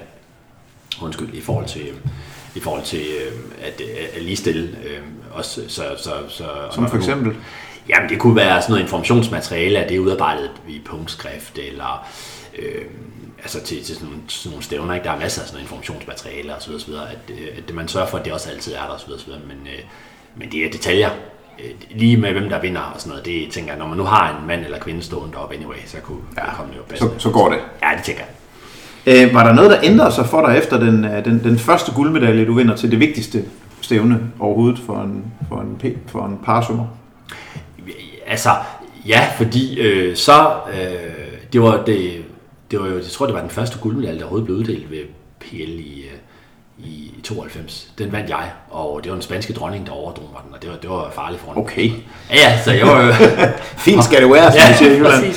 [1.02, 1.88] Undskyld, i forhold til,
[2.56, 3.32] i forhold til øh,
[3.62, 3.82] at,
[4.16, 5.00] at ligestille øh,
[5.32, 7.36] også, så, så, så, Som for eksempel?
[7.90, 12.08] Jamen, det kunne være sådan noget informationsmateriale, at det er udarbejdet i punktskrift, eller
[12.60, 12.86] øh,
[13.38, 15.04] altså til, til sådan, nogle, sådan nogle stævner, ikke?
[15.04, 16.94] der er masser af sådan noget informationsmateriale osv., osv.
[16.94, 19.32] At, øh, at man sørger for, at det også altid er der osv., osv.
[19.32, 19.84] Men, øh,
[20.36, 21.10] men det er detaljer,
[21.64, 24.04] øh, lige med hvem der vinder og sådan noget, det tænker jeg, når man nu
[24.04, 27.08] har en mand eller kvinde stående deroppe anyway, så kunne ja, det komme jo Så,
[27.08, 27.22] bedst.
[27.24, 27.60] så går det.
[27.84, 28.32] Ja, det tænker jeg.
[29.10, 31.92] Øh, var der noget, der ændrede sig for dig efter den, øh, den, den første
[31.92, 33.44] guldmedalje, du vinder til det vigtigste
[33.82, 36.86] stævne overhovedet for en, for en, for en parasummer?
[38.28, 38.50] Altså,
[39.08, 41.10] ja, fordi øh, så, øh,
[41.54, 42.12] det var det,
[42.72, 45.04] det var jo, jeg tror, det var den første guldmedalje, der overhovedet blev uddelt ved
[45.40, 47.92] PL i, øh, i 92.
[47.98, 50.70] Den vandt jeg, og det var den spanske dronning, der overdrog mig den, og det
[50.70, 51.62] var, det var farligt for hende.
[51.62, 51.92] Okay.
[52.30, 53.14] Ja, ja, så jeg var jo...
[53.86, 55.34] Fint skal det være, som ja, siger i.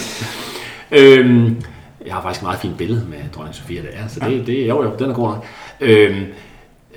[0.91, 1.63] Øhm,
[2.07, 4.83] jeg har faktisk et meget fint billede med dronning Sofia der, så det, det jo,
[4.83, 5.45] jo, den er god nok.
[5.81, 6.27] Øhm,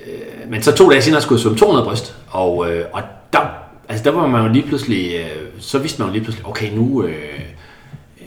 [0.06, 3.02] øh, men så to dage senere skulle jeg svømme 200 bryst, og, øh, og
[3.32, 3.40] der,
[3.88, 6.72] altså der var man jo lige pludselig, øh, så vidste man jo lige pludselig, okay,
[6.74, 7.40] nu, øh,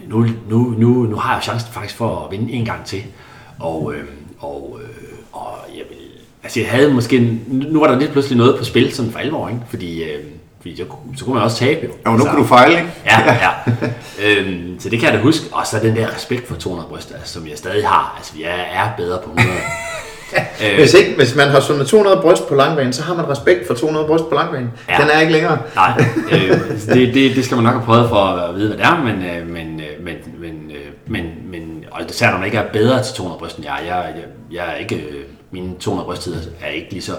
[0.08, 3.04] nu, nu, nu, nu har jeg chancen faktisk for at vinde en gang til.
[3.60, 4.04] Og, øh,
[4.40, 4.90] og, øh,
[5.32, 5.98] og jeg vil,
[6.44, 9.50] altså jeg havde måske, nu var der lige pludselig noget på spil sådan for alvor,
[9.50, 9.62] ikke?
[9.70, 10.26] fordi, øh,
[10.62, 10.84] fordi så,
[11.18, 11.92] så kunne man også tabe jo.
[12.06, 12.90] Jo, nu Altså, kan du fejle, ikke?
[13.06, 13.50] Ja, ja.
[14.24, 15.46] øhm, så det kan jeg da huske.
[15.52, 18.14] Og så den der respekt for 200 bryst, altså, som jeg stadig har.
[18.18, 19.58] Altså, jeg er bedre på 100.
[20.72, 23.68] øh, Hvis, ikke, hvis man har svømmet 200 bryst på langbanen, så har man respekt
[23.68, 24.72] for 200 bryst på langbanen.
[24.90, 24.94] Ja.
[24.94, 25.02] Ja.
[25.02, 25.58] Den er ikke længere.
[25.76, 26.60] nej, øh,
[26.96, 29.16] det, det, det skal man nok have prøvet for at vide, hvad det er, men,
[29.16, 33.04] øh, men, øh, men, men, øh, men, men og især når man ikke er bedre
[33.04, 33.96] til 200 bryst end jeg, er.
[33.96, 37.12] jeg, jeg, jeg er ikke, øh, mine 200 brysttider er ikke lige så,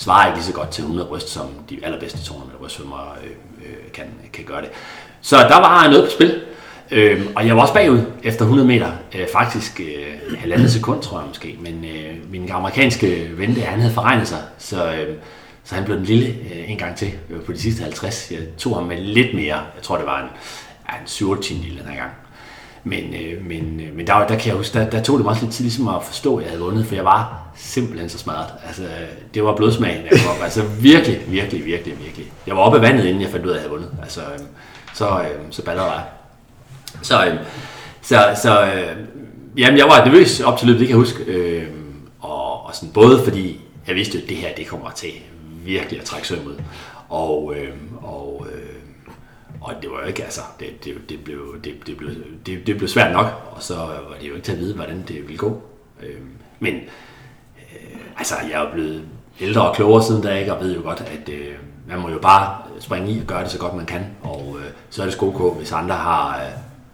[0.00, 3.30] svarer ikke lige så godt til 100 bryst, som de allerbedste 200 meter brystsvømmere øh,
[3.66, 4.70] øh, kan, kan gøre det.
[5.20, 6.40] Så der var noget på spil,
[6.90, 11.18] øh, og jeg var også bagud efter 100 meter, øh, faktisk øh, halvandet sekund, tror
[11.18, 11.58] jeg måske.
[11.60, 15.16] Men øh, min amerikanske ven, der, han havde forregnet sig, så, øh,
[15.64, 18.30] så han blev den lille øh, en gang til øh, på de sidste 50.
[18.30, 19.56] Jeg tog ham med lidt mere.
[19.56, 20.28] Jeg tror, det var en,
[21.00, 22.10] en 7 lille den her gang.
[22.84, 25.30] Men, øh, men, øh, men der, der kan jeg huske, der, der tog det mig
[25.30, 28.18] også lidt tid ligesom at forstå, at jeg havde vundet, for jeg var simpelthen så
[28.18, 28.46] smadret.
[28.66, 28.82] Altså,
[29.34, 30.02] det var blodsmagen.
[30.10, 30.42] Jeg kom op.
[30.42, 32.32] Altså virkelig, virkelig, virkelig, virkelig.
[32.46, 33.98] Jeg var oppe af vandet, inden jeg fandt ud af, at jeg havde vundet.
[34.02, 34.38] Altså, øh,
[34.94, 36.04] så, øh, så ballerede jeg.
[37.02, 37.34] Så, øh,
[38.02, 38.96] så, så øh,
[39.56, 41.24] jamen, jeg var nervøs op til løbet, det kan jeg huske.
[41.24, 41.66] Øh,
[42.20, 45.10] og, og sådan, både fordi jeg vidste, at det her det kommer til
[45.64, 46.60] virkelig at trække søm ud.
[47.08, 48.59] Og, øh, og, øh,
[49.60, 52.10] og det var jo ikke, altså, det, det, det, blev, det, det, blev,
[52.46, 55.04] det, det blev svært nok, og så var det jo ikke til at vide, hvordan
[55.08, 55.62] det ville gå.
[56.02, 56.20] Øh,
[56.60, 59.04] men øh, altså, jeg er jo blevet
[59.40, 61.54] ældre og klogere siden da, ikke, og ved jo godt, at øh,
[61.88, 64.70] man må jo bare springe i og gøre det så godt man kan, og øh,
[64.90, 66.50] så er det sgu hvis andre har øh,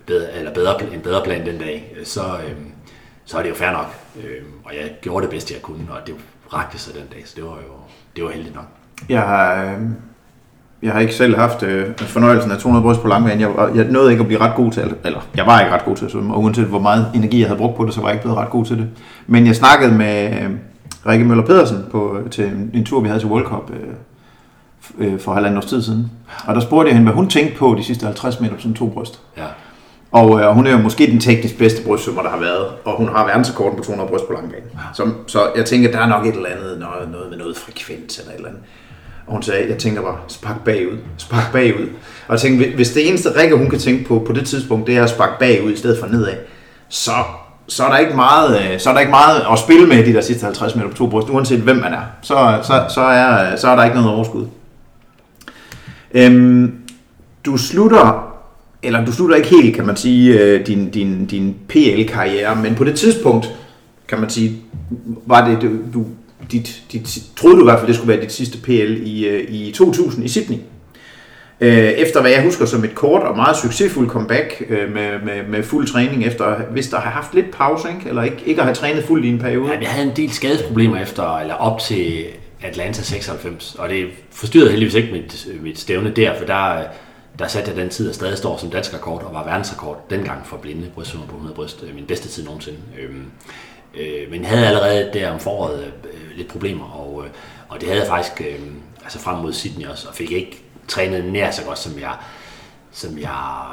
[0.07, 2.57] bedre, eller bedre, en bedre plan den dag, øh, så, øh,
[3.25, 3.95] så er det jo fair nok.
[4.17, 6.15] Øh, og jeg gjorde det bedste, jeg kunne, og det
[6.53, 7.77] rakte sig den dag, så det var jo
[8.17, 8.65] det var heldigt nok.
[9.09, 9.81] Jeg har, øh,
[10.83, 13.41] jeg har ikke selv haft øh, fornøjelsen af 200 bryst på langbane.
[13.41, 15.97] Jeg, jeg nåede ikke at blive ret god til, eller jeg var ikke ret god
[15.97, 18.09] til at svømme, og uanset hvor meget energi jeg havde brugt på det, så var
[18.09, 18.89] jeg ikke blevet ret god til det.
[19.27, 20.51] Men jeg snakkede med øh,
[21.07, 25.35] Rikke Møller Pedersen på, til en, tur, vi havde til World Cup øh, øh, for
[25.35, 26.11] halvandet års tid siden.
[26.47, 28.89] Og der spurgte jeg hende, hvad hun tænkte på de sidste 50 meter som to
[28.89, 29.21] bryst.
[29.37, 29.45] Ja.
[30.13, 33.09] Og øh, hun er jo måske den teknisk bedste brystsvømmer, der har været, og hun
[33.09, 34.65] har verdensrekorden på 200 bryst på langbane.
[34.95, 38.19] Så, så jeg tænker, der er nok et eller andet, noget, noget med noget frekvens
[38.19, 38.63] eller et eller andet.
[39.27, 41.87] Og hun sagde, jeg tænker bare, spark bagud, spark bagud.
[42.29, 44.97] Og jeg tænkte, hvis det eneste Rikke, hun kan tænke på på det tidspunkt, det
[44.97, 46.35] er at sparke bagud i stedet for nedad,
[46.89, 47.13] så,
[47.69, 50.13] så, er der ikke meget, øh, så er der ikke meget at spille med de
[50.13, 52.03] der sidste 50 meter på to bryst, uanset hvem man er.
[52.23, 54.47] Så, så, så, er, øh, så er der ikke noget overskud.
[56.15, 56.73] Øhm,
[57.47, 58.35] du slutter,
[58.83, 62.85] eller du slutter ikke helt, kan man sige, øh, din, din, din PL-karriere, men på
[62.85, 63.51] det tidspunkt,
[64.09, 64.63] kan man sige,
[65.27, 66.07] var det, du, du
[66.53, 69.45] dit, dit, troede du i hvert fald, det skulle være dit sidste PL i, øh,
[69.49, 70.59] i 2000 i Sydney.
[71.61, 75.49] Øh, efter hvad jeg husker som et kort og meget succesfuldt comeback øh, med, med,
[75.49, 78.09] med fuld træning, efter hvis der har haft lidt pause, ikke?
[78.09, 79.73] eller ikke, ikke at have trænet fuldt i en periode.
[79.73, 82.25] Ja, jeg havde en del skadesproblemer efter, eller op til
[82.63, 86.83] Atlanta 96, og det forstyrrede heldigvis ikke mit, mit stævne der, for der,
[87.39, 90.47] der satte jeg den tid, der stadig står som dansk rekord, og var verdensrekord dengang
[90.47, 92.79] for blinde brystsvømmer på 100 bryst, min bedste tid nogensinde.
[93.01, 93.25] Øhm,
[94.01, 97.31] Øh, men havde allerede der om foråret øh, lidt problemer, og, øh,
[97.69, 98.67] og det havde jeg faktisk øh,
[99.05, 102.13] altså frem mod Sydney også, og fik ikke trænet nær så godt, som jeg,
[102.93, 103.65] som jeg,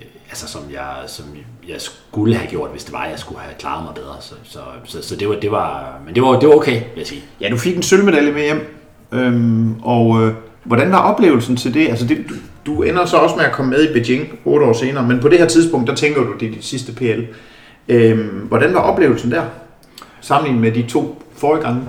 [0.00, 1.24] øh, altså som jeg, som
[1.68, 4.16] jeg skulle have gjort, hvis det var, at jeg skulle have klaret mig bedre.
[4.20, 6.96] Så, så, så, så det, var, det var, men det var, det var okay, vil
[6.96, 7.22] jeg sige.
[7.40, 8.76] Ja, du fik en sølvmedalje med hjem,
[9.12, 11.88] øhm, og øh, hvordan var oplevelsen til det?
[11.88, 12.34] Altså, det, du,
[12.66, 15.28] du ender så også med at komme med i Beijing otte år senere, men på
[15.28, 17.22] det her tidspunkt, der tænker du, det er dit sidste PL.
[17.90, 19.44] Øhm, hvordan var oplevelsen der,
[20.20, 21.82] sammenlignet med de to forrige gange?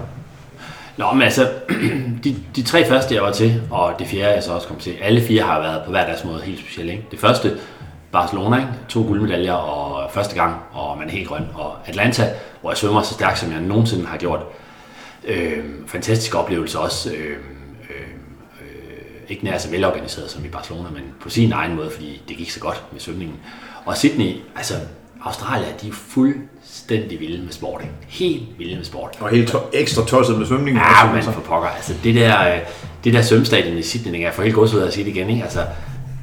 [0.98, 1.50] Nå, men altså,
[2.24, 4.94] de, de tre første, jeg var til, og det fjerde, jeg så også kom til,
[5.02, 6.92] alle fire har været på hver deres måde helt specielle.
[6.92, 7.06] Ikke?
[7.12, 7.58] Det første,
[8.12, 8.70] Barcelona, ikke?
[8.90, 11.48] to guldmedaljer og første gang, og man er helt grøn.
[11.54, 12.30] Og Atlanta,
[12.62, 14.40] hvor jeg svømmer så stærkt, som jeg nogensinde har gjort.
[15.28, 17.12] Øh, fantastisk oplevelse også.
[17.12, 17.38] Øh,
[17.90, 18.08] øh,
[18.62, 22.38] øh, ikke nær så velorganiseret som i Barcelona, men på sin egen måde, fordi det
[22.38, 23.36] gik så godt med svømningen.
[23.86, 24.74] Og Sydney, altså
[25.24, 27.82] Australien, de er fuldstændig vilde med sport.
[27.82, 27.94] Ikke?
[28.08, 29.18] Helt vilde med sport.
[29.20, 30.78] Og helt to- ekstra tosset med svømning.
[30.78, 31.70] Ja, men for pokker.
[31.70, 32.60] Altså, det der, øh,
[33.04, 35.30] det der svømmestadion i Sydney, jeg får helt godt ud af at sige det igen,
[35.30, 35.44] ikke?
[35.44, 35.60] Altså,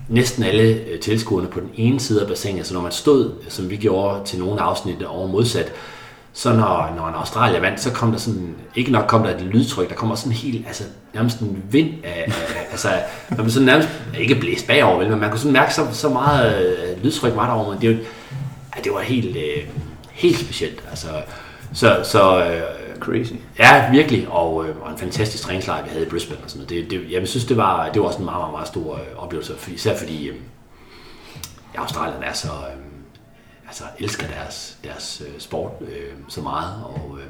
[0.09, 3.70] næsten alle øh, tilskuerne på den ene side af bassinet, så når man stod, som
[3.70, 5.72] vi gjorde til nogle afsnit over modsat,
[6.32, 9.40] så når, når en Australier vandt, så kom der sådan, ikke nok kom der et
[9.42, 10.84] lydtryk, der kommer sådan helt, altså
[11.14, 12.88] nærmest en vind af, af altså,
[13.30, 13.88] man blev sådan nærmest,
[14.18, 17.46] ikke blæst bagover, vel, men man kunne sådan mærke, så, så meget øh, lydtryk var
[17.46, 17.96] derovre, men det, var,
[18.79, 19.68] ja, det var helt, øh,
[20.12, 21.09] helt specielt, altså,
[21.72, 22.62] så, så øh,
[23.01, 23.33] Crazy.
[23.59, 26.91] Ja, virkelig, og, øh, og en fantastisk træningslejr, vi havde i Brisbane og sådan noget.
[26.91, 29.22] Det, det, jeg synes, det var, det var også en meget, meget, meget stor øh,
[29.22, 30.37] oplevelse, for, især fordi øh,
[31.76, 32.83] Australien er så, øh,
[33.66, 37.26] altså elsker deres, deres øh, sport øh, så meget, og, øh,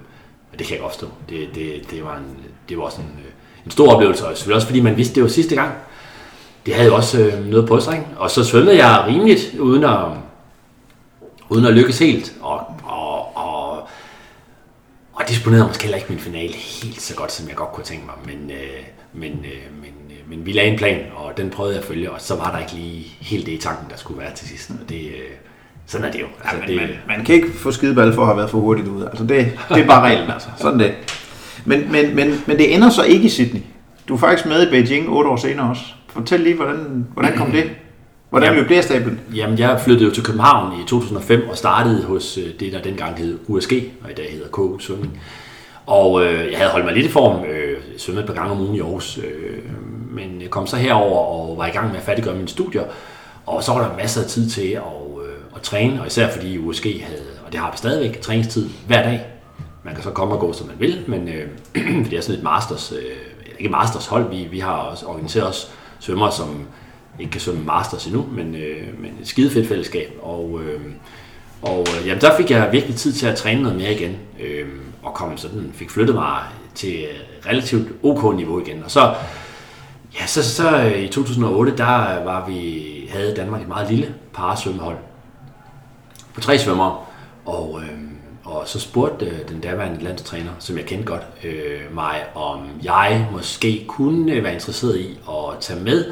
[0.53, 1.09] og det kan jeg godt forstå.
[1.29, 2.37] Det, det, det, var, en,
[2.69, 3.33] det var også en, øh,
[3.65, 5.73] en stor oplevelse, og selvfølgelig også fordi man vidste, det var sidste gang.
[6.67, 9.99] Det havde jo også øh, noget på sig, og så svømmede jeg rimeligt, uden at,
[11.49, 13.89] uden at lykkes helt, og, og, og
[15.13, 18.07] og disponerede måske heller ikke min finale helt så godt, som jeg godt kunne tænke
[18.07, 18.15] mig.
[18.27, 18.83] Men, øh,
[19.13, 22.11] men, øh, men, øh, men vi lagde en plan, og den prøvede jeg at følge,
[22.11, 24.71] og så var der ikke lige helt det i tanken, der skulle være til sidst.
[24.71, 25.31] Og det, øh,
[25.87, 26.27] sådan er det jo.
[26.45, 28.59] Altså, Ja, men det, man, man kan ikke få skideball for at have været for
[28.59, 29.09] hurtigt ude.
[29.09, 30.49] Altså det, det er bare reglen, altså.
[30.57, 30.95] Sådan det.
[31.65, 33.61] Men, men, men, men det ender så ikke i Sydney.
[34.09, 35.83] Du er faktisk med i Beijing otte år senere også.
[36.09, 37.71] Fortæl lige, hvordan, hvordan kom det?
[38.31, 39.21] Hvordan det af stablen?
[39.35, 43.19] Jamen, jeg flyttede jo til København i 2005 og startede hos øh, det, der dengang
[43.19, 43.73] hed USG,
[44.05, 45.21] og i dag hedder KU Svømning.
[45.87, 48.61] Og øh, jeg havde holdt mig lidt i form, øh, svømmet et par gange om
[48.61, 49.59] ugen i Aarhus, øh,
[50.11, 52.83] men jeg kom så herover og var i gang med at færdiggøre mine studier,
[53.47, 56.59] og så var der masser af tid til at, øh, at træne, og især fordi
[56.59, 59.27] USG havde, og det har vi stadigvæk, træningstid hver dag.
[59.85, 61.49] Man kan så komme og gå, som man vil, men øh,
[62.11, 63.17] det er sådan et masters, øh,
[63.59, 66.67] ikke masters hold, vi, vi har også organiseret os svømmer, som
[67.19, 70.19] ikke kan svømme masters endnu, men, øh, men et skide fedt fællesskab.
[70.23, 70.81] Og, øh,
[71.63, 74.67] og øh, jamen, der fik jeg virkelig tid til at træne noget mere igen, øh,
[75.03, 76.43] og kom sådan, fik flyttet mig
[76.75, 77.07] til
[77.47, 78.85] relativt ok niveau igen.
[78.85, 79.15] Og så,
[80.21, 84.97] ja, så, så øh, i 2008, der var vi, havde Danmark et meget lille parasvømmehold
[86.35, 86.97] på tre svømmere,
[87.47, 87.99] og, øh,
[88.45, 93.29] og så spurgte øh, den daværende landstræner, som jeg kendte godt, øh, mig, om jeg
[93.33, 96.05] måske kunne øh, være interesseret i at tage med,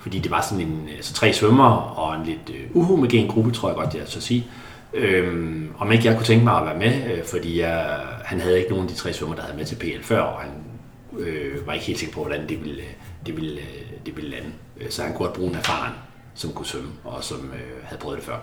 [0.00, 3.50] fordi det var sådan en, øh, altså tre svømmere og en lidt øh, uhomogen gruppe,
[3.50, 4.46] tror jeg godt, jeg så sige,
[4.94, 8.58] Øhm, om ikke jeg kunne tænke mig at være med, øh, fordi jeg, han havde
[8.58, 10.50] ikke nogen af de tre svømmer, der havde med til PL før, og han
[11.18, 12.88] øh, var ikke helt sikker på, hvordan det ville, øh,
[13.26, 13.60] det ville,
[14.06, 14.48] det ville lande.
[14.90, 15.92] Så han kunne godt bruge en erfaren,
[16.34, 18.36] som kunne svømme, og som øh, havde prøvet det før.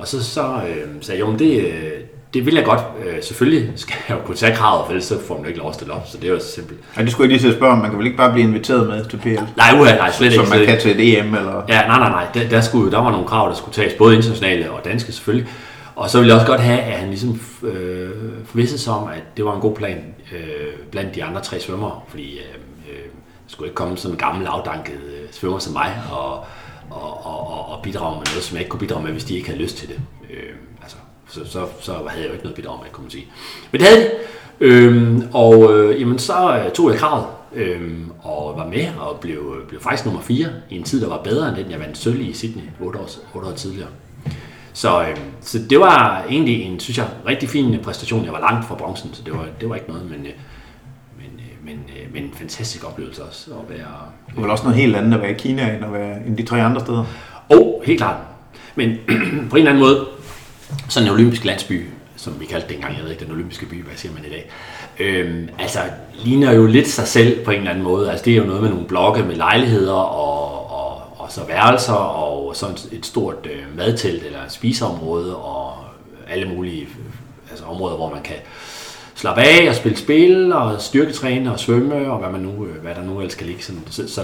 [0.00, 1.90] Og så, så øh, sagde jeg, jo, men det, øh,
[2.34, 2.80] det vil jeg godt.
[3.06, 5.68] Øh, selvfølgelig skal jeg jo kunne tage kravet, for ellers så får man ikke lov
[5.68, 6.80] at stille op, så det er jo simpelt.
[6.96, 7.78] Ja, det skulle jeg lige til at spørge om.
[7.78, 9.28] Man kan vel ikke bare blive inviteret med til PL?
[9.56, 10.56] Nej, uha, nej, slet Som ikke.
[10.56, 11.62] man kan til et EM, eller?
[11.68, 12.26] Ja, nej, nej, nej.
[12.34, 15.48] Der, der, skulle, der var nogle krav, der skulle tages, både internationale og danske selvfølgelig.
[15.96, 18.10] Og så ville jeg også godt have, at han ligesom øh,
[18.44, 20.40] forvissede sig om, at det var en god plan øh,
[20.90, 22.54] blandt de andre tre svømmere, fordi øh,
[22.90, 23.04] øh,
[23.46, 26.44] skulle ikke komme sådan en gammel, afdanket øh, svømmer som mig og,
[26.90, 29.48] og, og, og bidrage med noget, som jeg ikke kunne bidrage med, hvis de ikke
[29.48, 30.00] havde lyst til det.
[30.30, 30.96] Øh, altså,
[31.28, 33.26] så, så, så havde jeg jo ikke noget bidrag med, kunne man sige.
[33.72, 34.10] Men det havde de.
[34.60, 39.56] Øhm, og øh, jamen, så øh, tog jeg kravet øhm, og var med og blev,
[39.60, 41.98] øh, blev faktisk nummer 4 i en tid, der var bedre end den, jeg vandt
[41.98, 43.88] sølv i Sydney 8 år, 8 år tidligere.
[44.72, 48.24] Så, øh, så det var egentlig en, synes jeg, rigtig fin øh, præstation.
[48.24, 50.32] Jeg var langt fra bronzen, så det var, det var ikke noget, men, øh,
[51.64, 53.88] men, øh, men, øh, en fantastisk oplevelse også at være...
[54.28, 56.36] Det er vel også noget helt andet at være i Kina, end at være end
[56.36, 57.04] de tre andre steder.
[57.48, 58.16] Oh, helt klart.
[58.74, 58.96] Men
[59.50, 60.06] på en eller anden måde,
[60.88, 61.86] sådan en olympisk landsby,
[62.16, 64.28] som vi kaldte det engang, jeg ved ikke, den olympiske by, hvad siger man i
[64.28, 64.50] dag,
[64.98, 65.78] øhm, altså
[66.24, 68.10] ligner jo lidt sig selv på en eller anden måde.
[68.10, 71.92] Altså det er jo noget med nogle blokke med lejligheder og, og, og så værelser
[71.92, 75.74] og sådan et stort øh, madtelt eller spiseområde og
[76.28, 76.88] alle mulige
[77.50, 78.36] altså områder, hvor man kan
[79.20, 82.94] slappe af og spille spil og styrketræne og svømme og hvad, man nu, øh, hvad
[82.94, 83.62] der nu ellers kan ligge.
[83.62, 83.82] Sådan.
[83.90, 84.20] Så, så,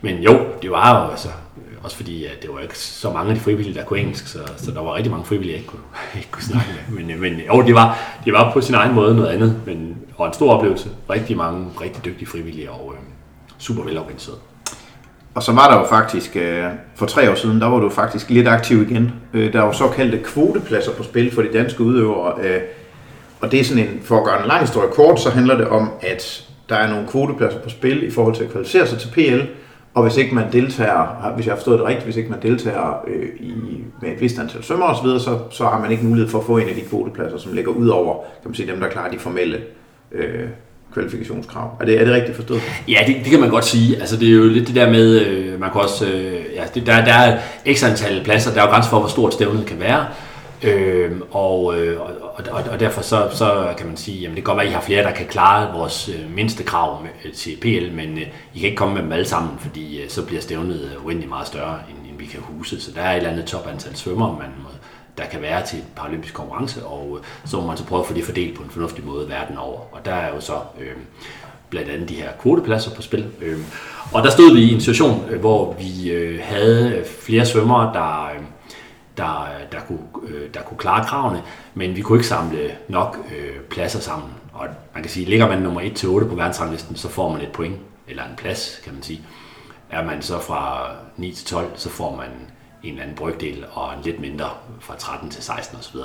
[0.00, 3.30] men jo, det var jo altså, øh, også fordi at det var ikke så mange
[3.30, 5.68] af de frivillige, der kunne engelsk, så, så der var rigtig mange frivillige, jeg ikke
[5.68, 5.82] kunne,
[6.16, 6.98] ikke kunne snakke med.
[6.98, 9.96] Men, øh, men jo, det var, det var på sin egen måde noget andet, men,
[10.16, 10.88] og en stor oplevelse.
[11.10, 13.00] Rigtig mange rigtig dygtige frivillige og øh,
[13.58, 14.38] super velorganiseret.
[15.34, 16.64] Og så var der jo faktisk, øh,
[16.96, 19.12] for tre år siden, der var du faktisk lidt aktiv igen.
[19.34, 22.34] Øh, der var såkaldte kvotepladser på spil for de danske udøvere.
[22.42, 22.60] Øh,
[23.40, 25.68] og det er sådan en, for at gøre en lang historie kort, så handler det
[25.68, 29.08] om, at der er nogle kvotepladser på spil i forhold til at kvalificere sig til
[29.08, 29.40] PL.
[29.94, 33.04] Og hvis ikke man deltager, hvis jeg har forstået det rigtigt, hvis ikke man deltager
[33.08, 33.54] øh, i,
[34.02, 36.58] med et vist antal svømmer osv., så, så har man ikke mulighed for at få
[36.58, 39.18] en af de kvotepladser, som ligger ud over kan man sige, dem, der klarer de
[39.18, 39.58] formelle
[40.12, 40.48] øh,
[40.92, 41.76] kvalifikationskrav.
[41.80, 42.60] Er det, er det rigtigt forstået?
[42.88, 43.96] Ja, det, det kan man godt sige.
[43.96, 46.86] Altså, det er jo lidt det der med, øh, man kan også, øh, ja, det,
[46.86, 49.80] der, der er ekstra antal pladser, der er jo grænser for, hvor stort stævnet kan
[49.80, 50.06] være.
[50.62, 52.10] Øh, og, øh, og,
[52.52, 54.74] og, og derfor så, så kan man sige, jamen det kan godt være, at I
[54.74, 58.26] har flere, der kan klare vores øh, mindste krav med, øh, til PL, men øh,
[58.54, 61.28] I kan ikke komme med dem alle sammen, fordi øh, så bliver stævnet øh, uendelig
[61.28, 62.80] meget større, end, end vi kan huse.
[62.80, 64.68] Så der er et eller andet topantal svømmer, man må,
[65.18, 68.06] der kan være til et paralympisk konkurrence, og øh, så må man så prøve at
[68.06, 69.80] få det fordelt på en fornuftig måde verden over.
[69.92, 70.96] Og der er jo så øh,
[71.70, 73.26] blandt andet de her kvotepladser på spil.
[73.40, 73.58] Øh,
[74.12, 78.30] og der stod vi i en situation, øh, hvor vi øh, havde flere svømmere, der...
[78.34, 78.42] Øh,
[79.18, 79.98] der, der, kunne,
[80.28, 81.42] øh, der kunne klare kravene,
[81.74, 84.30] men vi kunne ikke samle nok øh, pladser sammen.
[84.52, 87.76] Og man kan sige, ligger man nummer 1-8 på verdensranglisten, så får man et point,
[88.08, 89.20] eller en plads, kan man sige.
[89.90, 92.28] Er man så fra 9 til 12, så får man
[92.82, 94.50] en eller anden brygdel, og en lidt mindre
[94.80, 95.96] fra 13 til 16 osv.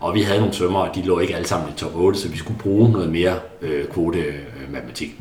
[0.00, 2.38] Og vi havde nogle svømmere, de lå ikke alle sammen i top 8, så vi
[2.38, 5.20] skulle bruge noget mere øh, kvote øh, matematik.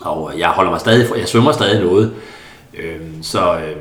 [0.00, 2.14] Og jeg holder mig stadig, jeg svømmer stadig noget,
[2.74, 3.76] øh, så øh,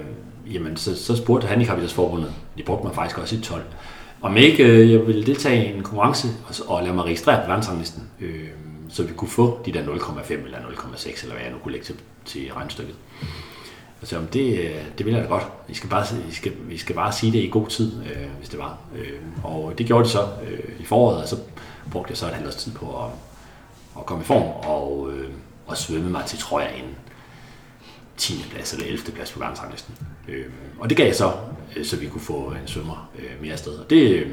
[0.54, 3.64] jamen, så, så spurgte Handicapidrætsforbundet, de brugte mig faktisk også i 12,
[4.22, 7.48] om ikke øh, jeg ville deltage i en konkurrence og, og lade mig registrere på
[7.48, 8.48] verdensranglisten, øh,
[8.90, 11.86] så vi kunne få de der 0,5 eller 0,6, eller hvad jeg nu kunne lægge
[11.86, 11.96] til,
[12.26, 12.96] til regnstykket.
[14.02, 15.44] Og så altså, om det, øh, det vil jeg da godt.
[15.70, 18.50] I skal bare, I skal, vi skal bare sige det i god tid, øh, hvis
[18.50, 18.78] det var.
[18.96, 21.38] Øh, og det gjorde de så øh, i foråret, og så
[21.92, 23.12] brugte jeg så et halvt års tid på at,
[23.98, 25.30] at komme i form og, øh,
[25.68, 26.84] og svømme mig til, tror jeg,
[28.20, 28.46] 10.
[28.52, 29.12] plads eller 11.
[29.12, 29.96] plads på verdensranglisten.
[30.28, 30.46] Øh,
[30.80, 31.32] og det gav jeg så,
[31.78, 33.72] øh, så vi kunne få en svømmer øh, mere afsted.
[33.72, 34.28] Og det, øh,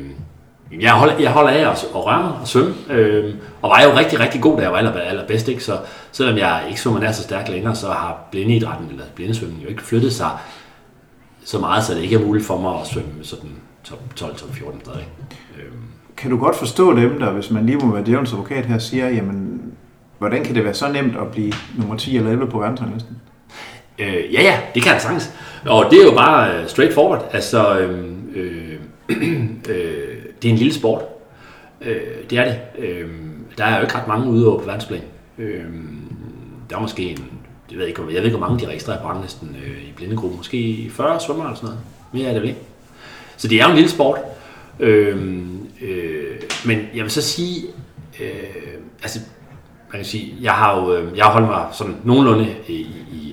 [0.80, 3.98] jeg, holder, jeg holder af at, at røre mig og svømme, øh, og var jo
[3.98, 5.48] rigtig, rigtig god, da jeg var aller, allerbedst.
[5.48, 5.64] Ikke?
[5.64, 5.78] Så
[6.12, 9.82] selvom jeg ikke svømmer nær så stærkt længere, så har blindeidrætten eller blindesvømmen jo ikke
[9.82, 10.30] flyttet sig
[11.44, 13.50] så meget, så det ikke er muligt for mig at svømme sådan
[13.84, 15.08] top 12, top 14 stadig.
[15.58, 15.72] Øh.
[16.16, 19.08] Kan du godt forstå dem, der, hvis man lige må være djævelens advokat her, siger,
[19.08, 19.62] jamen,
[20.18, 23.16] hvordan kan det være så nemt at blive nummer 10 eller 11 på verdensranglisten?
[23.98, 25.30] Øh, ja, ja, det kan han sagtens.
[25.66, 27.30] Og det er jo bare uh, straightforward.
[27.32, 28.72] Altså, øhm, øh,
[29.08, 31.02] øh, øh, det er en lille sport.
[31.80, 32.58] Øh, det er det.
[32.78, 33.10] Øh,
[33.58, 35.02] der er jo ikke ret mange udøvere på verdensplan.
[35.38, 35.64] Øh,
[36.70, 37.30] der er måske en,
[37.70, 40.38] jeg ved ikke, jeg ved ikke hvor mange de registrerer på ranglisten øh, i blindegruppen.
[40.38, 41.80] Måske 40 svømmer eller sådan noget.
[42.12, 42.60] Mere er det vel ikke.
[43.36, 44.18] Så det er jo en lille sport.
[44.80, 45.42] Øh,
[45.82, 46.36] øh,
[46.66, 47.62] men jeg vil så sige,
[48.20, 48.28] øh,
[49.02, 49.20] altså,
[49.92, 52.80] man kan sige, jeg har jo øh, jeg har holdt mig sådan nogenlunde i,
[53.12, 53.25] i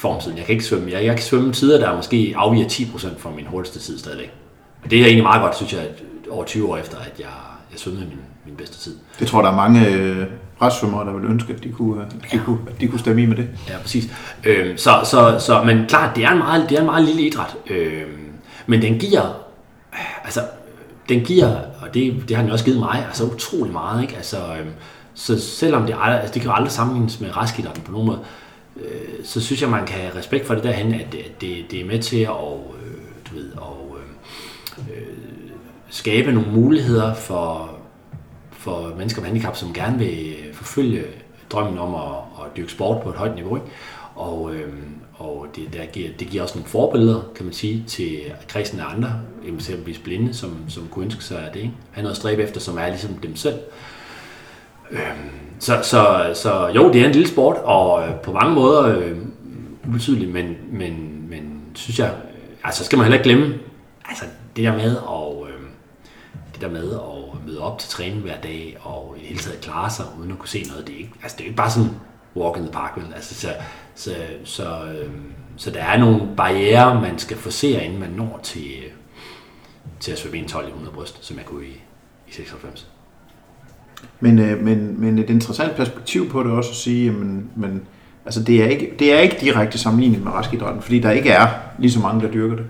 [0.00, 0.36] formtiden.
[0.38, 0.90] Jeg kan ikke svømme.
[0.90, 4.32] Jeg, jeg kan svømme tider, der måske afviger 10% fra min hurtigste tid stadigvæk.
[4.84, 5.82] Og det er egentlig meget godt, synes jeg,
[6.30, 7.26] over 20 år efter, at jeg,
[7.72, 8.96] jeg svømmede min, min bedste tid.
[9.18, 10.26] Det tror der er mange øh,
[10.62, 13.26] restsvømmere, der vil ønske, at de kunne, øh, de, kunne, at de kunne stemme i
[13.26, 13.48] med det.
[13.68, 14.12] Ja, præcis.
[14.44, 17.22] Øh, så, så, så, men klart, det er en meget, det er en meget lille
[17.22, 17.56] idræt.
[17.70, 18.02] Øh,
[18.66, 19.42] men den giver,
[20.24, 20.40] altså,
[21.08, 24.02] den giver, og det, det har den også givet mig, altså utrolig meget.
[24.02, 24.16] Ikke?
[24.16, 24.66] Altså, øh,
[25.14, 28.18] så selvom det, aldrig, altså, det kan jo aldrig sammenlignes med reskidrætten på nogen måde,
[28.18, 28.39] øh,
[28.76, 31.80] Øh, så synes jeg, man kan have respekt for det derhen, at det, det, det
[31.80, 32.30] er med til at,
[32.84, 33.00] øh,
[33.30, 33.98] du ved, og,
[34.78, 35.20] øh,
[35.90, 37.70] skabe nogle muligheder for,
[38.52, 41.04] for mennesker med handicap, som gerne vil forfølge
[41.50, 43.56] drømmen om at, at dyrke sport på et højt niveau.
[43.56, 43.68] Ikke?
[44.14, 44.72] Og, øh,
[45.14, 48.94] og det, der giver, det giver også nogle forbilleder, kan man sige, til kredsen af
[48.94, 51.60] andre, eksempelvis blinde, som, som kunne ønske sig af det.
[51.60, 51.72] Ikke?
[51.90, 53.58] Han noget at stræbe efter, som er ligesom dem selv.
[54.90, 55.00] Øh,
[55.60, 59.16] så, så, så jo, det er en lille sport, og øh, på mange måder øh,
[59.88, 62.14] ubetydelig, men, men, men synes jeg,
[62.64, 63.58] altså skal man heller ikke glemme,
[64.08, 64.24] altså
[64.56, 65.60] det der med at, øh,
[66.52, 69.60] det der med at møde op til træning hver dag, og i det hele taget
[69.60, 71.70] klare sig, uden at kunne se noget, det er ikke, altså det er ikke bare
[71.70, 71.90] sådan
[72.36, 73.14] walk in the park, vel?
[73.14, 73.48] Altså, så,
[73.94, 75.10] så, så, øh,
[75.56, 78.92] så der er nogle barriere, man skal forsere, inden man når til, øh,
[80.00, 81.82] til at svømme en 12 i 100 bryst, som jeg kunne i,
[82.28, 82.86] i 96.
[84.20, 87.82] Men, øh, men, men et interessant perspektiv på det også at sige, men, men
[88.24, 91.46] altså det, er ikke, det er ikke direkte sammenlignet med raskidrætten, fordi der ikke er
[91.78, 92.64] lige så mange, der dyrker det.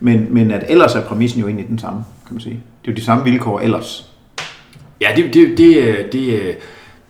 [0.00, 2.60] Men, men at ellers er præmissen jo egentlig den samme, kan man sige.
[2.82, 4.10] Det er jo de samme vilkår ellers.
[5.00, 6.56] Ja, det, det, det, det,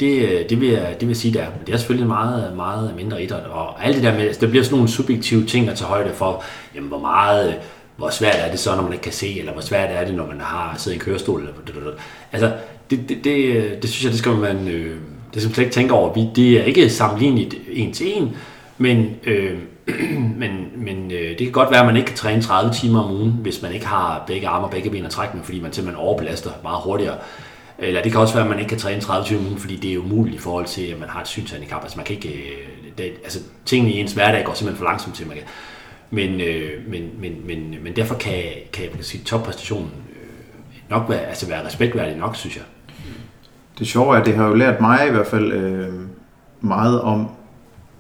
[0.01, 1.47] det, det, vil jeg, det vil jeg sige, der.
[1.67, 4.65] Det er selvfølgelig meget, meget mindre idræt, og alt det der med, altså, der bliver
[4.65, 7.59] sådan nogle subjektive ting at tage højde for, jamen, hvor meget,
[7.97, 10.15] hvor svært er det så, når man ikke kan se, eller hvor svært er det,
[10.15, 11.41] når man har siddet i en kørestol.
[11.41, 11.91] Eller,
[12.33, 12.53] altså,
[12.91, 14.97] det, det, det, det synes jeg, det skal man, øh,
[15.35, 16.15] det skal man slet ikke tænke over.
[16.15, 18.37] Vi, det er ikke sammenligneligt en til en,
[18.79, 19.59] men, øh,
[20.41, 23.15] men, men øh, det kan godt være, at man ikke kan træne 30 timer om
[23.15, 25.73] ugen, hvis man ikke har begge arme og begge ben at trække med, fordi man
[25.73, 27.17] simpelthen overbelaster meget hurtigere.
[27.79, 29.77] Eller det kan også være, at man ikke kan træne 30 timer om ugen, fordi
[29.77, 31.83] det er umuligt i forhold til, at man har et synshandicap.
[31.83, 35.17] Altså man kan ikke, øh, det, altså tingene i ens hverdag går simpelthen for langsomt
[35.17, 35.47] til, man kan.
[36.11, 41.27] Men, øh, men, men, men, men derfor kan, kan kan sige, toppræstationen øh, nok være,
[41.27, 42.65] altså være respektværdig nok, synes jeg.
[43.79, 45.89] Det sjove er, at det har jo lært mig i hvert fald øh,
[46.61, 47.29] meget om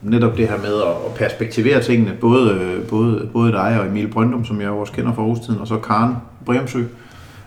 [0.02, 2.12] netop det her med at perspektivere tingene.
[2.20, 5.66] Både, øh, både, både dig og Emil Brøndum, som jeg også kender fra Ostiden, og
[5.66, 6.16] så Karen
[6.46, 6.82] Bremsø.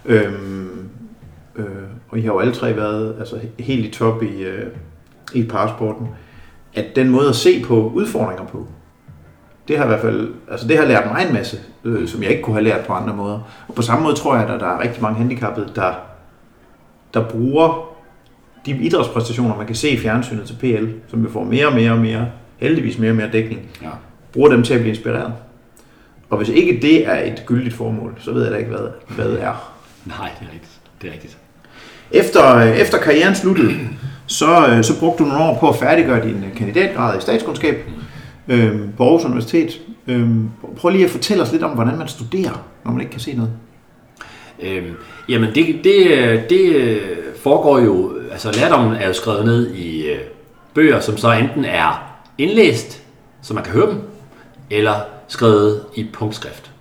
[0.05, 0.33] Øh,
[1.55, 1.65] øh,
[2.09, 4.67] og I har jo alle tre været altså, helt i top i, øh,
[5.33, 6.07] i parasporten.
[6.73, 8.67] At den måde at se på udfordringer på,
[9.67, 12.31] det har i hvert fald, altså det har lært mig en masse, øh, som jeg
[12.31, 13.39] ikke kunne have lært på andre måder.
[13.67, 15.93] Og på samme måde tror jeg, at der er rigtig mange handicappede, der,
[17.13, 17.88] der bruger
[18.65, 21.91] de idrætspræstationer, man kan se i fjernsynet til PL, som vi får mere og mere
[21.91, 23.89] og mere, heldigvis mere og mere dækning, ja.
[24.33, 25.33] bruger dem til at blive inspireret.
[26.29, 29.31] Og hvis ikke det er et gyldigt formål, så ved jeg da ikke, hvad, hvad
[29.31, 29.73] det er.
[30.05, 30.79] Nej, det er rigtigt.
[31.01, 31.37] Det er rigtigt.
[32.11, 33.73] Efter, efter karrieren sluttede,
[34.25, 37.89] så, så brugte du nogle år på at færdiggøre din kandidatgrad i statskundskab
[38.47, 39.81] øh, på Aarhus Universitet.
[40.07, 40.29] Øh,
[40.77, 43.33] prøv lige at fortælle os lidt om, hvordan man studerer, når man ikke kan se
[43.33, 43.51] noget.
[44.61, 44.93] Øhm,
[45.29, 46.75] jamen det, det, det
[47.39, 50.19] foregår jo, altså lærdommen er jo skrevet ned i øh,
[50.73, 53.03] bøger, som så enten er indlæst,
[53.41, 54.01] så man kan høre dem,
[54.69, 54.95] eller
[55.27, 56.71] skrevet i punktskrift.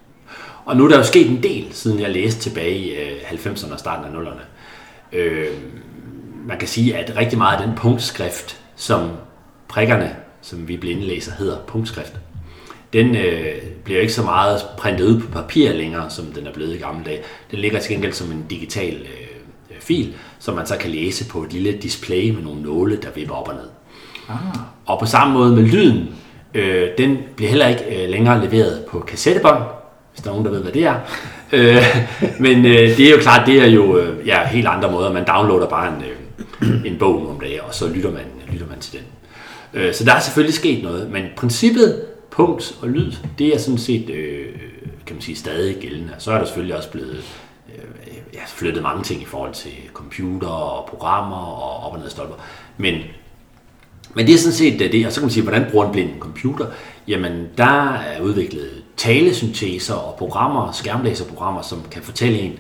[0.65, 3.73] Og nu er der jo sket en del, siden jeg læste tilbage i øh, 90'erne
[3.73, 4.43] og starten af 0'erne.
[5.13, 5.49] Øh,
[6.47, 9.11] man kan sige, at rigtig meget af den punktskrift, som
[9.69, 12.13] prikkerne, som vi blinde læser, hedder punktskrift,
[12.93, 16.75] den øh, bliver ikke så meget printet ud på papir længere, som den er blevet
[16.75, 17.23] i gamle dage.
[17.51, 19.28] Den ligger til gengæld som en digital øh,
[19.81, 23.35] fil, som man så kan læse på et lille display med nogle nåle, der vipper
[23.35, 23.69] op og ned.
[24.29, 24.37] Ah.
[24.87, 26.09] Og på samme måde med lyden,
[26.55, 29.63] øh, den bliver heller ikke øh, længere leveret på kassettebånd,
[30.13, 30.95] hvis der er nogen, der ved, hvad det er.
[31.53, 31.83] øh,
[32.45, 35.13] men øh, det er jo klart, det er jo øh, ja, helt andre måder.
[35.13, 38.79] Man downloader bare en, øh, en bog nogle dage, og så lytter man, lytter man
[38.79, 39.03] til den.
[39.75, 43.79] Øh, så der er selvfølgelig sket noget, men princippet punkt og lyd, det er sådan
[43.79, 44.47] set, øh,
[45.07, 46.13] kan man sige, stadig gældende.
[46.19, 47.25] Så er der selvfølgelig også blevet
[48.33, 52.11] jeg flyttede flyttet mange ting i forhold til computer og programmer og op og ned
[52.11, 52.35] stolper.
[52.77, 53.01] Men,
[54.15, 55.93] men det er sådan set øh, det, og så kan man sige, hvordan bruger en
[55.93, 56.67] blind computer?
[57.09, 62.59] Jamen, der er udviklet talesynteser og programmer, skærmlæserprogrammer, som kan fortælle en,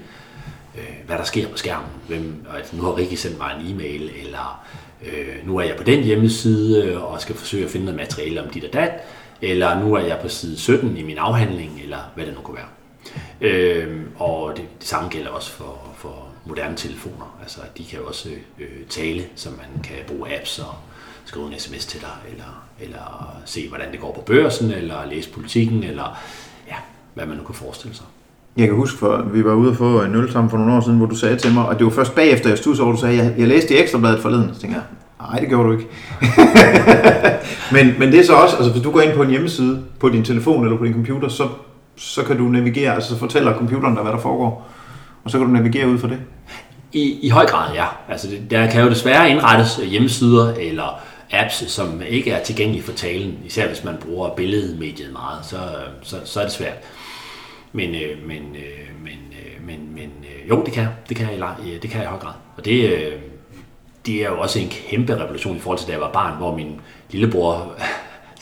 [0.76, 1.90] øh, hvad der sker på skærmen.
[2.08, 4.64] Hvem, altså, nu har Rikke sendt mig en e-mail, eller
[5.06, 8.42] øh, nu er jeg på den hjemmeside øh, og skal forsøge at finde noget materiale
[8.42, 8.90] om dit og dat
[9.42, 12.56] eller nu er jeg på side 17 i min afhandling, eller hvad det nu kunne
[12.56, 12.77] være.
[13.40, 17.38] Øh, og det, det samme gælder også for, for moderne telefoner.
[17.42, 18.28] Altså, de kan jo også
[18.58, 20.74] øh, tale, så man kan bruge apps og
[21.24, 25.30] skrive en sms til dig, eller, eller se, hvordan det går på børsen, eller læse
[25.30, 26.18] politikken, eller
[26.68, 26.74] ja,
[27.14, 28.04] hvad man nu kan forestille sig.
[28.56, 30.80] Jeg kan huske, for vi var ude og få en øl sammen for nogle år
[30.80, 33.00] siden, hvor du sagde til mig, og det var først bagefter, jeg stod over, du
[33.00, 34.54] sagde, jeg, jeg læste i Ekstrabladet forleden.
[34.54, 34.86] Så tænkte jeg,
[35.20, 35.88] nej, det gjorde du ikke.
[37.74, 40.08] men, men det er så også, altså hvis du går ind på en hjemmeside, på
[40.08, 41.48] din telefon eller på din computer, så,
[41.98, 44.68] så kan du navigere, altså så fortæller computeren dig, hvad der foregår.
[45.24, 46.18] Og så kan du navigere ud for det.
[46.92, 47.86] I, I høj grad, ja.
[48.08, 52.44] Altså, det, der kan jo desværre indrettes øh, hjemmesider eller apps, øh, som ikke er
[52.44, 56.52] tilgængelige for talen, især hvis man bruger billedmediet meget, så, øh, så, så er det
[56.52, 56.76] svært.
[57.72, 57.90] Men,
[58.26, 58.56] men,
[59.02, 59.16] men,
[59.66, 60.10] men, men
[60.48, 60.86] jo, det kan.
[61.08, 62.32] Det kan jeg, det kan jeg i høj grad.
[62.56, 63.12] Og det,
[64.06, 66.56] det er jo også en kæmpe revolution i forhold til, da jeg var barn, hvor
[66.56, 66.80] min
[67.10, 67.74] lillebror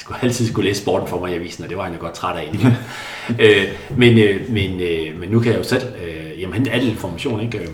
[0.07, 2.15] skulle altid skulle læse sporten for mig i avisen, og det var han jo godt
[2.15, 2.53] træt af
[3.45, 3.65] øh,
[3.97, 7.41] men, øh, men, øh, men nu kan jeg jo selv øh, jamen, hente al information,
[7.41, 7.59] ikke?
[7.59, 7.69] Øh,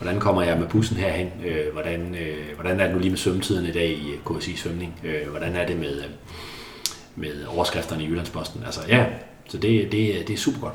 [0.00, 1.28] Hvordan kommer jeg med bussen herhen?
[1.46, 5.00] Øh, hvordan, øh, hvordan er det nu lige med svømmetiden i dag i KSI Svømning?
[5.04, 6.04] Øh, hvordan er det med, øh,
[7.16, 8.62] med overskrifterne i Jyllandsposten?
[8.66, 9.04] Altså ja,
[9.48, 10.74] så det, det, det er super godt.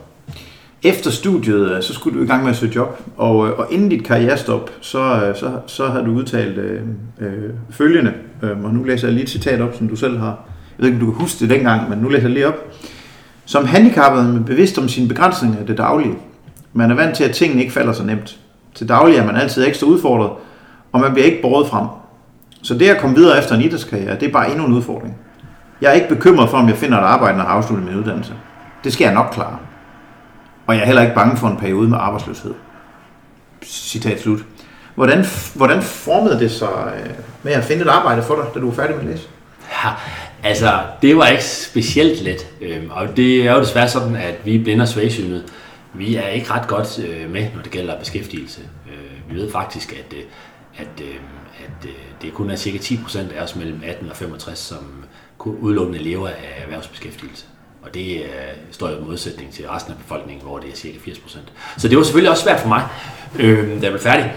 [0.84, 3.68] Efter studiet, øh, så skulle du i gang med at søge job, og, øh, og
[3.72, 6.82] inden dit karrierestop, så, øh, så, så har du udtalt øh,
[7.20, 8.14] øh, følgende,
[8.44, 10.46] øh, og nu læser jeg lige et citat op, som du selv har,
[10.78, 12.56] ved ikke, om du kan huske det dengang, men nu læser jeg lige op.
[13.46, 16.16] Som handicappet med bevidst om sine begrænsninger i det daglige.
[16.74, 18.40] Man er vant til, at tingene ikke falder så nemt.
[18.76, 20.32] Til daglig er man altid ekstra udfordret,
[20.92, 21.88] og man bliver ikke båret frem.
[22.62, 25.18] Så det at komme videre efter en idrætskarriere, det er bare endnu en udfordring.
[25.82, 27.96] Jeg er ikke bekymret for, om jeg finder et arbejde, når jeg har afsluttet min
[27.96, 28.34] uddannelse.
[28.84, 29.58] Det skal jeg nok klare.
[30.68, 32.54] Og jeg er heller ikke bange for en periode med arbejdsløshed.
[33.64, 34.40] Citat slut.
[34.96, 36.68] Hvordan, hvordan formede det sig
[37.00, 37.10] øh,
[37.44, 39.28] med at finde et arbejde for dig, da du var færdig med at læse?
[39.84, 39.90] Ja,
[40.44, 42.48] altså, det var ikke specielt let.
[42.62, 45.44] Øhm, og det er jo desværre sådan, at vi blinde svagsynet.
[45.94, 48.62] vi er ikke ret godt øh, med, når det gælder beskæftigelse.
[48.88, 50.24] Øh, vi ved faktisk, at, øh,
[50.78, 51.16] at, øh,
[51.58, 55.06] at øh, det kun er cirka 10% af os mellem 18 og 65, som
[55.46, 57.46] udelukkende lever af erhvervsbeskæftigelse.
[57.82, 58.28] Og det øh,
[58.72, 61.38] står i modsætning til resten af befolkningen, hvor det er cirka 80%.
[61.78, 62.88] Så det var selvfølgelig også svært for mig,
[63.40, 64.34] øh, da jeg blev færdig.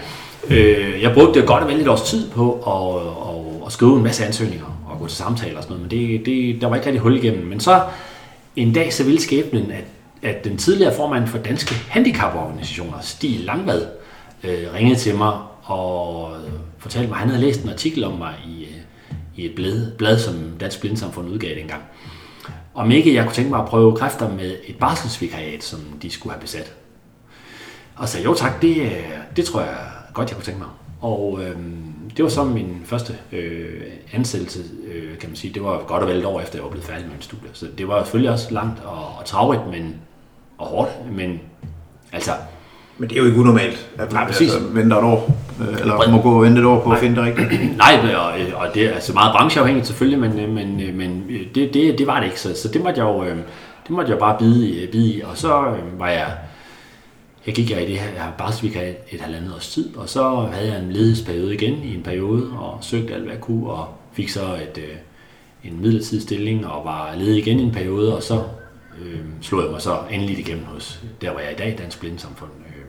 [0.49, 4.03] Øh, jeg brugte godt og vel et års tid på at, at, at skrive en
[4.03, 4.76] masse ansøgninger
[5.07, 7.47] gå til samtaler og sådan noget, men det, det, der var ikke rigtig hul igennem.
[7.47, 7.83] Men så
[8.55, 9.83] en dag så ville skæbnen, at,
[10.21, 13.87] at den tidligere formand for Danske Handicaporganisationer, Stig Langvad,
[14.43, 18.17] øh, ringede til mig og øh, fortalte mig, at han havde læst en artikel om
[18.17, 18.81] mig i, øh,
[19.35, 21.81] i et blad, blad, som Dansk Blindesamfund udgav dengang.
[22.73, 26.33] Om ikke jeg kunne tænke mig at prøve kræfter med et barselsvikariat, som de skulle
[26.33, 26.73] have besat.
[27.95, 29.03] Og sagde, jo tak, det, øh,
[29.35, 29.77] det tror jeg
[30.13, 30.69] godt, jeg kunne tænke mig.
[31.01, 31.55] Og øh,
[32.17, 33.81] det var så min første øh,
[34.13, 34.59] ansættelse,
[34.93, 35.53] øh, kan man sige.
[35.53, 37.49] Det var godt og vel et år efter, jeg var blevet færdig med min studie.
[37.53, 39.95] Så det var selvfølgelig også langt og, og travrigt, men,
[40.57, 40.91] og hårdt.
[41.17, 41.39] Men
[42.13, 42.31] altså,
[42.97, 44.53] Men det er jo ikke unormalt, at man Nej, præcis.
[44.53, 47.15] altså, venter et år, øh, eller må gå og vente et år på at finde
[47.15, 47.77] det rigtigt.
[47.77, 51.39] Nej, og, og det er altså meget brancheafhængigt selvfølgelig, men, øh, men, øh, men øh,
[51.55, 52.39] det, det, det var det ikke.
[52.41, 53.37] Så, så det måtte jeg jo øh,
[53.83, 55.21] det måtte jeg bare bide, i- bide i.
[55.21, 56.27] Og så øh, var jeg,
[57.47, 60.09] jeg gik jeg i det her, jeg har bare et, et halvandet års tid, og
[60.09, 63.69] så havde jeg en ledighedsperiode igen i en periode, og søgte alt hvad jeg kunne,
[63.69, 64.95] og fik så et, øh,
[65.63, 68.43] en midlertidig stilling, og var ledig igen i en periode, og så
[69.01, 71.99] øh, slog jeg mig så endelig igennem hos, der hvor jeg er i dag, Dansk
[71.99, 72.83] Blindesamfund, øh,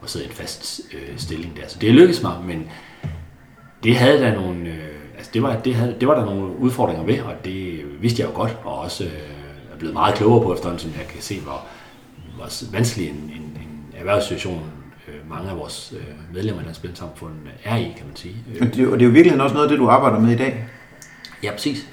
[0.00, 1.68] og sidder i en fast øh, stilling der.
[1.68, 2.68] Så det lykkedes mig, men
[3.82, 7.04] det havde der nogle, øh, altså det var, det, havde, det var der nogle udfordringer
[7.04, 9.10] ved, og det vidste jeg jo godt, og også øh,
[9.72, 11.66] er blevet meget klogere på efterhånden, som jeg kan se, hvor,
[12.36, 13.45] hvor vanskelig en, en,
[13.96, 14.62] en erhvervssituation
[15.08, 17.32] øh, mange af vores øh, medlemmer af Dansk Blindesamfund
[17.64, 18.36] er i, kan man sige.
[18.60, 20.32] Og det, er jo- det er jo virkelig også noget af det, du arbejder med
[20.32, 20.64] i dag.
[21.42, 21.86] Ja, præcis.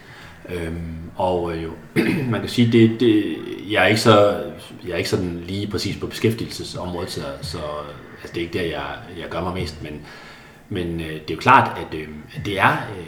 [0.49, 1.69] Øhm, og øh, jo,
[2.31, 3.35] man kan sige, det, det,
[3.71, 4.43] jeg, er ikke så,
[4.85, 7.57] jeg er ikke sådan lige præcis på beskæftigelsesområdet, så, så
[8.21, 8.85] altså, det er ikke der, jeg,
[9.19, 10.01] jeg gør mig mest, men,
[10.69, 13.07] men øh, det er jo klart, at, øh, at det er, øh,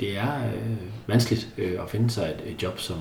[0.00, 0.76] det er øh,
[1.06, 2.96] vanskeligt øh, at finde sig et, et job som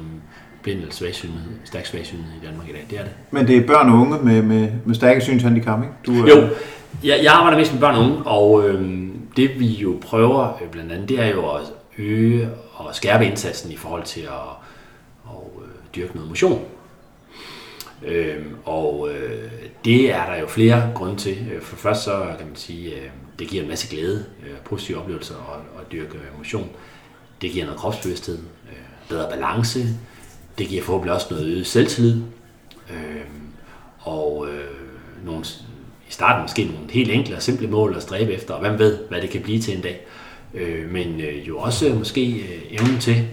[0.66, 2.86] blind eller svagsynet, stærkt svagsynet i Danmark i dag.
[2.90, 3.12] Det er det.
[3.32, 5.94] Men det er børn og unge med, med, med stærke synshandicap, ikke?
[6.06, 6.48] Du, øh, Jo,
[7.04, 10.70] jeg, jeg arbejder mest med børn og unge, og øhm, det vi jo prøver øh,
[10.70, 11.62] blandt andet, det er jo at
[11.98, 14.50] øge og skærpe indsatsen i forhold til at,
[15.26, 16.62] at øh, dyrke noget motion.
[18.06, 19.52] Øhm, og øh,
[19.86, 21.38] det er der jo flere grunde til.
[21.54, 23.10] Øh, For først så kan man sige, øh,
[23.40, 26.70] det giver en masse glæde, øh, positive oplevelser at, at dyrke øh, motion.
[27.42, 29.80] Det giver noget kropsbevidsthed, øh, bedre balance.
[30.58, 32.22] Det giver forhåbentlig også noget øget selvtillid.
[32.90, 33.22] Øh,
[34.00, 35.46] og øh, nogle,
[36.10, 39.00] i starten måske nogle helt enkle og simple mål at stræbe efter, og hvem ved,
[39.10, 40.06] hvad det kan blive til en dag.
[40.54, 43.28] Øh, men øh, jo også måske øh, evnen til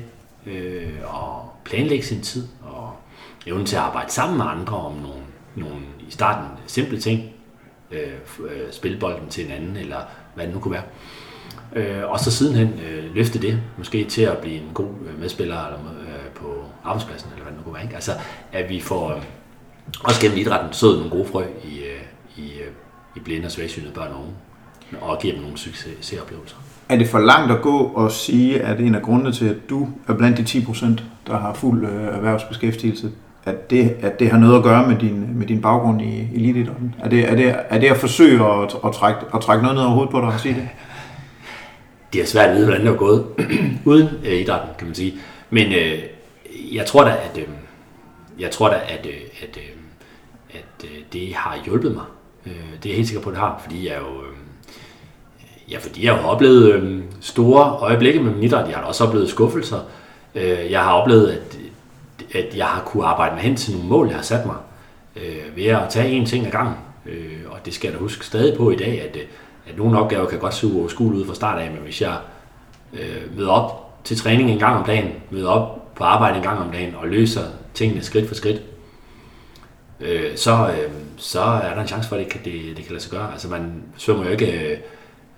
[0.46, 2.92] øh, at planlægge sin tid, og
[3.46, 5.22] evnen til at arbejde sammen med andre om nogle,
[5.56, 7.30] nogle i starten simple ting,
[7.90, 7.98] øh,
[8.44, 9.98] øh, spille bolden til en anden, eller
[10.34, 10.84] hvad det nu kunne være.
[11.76, 15.66] Øh, og så sidenhen øh, løfte det, måske til at blive en god øh, medspiller
[15.66, 16.01] eller, øh,
[16.84, 17.82] arbejdspladsen, eller hvad det nu kunne være.
[17.82, 17.94] Ikke?
[17.94, 18.12] Altså,
[18.52, 19.22] at vi får, øh,
[20.04, 22.70] også gennem idrætten sået nogle gode frø i, øh, i, øh,
[23.16, 24.32] i blinde og svagsynede børn og unge,
[25.00, 26.56] og giver dem nogle succesoplevelser.
[26.88, 29.88] Er det for langt at gå og sige, at en af grundene til, at du
[30.08, 33.10] er blandt de 10 procent, der har fuld øh, erhvervsbeskæftigelse,
[33.44, 36.94] at det, at det har noget at gøre med din, med din baggrund i eliteidrætten?
[36.98, 39.84] Er det, er, det, er det at forsøge at, at, trække, at trække noget ned
[39.84, 40.68] over hovedet på dig og sige det?
[42.12, 43.26] Det er svært at vide, hvordan det er gået
[43.84, 45.14] uden øh, idrætten, kan man sige.
[45.50, 45.98] Men øh,
[46.74, 47.48] jeg tror da, at, øh,
[48.38, 49.76] jeg tror da, at, øh, at, øh,
[50.50, 52.04] at øh, det har hjulpet mig.
[52.46, 54.06] Øh, det er jeg helt sikker på, at det har, fordi jeg jo...
[54.06, 54.36] Øh,
[55.70, 58.68] ja, fordi jeg har oplevet øh, store øjeblikke med min idræt.
[58.68, 59.80] Jeg har også oplevet skuffelser.
[60.34, 61.58] Øh, jeg har oplevet, at,
[62.34, 64.56] at jeg har kunne arbejde mig hen til nogle mål, jeg har sat mig.
[65.16, 66.74] Øh, ved at tage én ting ad gangen.
[67.06, 69.22] Øh, og det skal jeg da huske stadig på i dag, at, øh,
[69.66, 72.16] at nogle opgaver kan godt se uoverskuelige ud fra start af, men hvis jeg
[72.92, 76.58] øh, møder op til træning en gang om dagen, møder op på arbejde en gang
[76.58, 77.42] om dagen og løser
[77.74, 78.62] tingene skridt for skridt,
[80.00, 82.92] øh, så, øh, så er der en chance for, at det kan, det, det kan
[82.92, 83.32] lade sig gøre.
[83.32, 84.78] Altså man svømmer jo ikke, øh,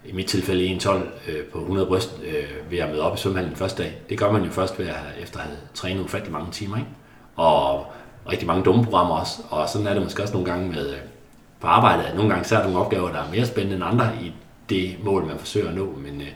[0.04, 0.90] i mit tilfælde 1.12
[1.30, 3.92] øh, på 100 bryst, øh, ved at møde op i svømmehallen den første dag.
[4.08, 6.76] Det gør man jo først ved at have, efter at have trænet ufattelig mange timer,
[6.76, 6.88] ikke?
[7.36, 7.86] Og
[8.30, 9.42] rigtig mange dumme programmer også.
[9.50, 10.98] Og sådan er det måske også nogle gange med øh,
[11.60, 13.84] på arbejdet, at nogle gange så er der nogle opgaver, der er mere spændende end
[13.84, 14.32] andre i
[14.68, 16.28] det mål, man forsøger at nå, men, øh,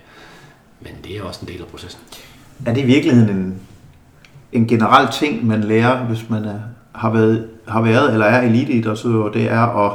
[0.81, 2.01] men det er også en del af processen.
[2.67, 3.61] Er det i virkeligheden en,
[4.53, 6.61] en generel ting, man lærer, hvis man er,
[6.95, 9.93] har, været, har været eller er eliteidrætsudøver, det er at,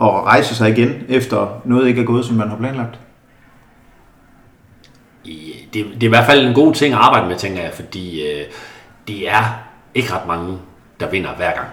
[0.00, 2.98] at rejse sig igen, efter noget ikke er gået, som man har planlagt?
[5.24, 8.22] Det, det er i hvert fald en god ting at arbejde med, tænker jeg, fordi
[8.22, 8.44] øh,
[9.08, 9.62] det er
[9.94, 10.58] ikke ret mange,
[11.00, 11.68] der vinder hver gang.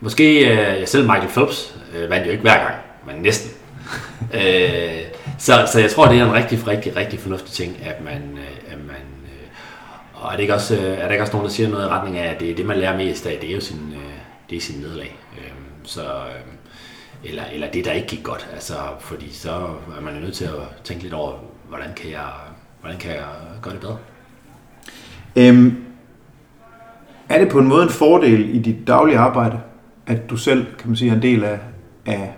[0.00, 2.74] Måske øh, selv Michael Phelps øh, vandt jo ikke hver gang,
[3.06, 3.50] men næsten.
[4.38, 5.00] øh,
[5.38, 8.72] så, så jeg tror, det er en rigtig, rigtig, rigtig fornuftig ting, at man, øh,
[8.72, 9.21] at man
[10.22, 11.88] og er, det ikke også, øh, er der ikke også nogen, der siger noget i
[11.88, 14.12] retning af, at det, det man lærer mest af, det er jo sin, øh,
[14.50, 15.16] det er sin nederlag.
[15.38, 16.56] Øhm, så, øhm,
[17.24, 18.48] eller, eller det, der ikke gik godt.
[18.52, 19.50] Altså, fordi så
[19.98, 21.32] er man nødt til at tænke lidt over,
[21.68, 22.28] hvordan kan jeg,
[22.80, 23.24] hvordan kan jeg
[23.62, 23.98] gøre det bedre?
[25.36, 25.84] Øhm,
[27.28, 29.60] er det på en måde en fordel i dit daglige arbejde,
[30.06, 31.58] at du selv, kan man sige, er en del af,
[32.06, 32.32] af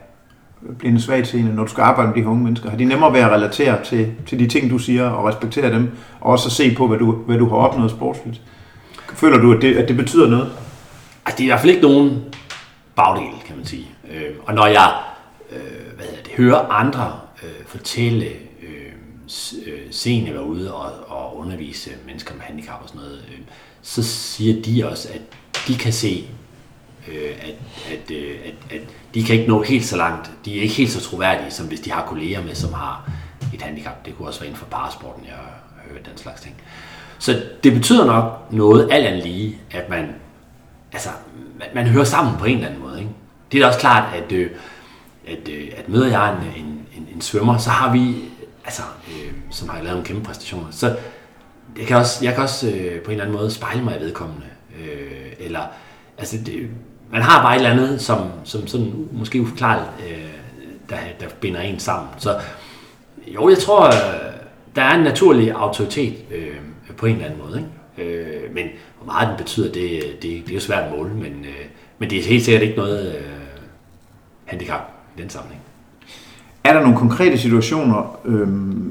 [0.79, 2.71] blinde svagtseende, når du skal arbejde med de her unge mennesker?
[2.71, 5.91] Har de nemmere ved at relatere til, til de ting, du siger, og respektere dem,
[6.21, 8.41] og også at se på, hvad du, hvad du har opnået sportsligt?
[9.15, 10.53] Føler du, at det, at det betyder noget?
[11.27, 12.25] Altså, det er i hvert fald ikke nogen
[12.97, 13.87] bagdel, kan man sige.
[14.11, 14.93] Øh, og når jeg
[15.51, 17.13] øh, hvad det, hører andre
[17.43, 18.27] øh, fortælle,
[18.63, 18.73] øhm,
[19.67, 23.39] øh, øh, seende være ude og, og undervise mennesker med handicap og sådan noget, øh,
[23.83, 25.21] så siger de også, at
[25.69, 26.25] de kan se
[27.09, 27.55] øh, at,
[27.93, 28.81] at, øh, at, at
[29.15, 30.31] de kan ikke nå helt så langt.
[30.45, 33.11] De er ikke helt så troværdige, som hvis de har kolleger med, som har
[33.55, 34.07] et handicap.
[34.07, 36.55] Det kunne også være inden for parasporten, jeg har hørt den slags ting.
[37.19, 40.15] Så det betyder nok noget alt andet lige, at man,
[40.93, 41.09] altså,
[41.59, 42.99] man, man hører sammen på en eller anden måde.
[42.99, 43.11] Ikke?
[43.53, 44.51] Det er da også klart, at, øh,
[45.27, 48.15] at, øh, at møder jeg en, en, en, en svømmer, så har vi,
[48.65, 50.97] altså, øh, som har lavet en kæmpe præstation, så
[51.79, 54.01] jeg kan også, jeg kan også øh, på en eller anden måde spejle mig i
[54.01, 54.47] vedkommende.
[54.81, 55.61] Øh, eller,
[56.19, 56.71] altså, det,
[57.13, 60.25] man har bare et eller andet, som, som sådan måske uforklarligt, øh,
[60.89, 62.09] der, der binder en sammen.
[62.19, 62.41] Så
[63.27, 63.93] jo, jeg tror, øh,
[64.77, 66.57] der er en naturlig autoritet øh,
[66.97, 67.59] på en eller anden måde.
[67.59, 68.13] Ikke?
[68.13, 68.65] Øh, men
[68.99, 71.65] hvor meget den betyder, det, det, det er jo svært at måle, men, øh,
[71.99, 73.23] men det er helt sikkert ikke noget øh,
[74.45, 74.81] handicap
[75.17, 75.61] i den sammenhæng.
[76.65, 78.49] Er der nogle konkrete situationer øh,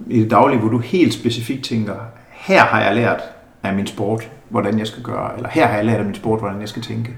[0.09, 1.95] i det daglige, hvor du helt specifikt tænker,
[2.32, 3.22] her har jeg lært
[3.64, 6.39] af min sport, hvordan jeg skal gøre, eller her har jeg lært af min sport,
[6.39, 7.18] hvordan jeg skal tænke?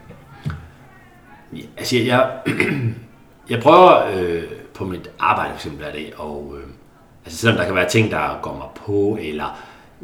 [1.78, 2.32] Altså, jeg, jeg,
[3.50, 4.44] jeg prøver øh,
[4.74, 6.68] på mit arbejde for eksempel hver dag, og øh,
[7.26, 9.60] altså, selvom der kan være ting, der går mig på, eller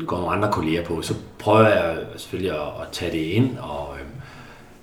[0.05, 3.95] går nogle andre kolleger på, så prøver jeg selvfølgelig at, at tage det ind, og,
[3.99, 4.05] øh,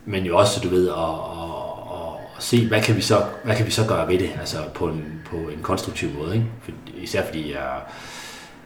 [0.05, 3.67] men jo også, du ved, at, at, at, se, hvad kan, vi så, hvad kan
[3.67, 6.47] vi så gøre ved det, altså på en, på en konstruktiv måde, ikke?
[6.63, 7.81] For, især fordi jeg,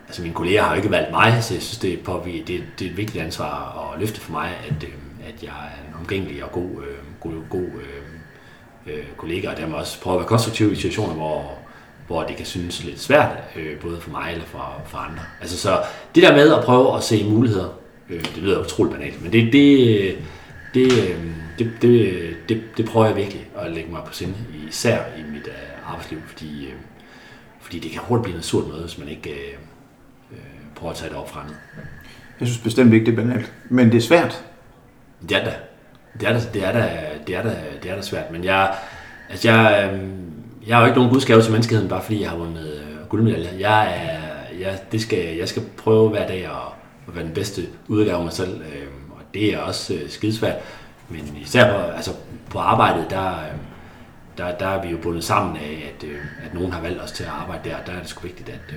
[0.07, 2.47] altså mine kolleger har jo ikke valgt mig, så jeg synes, det er, på, det,
[2.79, 4.95] det er et vigtigt ansvar at løfte for mig, at, øh,
[5.29, 8.03] at jeg er en omgængelig og god øh, god, god øh,
[8.87, 11.59] øh, kollega, og dermed også prøve at være konstruktiv i situationer, hvor,
[12.07, 15.23] hvor det kan synes lidt svært, øh, både for mig eller for, for andre.
[15.41, 15.83] Altså så
[16.15, 17.69] det der med at prøve at se muligheder,
[18.11, 20.19] øh, det lyder utroligt banalt, men det, det,
[20.75, 21.27] det, øh,
[21.59, 24.35] det, det, det, det prøver jeg virkelig at lægge mig på sinde,
[24.69, 26.73] især i mit øh, arbejdsliv, fordi, øh,
[27.61, 29.59] fordi det kan hurtigt blive noget surt noget, hvis man ikke øh,
[30.33, 30.39] øh,
[30.75, 31.45] prøver at tage det op fra
[32.41, 34.45] Jeg synes bestemt ikke, det er banalt, men det er svært.
[35.29, 35.55] Det er da.
[36.21, 36.89] Det er da, det er da,
[37.27, 38.75] det er da, det er da svært, men jeg,
[39.31, 40.33] altså jeg, øhm,
[40.67, 43.51] jeg har jo ikke nogen gudsgave til menneskeheden, bare fordi jeg har vundet øh, guldmedalje.
[43.59, 46.51] Jeg, er, jeg, det skal, jeg skal prøve hver dag at,
[47.09, 50.57] at være den bedste udgave af mig selv, øhm, og det er også øh, skidesvært.
[51.09, 52.11] men især på, altså
[52.51, 53.59] på arbejdet, der, øhm,
[54.39, 57.13] der, der er vi jo bundet sammen af, at, øh, at nogen har valgt os
[57.13, 57.77] til at arbejde der.
[57.87, 58.75] Der er det sgu vigtigt, at,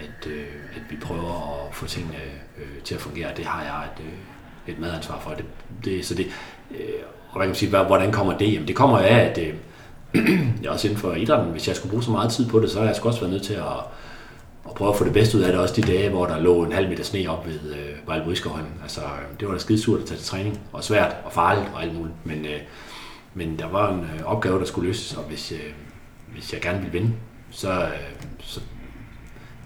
[0.00, 0.32] at,
[0.76, 2.18] at vi prøver at få tingene
[2.84, 3.28] til at fungere.
[3.36, 4.04] Det har jeg et,
[4.66, 5.30] et medansvar for.
[5.30, 5.44] Det,
[5.84, 6.26] det, så det,
[6.70, 8.52] øh, og hvad kan man sige, hvordan kommer det?
[8.52, 9.54] Jamen, det kommer af, at øh,
[10.62, 12.78] jeg også inden for idrætten, hvis jeg skulle bruge så meget tid på det, så
[12.78, 13.78] har jeg også været nødt til at,
[14.66, 15.60] at prøve at få det bedste ud af det.
[15.60, 18.24] Også de dage, hvor der lå en halv meter sne op ved øh, Vejle
[18.82, 21.82] Altså, øh, det var da skidesurt at tage til træning, og svært og farligt og
[21.82, 22.14] alt muligt.
[22.24, 22.60] Men, øh,
[23.34, 25.72] men der var en øh, opgave, der skulle løses, og hvis, øh,
[26.32, 27.12] hvis jeg gerne ville vinde,
[27.50, 27.88] så, øh,
[28.40, 28.60] så,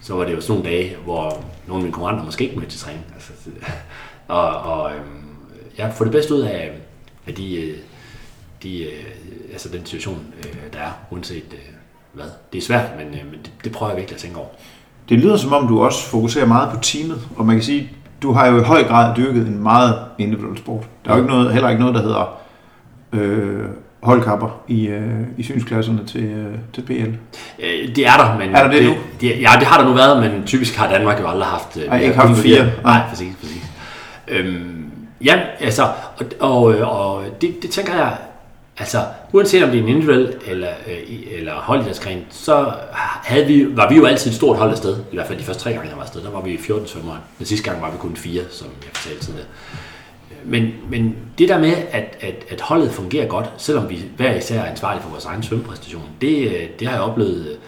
[0.03, 2.67] så var det jo sådan nogle dage, hvor nogle af mine konkurrenter måske ikke med
[2.67, 3.05] til træning.
[3.15, 3.33] Altså,
[4.29, 5.01] og og øh,
[5.79, 6.71] jeg får det bedste ud af,
[7.27, 7.77] af de, øh,
[8.63, 9.05] de, øh,
[9.53, 11.59] altså den situation, øh, der er, uanset øh,
[12.13, 12.25] hvad.
[12.53, 14.49] Det er svært, men, øh, men det, det prøver jeg virkelig at tænke over.
[15.09, 17.91] Det lyder som om, du også fokuserer meget på teamet, og man kan sige,
[18.23, 20.85] du har jo i høj grad dyrket en meget individuel sport.
[21.05, 22.39] Der er jo ikke noget, heller ikke noget, der hedder
[23.13, 23.65] øh,
[24.03, 26.93] holdkapper i, øh, i synsklasserne til, øh, til PL?
[27.59, 28.55] Øh, det er der, men...
[28.55, 28.97] Er der det, det nu?
[29.21, 31.77] Det, ja, det har der nu været, men typisk har Danmark jo aldrig haft...
[31.77, 32.63] Øh, Nej, ikke haft fire.
[32.65, 33.63] Nej, nej, præcis, præcis.
[34.29, 34.91] Øhm,
[35.25, 35.83] ja, altså,
[36.17, 38.19] og, og, øh, og det, det tænker jeg,
[38.79, 38.99] altså,
[39.33, 42.73] uanset om det er en individuel eller, øh, eller holdidrætsgren, så
[43.25, 44.97] havde vi, var vi jo altid et stort hold afsted.
[45.13, 47.19] I hvert fald de første tre gange, jeg var afsted, der var vi 14 svømmere.
[47.39, 49.49] Den sidste gang var vi kun fire, som jeg fortalte tidligere.
[50.45, 54.61] Men, men det der med, at, at, at holdet fungerer godt, selvom vi hver især
[54.61, 57.59] er ansvarlige for vores egen svømmepræstation, det, øh, det har jeg oplevet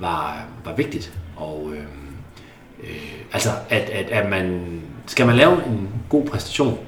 [0.00, 1.12] var, var vigtigt.
[1.36, 1.82] Og øh,
[2.82, 4.62] øh, altså, at, at, at man,
[5.08, 6.78] skal man lave en god præstation,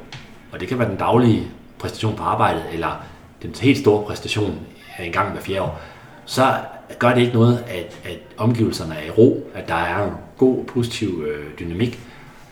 [0.53, 3.03] og det kan være den daglige præstation på arbejdet, eller
[3.43, 4.59] den helt store præstation
[4.99, 5.81] en gang hver fjerde år,
[6.25, 6.55] så
[6.99, 10.65] gør det ikke noget, at, at omgivelserne er i ro, at der er en god,
[10.65, 12.01] positiv øh, dynamik,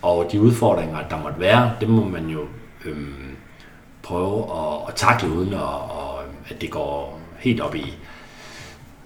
[0.02, 2.40] og de udfordringer, der måtte være, det må man jo
[2.84, 3.36] øhm,
[4.02, 7.94] prøve at, at takle uden at, og, at det går helt op i,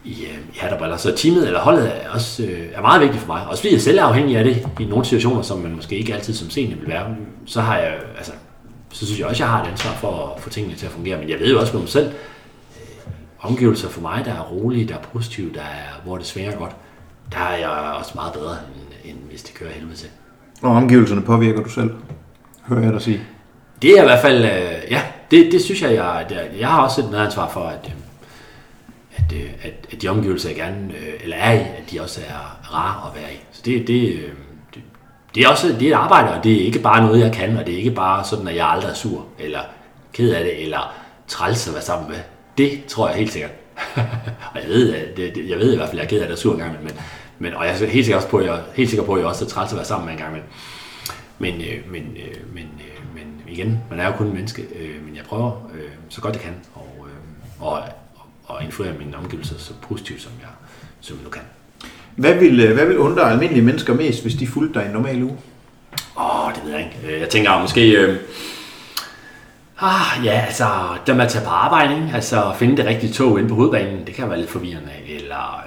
[0.04, 0.96] i, øh, i hat og briller.
[0.96, 3.46] Så teamet eller holdet er også øh, er meget vigtigt for mig.
[3.46, 6.14] Også fordi jeg selv er afhængig af det i nogle situationer, som man måske ikke
[6.14, 7.06] altid som senior vil være.
[7.46, 8.32] Så har jeg, altså,
[8.92, 11.18] så synes jeg også, jeg har et ansvar for at få tingene til at fungere.
[11.18, 14.88] Men jeg ved jo også med mig selv, øh, omgivelser for mig, der er rolige,
[14.88, 16.76] der er positive, der er, hvor det svinger godt,
[17.32, 18.56] der er jeg også meget bedre,
[19.04, 20.08] end, end hvis det kører helvede til.
[20.62, 21.90] Og omgivelserne påvirker du selv,
[22.68, 23.20] hører jeg dig sige.
[23.82, 26.82] Det er i hvert fald, øh, ja, det, det synes jeg, jeg, jeg, jeg har
[26.82, 27.92] også et medansvar for, at, øh,
[29.32, 32.20] at, øh, at, at de omgivelser, jeg gerne, øh, eller er i, at de også
[32.28, 33.36] er rare at være i.
[33.52, 34.30] Så det, det, øh,
[34.74, 34.82] det,
[35.34, 37.56] det er også det er et arbejde, og det er ikke bare noget, jeg kan,
[37.56, 39.60] og det er ikke bare sådan, at jeg aldrig er sur, eller
[40.12, 40.94] ked af det, eller
[41.28, 42.18] træls at være sammen med.
[42.58, 43.50] Det tror jeg helt sikkert.
[44.54, 46.38] og jeg ved, det, jeg ved i hvert fald, at jeg er ked af det,
[46.38, 46.92] sur en gang, men,
[47.38, 49.26] men, og jeg er helt sikker, også på, at jeg, helt sikker på, at jeg
[49.26, 50.32] også er træls at være sammen med en gang.
[50.32, 50.42] Men,
[51.38, 51.58] men,
[51.90, 52.16] men,
[52.52, 52.68] men,
[53.14, 54.66] men igen, man er jo kun en menneske,
[55.06, 55.52] men jeg prøver
[56.08, 57.06] så godt jeg kan, og,
[57.60, 57.82] og,
[58.52, 60.48] og influere mine omgivelser så positivt, som jeg,
[61.00, 61.42] som jeg nu kan.
[62.16, 65.22] Hvad vil, øh, hvad vil undre almindelige mennesker mest, hvis de fulgte dig en normal
[65.22, 65.36] uge?
[66.16, 67.14] Åh, oh, det ved jeg ikke.
[67.14, 67.90] Øh, jeg tænker måske...
[67.90, 68.16] Øh,
[69.80, 70.64] ah, ja, altså,
[71.06, 72.10] der med at tage på arbejde, ikke?
[72.14, 74.92] altså finde det rigtige tog ind på hovedbanen, det kan være lidt forvirrende.
[75.08, 75.64] Eller,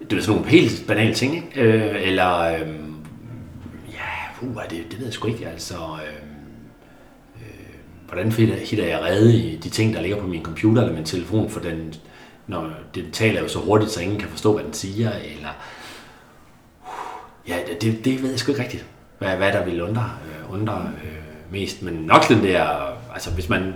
[0.00, 1.60] øh, det er sådan nogle helt banale ting, ikke?
[1.60, 2.68] Øh, eller, øh,
[3.92, 5.74] ja, uh, det, det ved jeg sgu ikke, altså...
[5.74, 6.25] Øh,
[8.06, 11.50] hvordan hitter jeg rede i de ting, der ligger på min computer eller min telefon,
[11.50, 11.94] for den,
[12.46, 15.48] når den taler jo så hurtigt, så ingen kan forstå, hvad den siger, eller...
[17.48, 18.86] Ja, det, det ved jeg sgu ikke rigtigt,
[19.18, 21.82] hvad, hvad der vil undre, øh, undre øh, mest.
[21.82, 22.66] Men nok den der,
[23.14, 23.74] altså hvis man,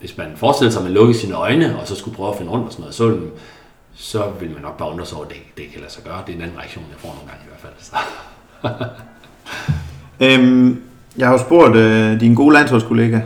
[0.00, 2.52] hvis man forestiller sig, at man lukker sine øjne, og så skulle prøve at finde
[2.52, 3.18] rundt og sådan noget, så,
[3.94, 6.22] så vil man nok bare undre sig over, at det, det kan lade sig gøre.
[6.26, 7.72] Det er en anden reaktion, jeg får nogle gange i hvert fald.
[7.78, 7.96] Så.
[10.40, 10.82] øhm,
[11.18, 13.20] jeg har jo spurgt øh, din gode landsholdskollega,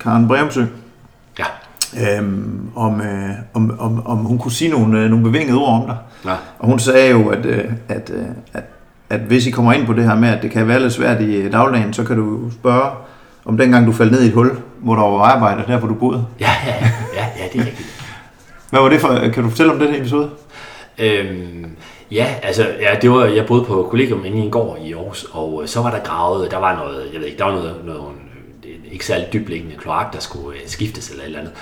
[0.00, 0.64] Karen Bremsø,
[1.38, 1.44] ja.
[2.16, 5.86] øhm, om, øh, om, om, om hun kunne sige nogle, øh, nogle bevingede ord om
[5.86, 5.96] dig.
[6.24, 6.36] Ja.
[6.58, 8.64] Og hun sagde jo, at, øh, at, øh, at,
[9.10, 11.20] at hvis I kommer ind på det her med, at det kan være lidt svært
[11.20, 12.90] i øh, dagligdagen, så kan du spørge,
[13.44, 15.94] om dengang du faldt ned i et hul, hvor der var arbejde, der hvor du
[15.94, 16.26] boede.
[16.40, 16.74] Ja, ja,
[17.14, 17.88] ja, ja det er rigtigt.
[18.70, 20.30] Hvad var det for, kan du fortælle om den episode?
[20.98, 21.66] Øhm,
[22.10, 25.26] ja, altså, ja, det var, jeg boede på kollegium inde i en gård i Aarhus,
[25.32, 28.00] og så var der gravet, der var noget, jeg ved ikke, der var noget, noget
[28.92, 31.54] ikke særlig dybliggende kloak, der skulle øh, skiftes eller et eller andet.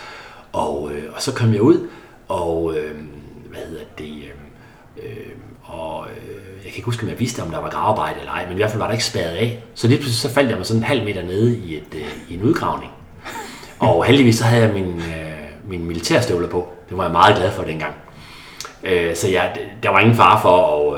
[0.53, 1.89] Og, øh, og så kom jeg ud,
[2.29, 2.95] og øh,
[3.51, 5.33] hvad hedder det, øh, øh,
[5.63, 8.45] og øh, jeg kan ikke huske, om jeg vidste, om der var gravearbejde eller ej,
[8.45, 9.63] men i hvert fald var der ikke spærret af.
[9.75, 12.09] Så lige pludselig så faldt jeg mig sådan en halv meter nede i, et, øh,
[12.29, 12.93] i en udgravning.
[13.79, 16.69] Og heldigvis så havde jeg min, øh, min militærstøvler på.
[16.89, 17.95] Det var jeg meget glad for dengang.
[18.85, 20.57] Øh, så jeg, der var ingen fare for
[20.95, 20.98] at,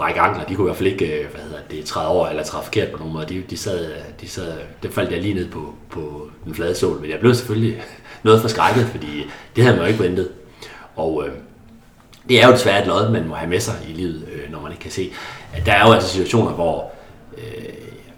[0.00, 2.42] brække ankler, de kunne i hvert fald ikke, øh, hvad hedder det, træde over eller
[2.42, 3.26] træde forkert på nogen måde.
[3.26, 4.52] De, de sad, de sad,
[4.82, 7.82] det faldt jeg lige ned på, på den flade sol, men jeg blev selvfølgelig
[8.24, 10.28] noget forskrækket, fordi det havde man jo ikke ventet.
[10.96, 11.32] Og øh,
[12.28, 14.60] det er jo desværre et lod, man må have med sig i livet, øh, når
[14.60, 15.12] man ikke kan se.
[15.52, 16.90] At der er jo altså situationer, hvor
[17.38, 17.64] øh,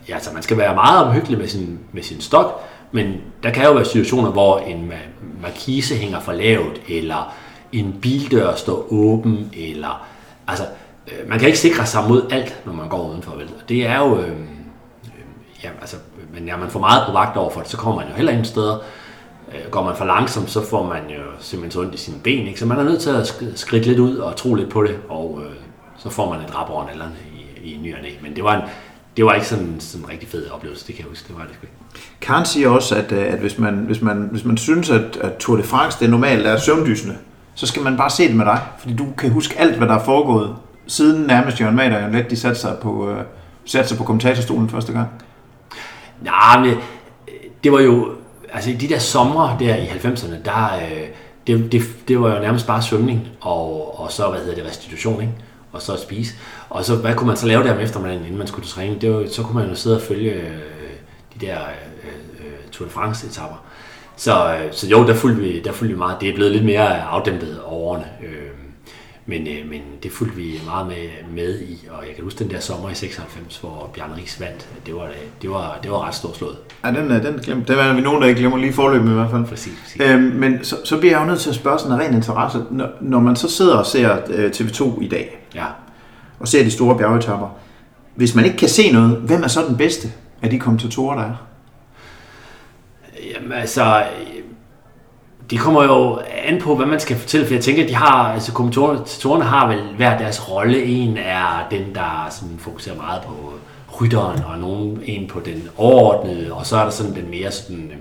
[0.08, 2.60] ja, altså man skal være meget omhyggelig med sin, med sin stok,
[2.92, 4.92] men der kan jo være situationer, hvor en
[5.42, 7.34] markise hænger for lavt, eller
[7.72, 10.06] en bildør står åben, eller
[10.48, 10.64] altså,
[11.08, 13.36] øh, man kan ikke sikre sig mod alt, når man går udenfor.
[13.36, 13.50] Vel?
[13.68, 14.34] Det er jo, øh, øh,
[15.64, 15.96] ja, altså,
[16.34, 18.32] men ja, man får meget på vagt over for det, så kommer man jo heller
[18.32, 18.78] ingen steder.
[19.54, 22.46] Øh, går man for langsomt, så får man jo simpelthen så ondt i sine ben,
[22.46, 22.60] ikke?
[22.60, 25.40] så man er nødt til at skridte lidt ud og tro lidt på det, og
[25.44, 25.52] øh,
[25.98, 27.14] så får man et rap over nallerne
[27.62, 28.08] i, i ny og næ.
[28.22, 28.62] Men det var, en,
[29.16, 31.42] det var ikke sådan, sådan en rigtig fed oplevelse, det kan jeg huske, det var
[31.42, 32.08] det sgu ikke.
[32.20, 35.36] Karen siger også, at, øh, at hvis, man, hvis, man, hvis man synes, at, at
[35.36, 37.16] Tour de France det normalt er søvndysende,
[37.54, 39.94] så skal man bare se det med dig, fordi du kan huske alt, hvad der
[39.94, 40.56] er foregået,
[40.92, 43.24] siden nærmest Jørgen Mader og Jørgen Let, de satte sig på, øh,
[43.64, 45.08] satte sig på kommentatorstolen første gang.
[46.22, 48.10] Nej, men øh, det var jo,
[48.52, 51.08] altså i de der somre der i 90'erne, der, øh,
[51.46, 55.20] det, det, det var jo nærmest bare svømning, og, og så, hvad hedder det, restitution,
[55.20, 55.34] ikke?
[55.72, 56.34] og så spise.
[56.70, 59.00] Og så, hvad kunne man så lave der om eftermiddagen, inden man skulle til træning?
[59.00, 60.60] Det var, så kunne man jo sidde og følge øh,
[61.34, 63.64] de der øh, øh, Tour de France-etapper.
[64.16, 66.20] Så, øh, så jo, der fulgte, vi, der fulgte vi meget.
[66.20, 68.04] Det er blevet lidt mere afdæmpet over årene.
[68.22, 68.51] Øh,
[69.26, 72.50] men, øh, men det fulgte vi meget med, med i, og jeg kan huske den
[72.50, 74.68] der sommer i 96, hvor Bjarne Ries vandt.
[74.86, 75.08] Det var,
[75.42, 76.56] det var, det var ret stort slået.
[76.84, 77.68] Ja, den, den, glemt.
[77.68, 79.44] den er vi nogen, der ikke glemmer lige forløbet i hvert fald.
[79.44, 80.00] Præcis, præcis.
[80.00, 82.64] Øhm, men så, så bliver jeg jo nødt til at spørge sådan en ren interesse.
[82.70, 85.66] Når, når man så sidder og ser øh, TV2 i dag, ja.
[86.40, 87.48] og ser de store bjergetapper,
[88.14, 90.12] hvis man ikke kan se noget, hvem er så den bedste
[90.42, 91.46] af de kommentatorer, der er?
[93.34, 94.02] Jamen altså,
[95.52, 98.32] det kommer jo an på, hvad man skal fortælle, for jeg tænker, at de har,
[98.32, 100.84] altså kommentatorerne har vel hver deres rolle.
[100.84, 103.52] En er den, der sådan fokuserer meget på
[104.00, 107.90] rytteren, og nogen en på den overordnede, og så er der sådan den mere sådan,
[107.90, 107.96] øh,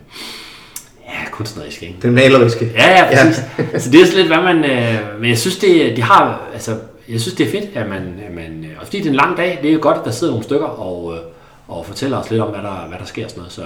[1.06, 1.98] ja, kunstneriske, ikke?
[2.02, 2.72] Den maleriske.
[2.76, 3.44] Ja, ja, præcis.
[3.74, 3.80] Ja.
[3.80, 6.72] så det er sådan lidt, hvad man, øh, men jeg synes, det, de har, altså,
[7.10, 9.38] jeg synes, det er fedt, at man, at man og fordi det er en lang
[9.38, 11.20] dag, det er jo godt, at der sidder nogle stykker og, øh,
[11.68, 13.62] og fortæller os lidt om, hvad der, hvad der sker og sådan noget, så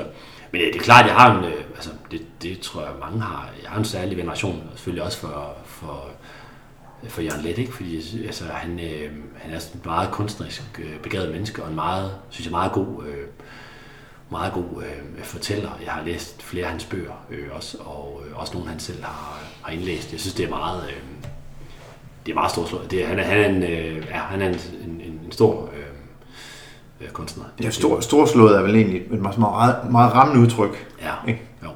[0.55, 3.21] men det er klart, at jeg har en, øh, altså det, det tror jeg mange
[3.21, 6.09] har, jeg har en særlig veneration, selvfølgelig også for, for,
[7.07, 7.73] for Jørgen Let, ikke?
[7.73, 11.75] fordi altså, han, øh, han er sådan en meget kunstnerisk øh, begavet menneske, og en
[11.75, 13.27] meget, synes jeg, meget god, øh,
[14.29, 15.79] meget god øh, fortæller.
[15.85, 19.03] Jeg har læst flere af hans bøger øh, også, og øh, også nogle han selv
[19.03, 20.11] har, har indlæst.
[20.11, 21.01] Jeg synes, det er meget, øh,
[22.25, 22.91] det er meget stort.
[22.91, 25.84] Det, han, er, han er en, øh, ja, han er en, en, en stor øh,
[27.01, 27.43] øh, kunstner.
[27.63, 30.87] Ja, stor, storslået er vel egentlig et meget, meget, meget rammende udtryk.
[31.01, 31.41] Ja, ikke?
[31.63, 31.69] jo.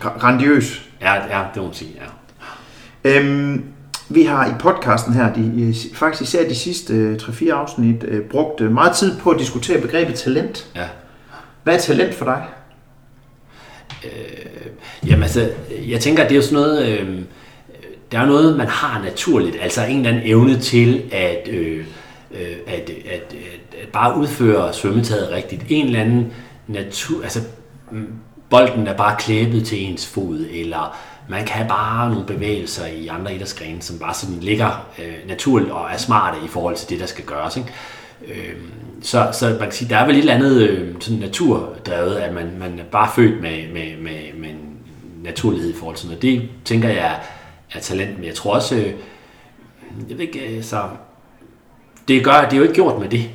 [0.00, 0.82] Grandiøs.
[1.00, 2.06] Ja, ja, det må man sige, ja.
[3.04, 3.64] Øhm,
[4.08, 8.60] vi har i podcasten her, de, faktisk især de sidste 3-4 øh, afsnit, øh, brugt
[8.60, 10.70] øh, meget tid på at diskutere begrebet talent.
[10.76, 10.88] Ja.
[11.62, 12.44] Hvad er talent for dig?
[14.04, 14.66] Øh,
[15.06, 15.50] jamen altså,
[15.88, 17.20] jeg tænker, at det er jo sådan noget, øh,
[18.12, 21.86] der er noget, man har naturligt, altså en eller anden evne til at, øh,
[22.66, 23.34] at, at
[23.92, 25.62] bare udføre svømmetaget rigtigt.
[25.68, 26.32] En eller anden
[26.66, 27.40] natur, altså
[27.90, 28.12] mm,
[28.50, 30.96] bolden er bare klæbet til ens fod, eller
[31.28, 35.70] man kan have bare nogle bevægelser i andre idrætsgrene, som bare sådan ligger øh, naturligt
[35.70, 37.56] og er smarte i forhold til det, der skal gøres.
[37.56, 37.72] Ikke?
[38.26, 38.54] Øh,
[39.02, 42.34] så, så man kan sige, der er vel et eller andet øh, sådan naturdrevet, at
[42.34, 44.78] man, man er bare født med, med, med, med en
[45.22, 46.22] naturlighed i forhold til noget.
[46.22, 47.20] Det tænker jeg
[47.74, 48.92] er talent, men jeg tror også, øh,
[50.08, 50.82] jeg ved ikke, øh, så
[52.08, 53.30] det, gør, det er jo ikke gjort med det.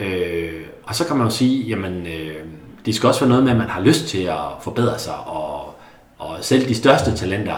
[0.00, 2.44] Øh, og så kan man jo sige, jamen, øh,
[2.86, 5.74] det skal også være noget med, at man har lyst til at forbedre sig, og,
[6.18, 7.56] og selv de største talenter,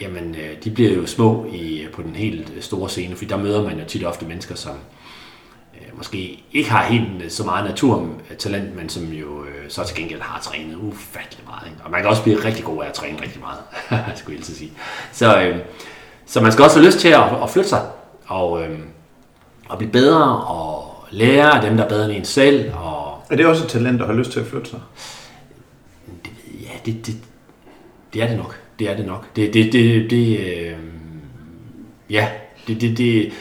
[0.00, 3.62] jamen, øh, de bliver jo små i, på den helt store scene, for der møder
[3.62, 4.74] man jo tit ofte mennesker, som
[5.74, 9.96] øh, måske ikke har helt øh, så meget naturtalent, men som jo øh, så til
[9.96, 11.66] gengæld har trænet ufattelig meget.
[11.66, 11.84] Ikke?
[11.84, 13.58] Og man kan også blive rigtig god af at træne rigtig meget,
[14.18, 14.72] skulle jeg sige.
[15.12, 15.58] Så, øh,
[16.26, 17.86] så man skal også have lyst til at, at flytte sig,
[18.26, 18.78] og, øh,
[19.68, 22.72] og blive bedre, og lære af dem, der er bedre end en selv.
[22.74, 23.22] Og...
[23.30, 24.80] Er det også et talent at have lyst til at flytte sig?
[26.24, 26.30] Det,
[26.62, 27.16] ja, det, det,
[28.12, 28.60] det er det nok.
[28.78, 29.36] Det er det nok.
[29.36, 30.72] Det, det, det, det øh,
[32.10, 32.28] ja,
[32.66, 33.32] det, det, det,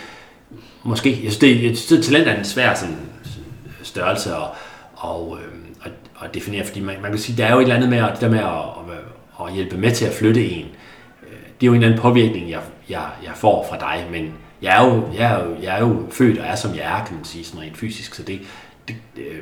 [0.84, 2.98] måske, jeg synes, det, jeg synes, talent er en svær sådan,
[3.84, 4.50] størrelse og,
[4.96, 5.54] og, øh,
[5.84, 5.92] at,
[6.24, 8.22] at definere, fordi man, man kan sige, der er jo et eller andet med, det
[8.22, 8.46] der med at,
[9.42, 10.66] at, at hjælpe med til at flytte en.
[11.24, 14.34] Øh, det er jo en eller anden påvirkning, jeg, jeg, jeg får fra dig, men
[14.62, 17.06] jeg er, jo, jeg, er jo, jeg er jo født og er, som jeg er,
[17.06, 18.40] kan man sige, sådan rent fysisk, så det,
[18.88, 19.42] det, øh,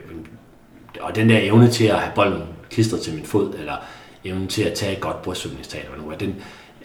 [1.01, 3.75] og den der evne til at have bolden klistret til min fod, eller
[4.23, 6.35] evnen til at tage et godt brystsvømningstal, eller noget, den,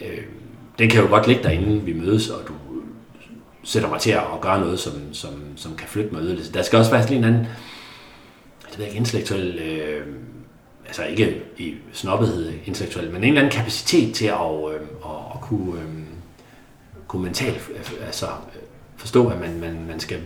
[0.01, 0.19] øh,
[0.79, 2.53] den kan jo godt ligge derinde, vi mødes, og du
[3.63, 6.53] sætter mig til at gøre noget, som, som, som kan flytte mig yderligere.
[6.55, 7.47] Der skal også være sådan en anden,
[8.71, 10.07] det ved jeg ikke, intellektuel, øh,
[10.87, 15.41] altså ikke i snobbethed intellektuel, men en eller anden kapacitet til at, øh, at, at
[15.41, 16.00] kunne, øh,
[17.11, 17.71] kunne mentalt
[18.07, 18.27] altså,
[18.97, 20.19] forstå, at man, man, man, skal,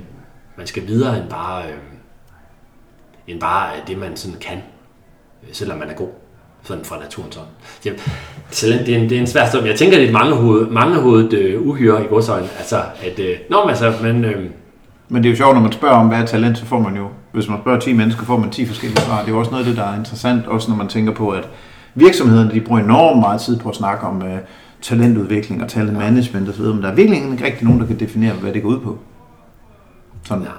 [0.56, 1.78] man skal videre end bare, øh,
[3.27, 4.59] end bare det, man sådan kan,
[5.52, 6.09] selvom man er god
[6.62, 7.48] sådan fra naturens hånd.
[7.85, 8.12] Det,
[8.51, 9.66] talent, det er en, det er en svær stund.
[9.66, 12.48] Jeg tænker, det er et mangehoved, mangehovedet øh, uhyre i godsøjne.
[12.59, 14.24] Altså, at, øh, nå, men altså, men...
[14.24, 14.51] Øh,
[15.09, 16.97] men det er jo sjovt, når man spørger om, hvad er talent, så får man
[16.97, 19.20] jo, hvis man spørger 10 mennesker, får man 10 forskellige svar.
[19.20, 21.31] Det er jo også noget af det, der er interessant, også når man tænker på,
[21.31, 21.48] at
[21.94, 24.39] virksomhederne, de bruger enormt meget tid på at snakke om øh,
[24.85, 28.52] talentudvikling og talentmanagement osv., men der er virkelig ikke rigtig nogen, der kan definere, hvad
[28.52, 28.98] det går ud på.
[30.24, 30.43] Sådan.
[30.43, 30.51] Nej.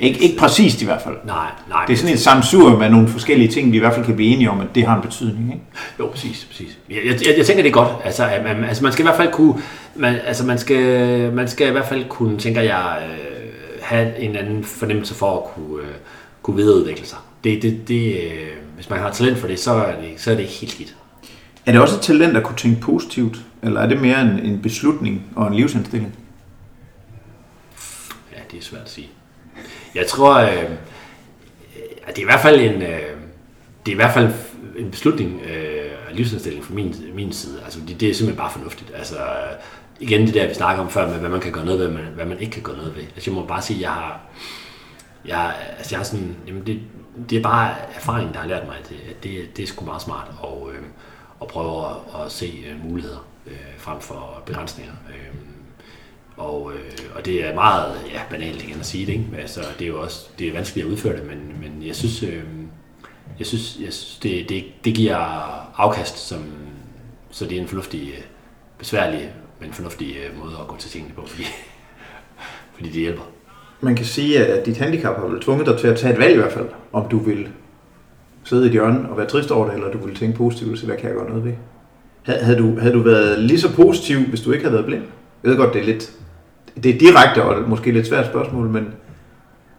[0.00, 1.16] Ikke, ikke præcist i hvert fald.
[1.24, 1.84] Nej, nej.
[1.86, 4.34] Det er sådan et samsur med nogle forskellige ting, vi i hvert fald kan blive
[4.34, 5.52] enige om, at det har en betydning.
[5.52, 5.64] Ikke?
[5.98, 6.44] Jo, præcis.
[6.50, 6.78] præcis.
[6.90, 7.88] Jeg, jeg, jeg tænker, det er godt.
[8.04, 9.54] Altså, man, altså, man skal i hvert fald kunne,
[9.94, 13.52] man, altså, man skal, man skal i hvert fald kunne, tænker jeg, øh,
[13.82, 15.94] have en anden fornemmelse for at kunne, øh,
[16.42, 17.18] kunne videreudvikle sig.
[17.44, 20.34] Det, det, det, øh, hvis man har talent for det, så er det, så er
[20.34, 20.94] det ikke helt skidt.
[21.66, 24.62] Er det også et talent at kunne tænke positivt, eller er det mere en, en
[24.62, 26.14] beslutning og en livsindstilling?
[28.32, 29.08] Ja, det er svært at sige.
[29.94, 30.70] Jeg tror, øh,
[32.06, 33.00] at det er i hvert fald en, øh,
[33.86, 34.32] det er i hvert fald
[34.76, 37.60] en beslutning øh, af livsindstilling fra min, min side.
[37.64, 38.92] Altså, det, det er simpelthen bare fornuftigt.
[38.94, 39.16] Altså,
[40.00, 42.02] igen det der, vi snakker om før, med hvad man kan gøre noget ved, hvad
[42.02, 43.02] man, hvad man ikke kan gøre noget ved.
[43.02, 44.20] Altså, jeg må bare sige, at jeg har,
[45.24, 46.80] jeg, altså, jeg har sådan, jamen det,
[47.30, 50.02] det er bare erfaring, der har lært mig, at det, det, det er sgu meget
[50.02, 50.82] smart Og, øh,
[51.40, 54.92] og prøve at, at se øh, muligheder øh, frem for begrænsninger.
[55.08, 55.34] Øh,
[56.36, 59.26] og, øh, og det er meget ja, banalt igen at sige det, ikke?
[59.38, 62.22] Altså, det er jo også det er vanskeligt at udføre det, men, men jeg synes,
[62.22, 62.42] øh,
[63.38, 65.16] jeg synes, jeg synes det, det, det giver
[65.80, 66.44] afkast, som,
[67.30, 68.24] så det er en fornuftig, øh,
[68.78, 71.44] besværlig, men fornuftig øh, måde at gå til tingene på, fordi,
[72.74, 73.22] fordi det hjælper.
[73.80, 76.32] Man kan sige, at dit handicap har vel tvunget dig til at tage et valg
[76.32, 77.48] i hvert fald, om du vil
[78.44, 80.86] sidde i et hjørne og være trist over det, eller du ville tænke positivt, så
[80.86, 81.52] hvad kan jeg gøre noget ved?
[82.26, 85.02] Havde du, havde du været lige så positiv, hvis du ikke havde været blind?
[85.42, 86.12] Jeg ved godt, det er lidt
[86.82, 88.94] det er direkte og måske lidt svært spørgsmål, men...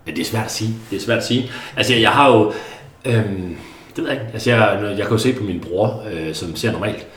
[0.08, 0.76] Ja, det er svært at sige.
[0.90, 1.52] Det er svært at sige.
[1.76, 2.54] Altså, jeg har jo...
[3.06, 3.56] Øhm,
[3.96, 4.34] det ved jeg ikke.
[4.34, 7.08] Altså, jeg, jeg kan jo se på min bror, øh, som ser normalt.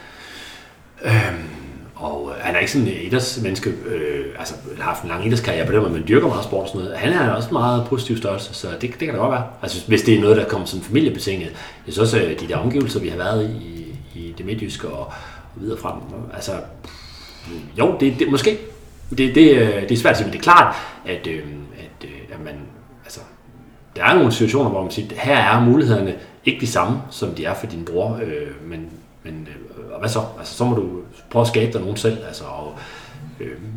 [1.04, 1.48] Øhm,
[1.94, 5.72] og han er ikke sådan en idrætsmenneske, øh, altså har haft en lang idrætskarriere på
[5.72, 6.98] det, men man dyrker meget sport og sådan noget.
[6.98, 9.44] Han er også meget positiv størrelse, så det, det kan da godt være.
[9.62, 11.48] Altså hvis det er noget, der kommer som familiebetinget.
[11.86, 15.06] Jeg synes også, de der omgivelser, vi har været i, i det midtjyske og,
[15.54, 15.94] og videre frem,
[16.34, 16.52] altså
[17.78, 18.58] jo, det, det måske,
[19.10, 21.42] det, det, øh, det er svært at sige, men det er klart, at, øh,
[21.78, 22.54] at, øh, at man,
[23.04, 23.20] altså,
[23.96, 27.44] der er nogle situationer, hvor man siger, her er mulighederne ikke de samme, som de
[27.44, 28.90] er for din bror, øh, men,
[29.24, 30.20] men øh, og hvad så?
[30.38, 30.88] Altså, så må du
[31.30, 32.82] prøve at skabe dig nogen selv, altså, og, øh,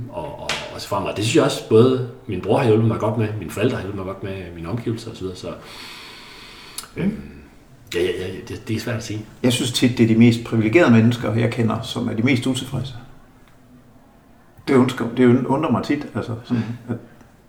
[0.09, 1.15] og, og, og så fremad.
[1.15, 3.83] Det synes jeg også, både min bror har hjulpet mig godt med, mine forældre har
[3.83, 5.47] hjulpet mig godt med, mine omgivelser osv., så
[6.97, 7.09] øh,
[7.95, 9.25] ja, ja, ja, det, det er svært at sige.
[9.43, 12.47] Jeg synes tit, det er de mest privilegerede mennesker, jeg kender, som er de mest
[12.47, 12.93] utilfredse.
[14.67, 16.07] Det, undsker, det undrer mig tit.
[16.15, 16.95] Altså, sådan, at,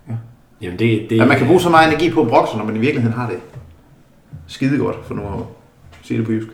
[0.09, 0.15] ja.
[0.61, 2.77] Jamen det, det, at man kan bruge så meget energi på at brokse, når man
[2.77, 3.39] i virkeligheden har det
[4.47, 5.45] skide godt, for nu at
[6.03, 6.49] sige det på jysk.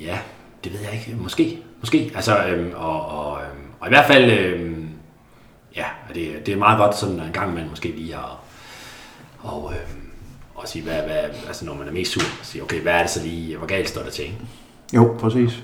[0.00, 0.18] Ja,
[0.64, 1.22] det ved jeg ikke.
[1.22, 1.58] Måske.
[1.80, 2.12] Måske.
[2.14, 4.76] Altså, øhm, og, og, øhm, og i hvert fald, øh,
[5.76, 5.84] ja,
[6.14, 8.40] det, det er meget godt sådan en gang man måske lige har,
[9.38, 9.96] og, øh,
[10.54, 13.10] og sige, hvad, hvad, altså når man er mest sur, sige, okay, hvad er det
[13.10, 14.36] så lige, hvor galt står der til, ikke?
[14.94, 15.62] Jo, præcis.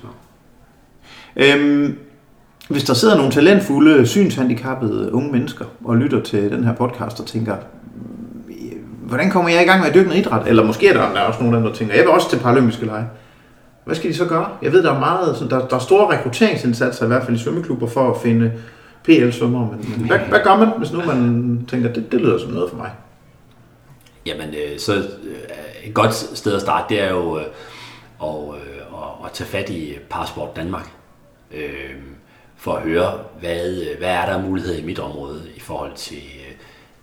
[1.36, 1.56] Ja.
[1.56, 1.98] Øhm,
[2.68, 7.26] hvis der sidder nogle talentfulde, synshandicappede unge mennesker og lytter til den her podcast og
[7.26, 7.56] tænker,
[8.48, 8.72] øh,
[9.02, 10.46] hvordan kommer jeg i gang med at dykke noget idræt?
[10.46, 12.38] Eller måske er der, der er også nogle andre, der tænker, jeg vil også til
[12.38, 13.04] paralympiske lege.
[13.84, 14.48] Hvad skal de så gøre?
[14.62, 17.40] Jeg ved, der er meget, sådan, der, der er store rekrutteringsindsatser, i hvert fald i
[17.40, 18.52] svømmeklubber, for at finde
[19.04, 19.68] PL-svømmere.
[19.70, 22.70] Men, men hvad, hvad gør man, hvis nu man tænker, det, det lyder som noget
[22.70, 22.90] for mig?
[24.26, 27.44] Jamen, øh, så øh, et godt sted at starte, det er jo øh,
[28.22, 30.90] at, øh, at tage fat i Parasport Danmark.
[31.54, 31.94] Øh,
[32.56, 36.22] for at høre, hvad, hvad er der muligheder i mit område i forhold til,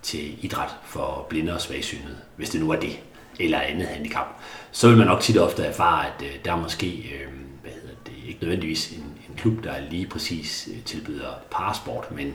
[0.02, 3.00] til idræt for blinde og svagsynede, hvis det nu er det,
[3.40, 4.26] eller andet handicap.
[4.72, 7.28] Så vil man nok tit ofte erfare, at øh, der er måske øh,
[7.62, 12.34] hvad hedder det, ikke nødvendigvis en, en klub, der lige præcis øh, tilbyder parasport, men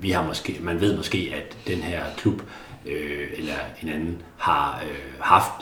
[0.00, 2.42] vi har måske, man ved måske, at den her klub
[2.86, 5.52] øh, eller en anden har øh, haft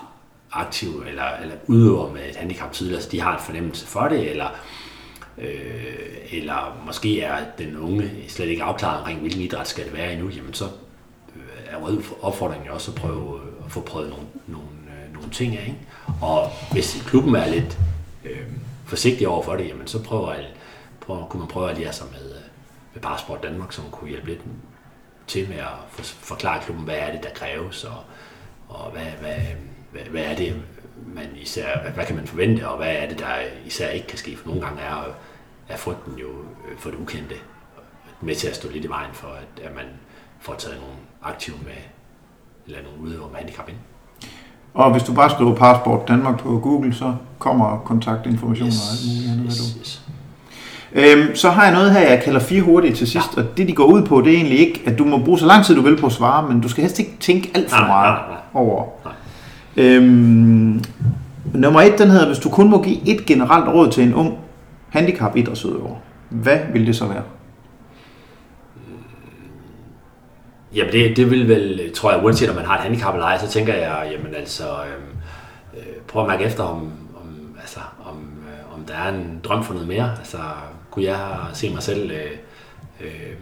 [0.53, 4.31] aktiv eller, eller udøver med et handicap tidligere, så de har en fornemmelse for det,
[4.31, 4.49] eller
[5.39, 10.13] øh, eller måske er den unge slet ikke afklaret omkring, hvilken idræt skal det være
[10.13, 10.65] endnu, jamen så
[11.37, 14.27] øh, er opfordringen jo også at prøve øh, at få prøvet nogle,
[15.27, 15.67] nogle, ting af.
[15.67, 15.79] Ikke?
[16.23, 17.79] Og hvis klubben er lidt
[18.25, 18.47] øh,
[18.87, 20.47] forsigtig over for det, jamen så prøver, jeg,
[21.01, 22.43] prøver, kunne man prøve at lære sig med, øh,
[22.95, 24.41] med Parasport Danmark, som kunne hjælpe lidt
[25.27, 28.01] til med at forklare klubben, hvad er det, der kræves, og,
[28.69, 29.37] og hvad, hvad,
[29.93, 30.63] hvad, hvad er det,
[31.07, 33.35] man især, hvad, hvad kan man forvente, og hvad er det, der
[33.67, 35.05] især ikke kan ske, for nogle gange er,
[35.69, 36.29] er frygten jo
[36.69, 37.35] øh, for det ukendte
[38.21, 39.87] med til at stå lidt i vejen for, at, at man
[40.41, 41.83] får taget nogle aktive med,
[42.67, 43.79] eller nogle udøvere med handicap ind.
[44.77, 49.17] Og hvis du bare skriver Passport Danmark på Google, så kommer kontaktinformationer yes, og alt
[49.17, 49.47] muligt andet.
[49.47, 49.81] Yes, du.
[49.81, 50.03] yes.
[50.93, 53.43] Øhm, så har jeg noget her, jeg kalder fire hurtige til sidst, ja.
[53.43, 55.47] og det de går ud på, det er egentlig ikke, at du må bruge så
[55.47, 57.77] lang tid du vil på at svare, men du skal helst ikke tænke alt for
[57.77, 58.63] nej, meget nej, nej.
[58.63, 58.85] over.
[59.05, 59.15] Nej.
[59.77, 60.85] Øhm,
[61.55, 64.35] nummer et, den hedder, hvis du kun må give et generelt råd til en ung
[64.89, 65.91] handicap idrætsudøver,
[66.29, 67.23] hvad vil det så være?
[70.77, 73.39] Jamen det, det vil vel, tror jeg, uanset om man har et handicap eller ej,
[73.39, 74.65] så tænker jeg, jamen altså,
[75.77, 79.65] øh, prøv at mærke efter, om, om, altså, om, øh, om der er en drøm
[79.65, 80.15] for noget mere.
[80.19, 80.39] Altså,
[80.91, 82.31] kunne jeg se mig selv øh,
[83.01, 83.33] øh,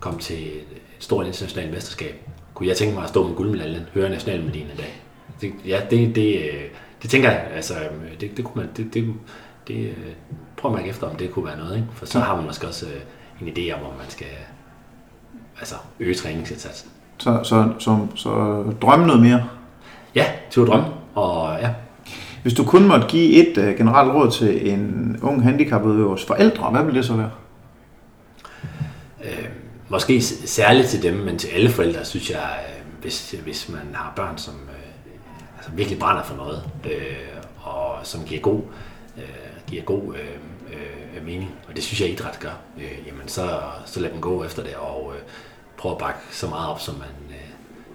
[0.00, 2.14] komme til et stort internationalt mesterskab?
[2.54, 5.02] Kunne jeg tænke mig at stå med guldmedaljen, høre nationalmelodien en dag?
[5.40, 6.64] Det, ja, det, det, øh,
[7.02, 7.74] det tænker jeg, altså,
[8.20, 9.14] det, det kunne man, det, det,
[9.68, 9.94] det,
[10.56, 11.88] prøv at mærke efter, om det kunne være noget, ikke?
[11.92, 12.86] For så har man måske også
[13.40, 14.26] en idé om, om man skal
[15.58, 16.90] altså øge træningsindsatsen.
[17.18, 19.44] Så, så, så, så drømme noget mere?
[20.14, 20.86] Ja, til at drømme.
[21.14, 21.70] Og, ja.
[22.42, 26.82] Hvis du kun måtte give et uh, generelt råd til en ung handicapudøvers forældre, hvad
[26.84, 27.30] ville det så være?
[29.24, 29.48] Øh,
[29.88, 34.12] måske særligt til dem, men til alle forældre, synes jeg, øh, hvis, hvis man har
[34.16, 34.92] børn, som øh,
[35.56, 37.16] altså virkelig brænder for noget, øh,
[37.62, 38.60] og som giver god,
[39.16, 39.22] øh,
[39.66, 40.38] giver god øh, øh,
[41.24, 44.62] mening, og det synes jeg idræt gør, øh, jamen så, så lad dem gå efter
[44.62, 45.22] det, og øh,
[45.76, 47.48] prøv at bakke så meget op, som man, øh,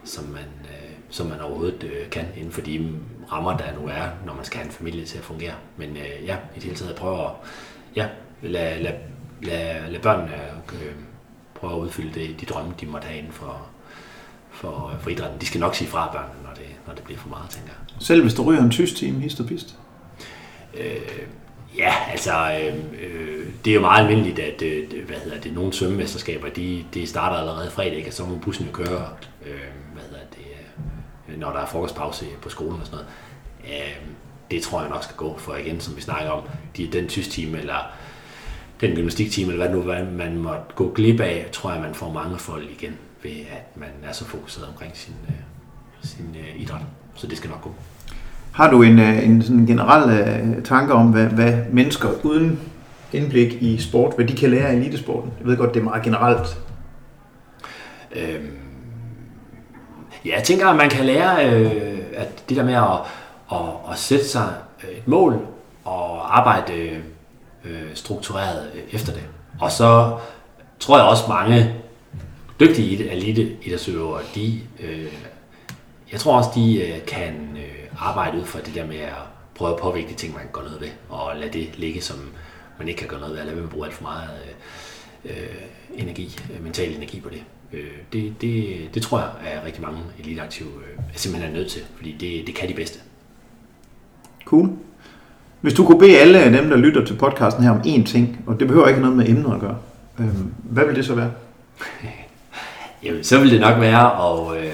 [0.03, 2.93] som man, øh, som man overhovedet øh, kan, inden for de
[3.31, 5.53] rammer, der nu er, når man skal have en familie til at fungere.
[5.77, 7.31] Men øh, ja, i det hele taget prøve at
[7.95, 8.07] ja,
[8.41, 8.93] lad, lad,
[9.41, 10.33] lad, lad børnene
[10.73, 10.93] øh,
[11.55, 13.67] prøve at udfylde det, de drømme, de måtte have inden for,
[14.49, 15.41] for, for idrætten.
[15.41, 17.95] De skal nok sige fra børnene, når det, når det bliver for meget, tænker jeg.
[17.99, 19.75] Selv hvis der ryger en tysk team, hist og pist?
[20.73, 20.97] Øh,
[21.79, 25.73] Ja, altså, øh, øh, det er jo meget almindeligt, at øh, hvad hedder det, nogle
[25.73, 28.09] svømmemesterskaber, de, de starter allerede fredag, ikke?
[28.09, 29.09] og så må bussen jo køre,
[29.45, 29.59] øh,
[29.93, 30.45] hvad hedder det,
[31.29, 33.79] øh, når der er frokostpause på skolen og sådan noget.
[33.81, 34.05] Øh,
[34.51, 36.43] det tror jeg nok skal gå, for igen, som vi snakker om,
[36.77, 37.91] de, den tysk time eller
[38.81, 42.13] den gymnastiktime, eller hvad nu hvad man måtte gå glip af, tror jeg, man får
[42.13, 45.33] mange folk igen, ved at man er så fokuseret omkring sin, øh,
[46.03, 46.81] sin øh, idræt.
[47.15, 47.73] Så det skal nok gå.
[48.53, 50.21] Har du en, øh, en sådan generel
[50.57, 52.59] uh, tanke om, hvad, hvad mennesker uden
[53.13, 55.31] indblik i sport, hvad de kan lære af elitesporten?
[55.39, 56.59] Jeg ved godt, det er meget generelt.
[58.15, 58.51] Øhm,
[60.25, 62.99] ja, jeg tænker, at man kan lære, øh, at det der med at,
[63.51, 64.53] at, at sætte sig
[64.97, 65.39] et mål
[65.83, 66.73] og arbejde
[67.65, 69.23] øh, struktureret efter det.
[69.59, 70.17] Og så
[70.79, 71.75] tror jeg også mange
[72.59, 75.13] dygtige elite idrætsøvere, de, øh,
[76.11, 77.58] jeg tror også, de øh, kan øh,
[77.99, 79.13] arbejde ud fra det der med at
[79.55, 82.17] prøve at påvirke de ting, man kan gøre noget ved, og lade det ligge, som
[82.77, 84.29] man ikke kan gøre noget ved, eller lade være bruge alt for meget
[85.25, 85.55] øh, øh,
[85.93, 87.43] energi, øh, mental energi på det.
[87.73, 88.89] Øh, det, det.
[88.93, 92.55] Det tror jeg er rigtig mange eliteaktive øh, simpelthen er nødt til, fordi det, det
[92.55, 92.99] kan de bedste.
[94.45, 94.69] Cool.
[95.61, 98.59] Hvis du kunne bede alle dem, der lytter til podcasten her om én ting, og
[98.59, 99.77] det behøver ikke noget med emnet at gøre,
[100.19, 101.31] øh, hvad vil det så være?
[103.03, 104.73] Jamen, så vil det nok være at, øh,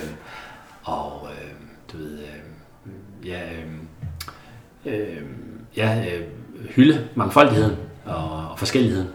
[0.84, 1.52] og, øh,
[1.92, 2.18] du ved,
[3.26, 3.72] ja, øh,
[4.86, 5.22] øh,
[5.78, 6.28] ja, øh,
[6.70, 9.10] hylde mangfoldigheden og, og forskelligheden.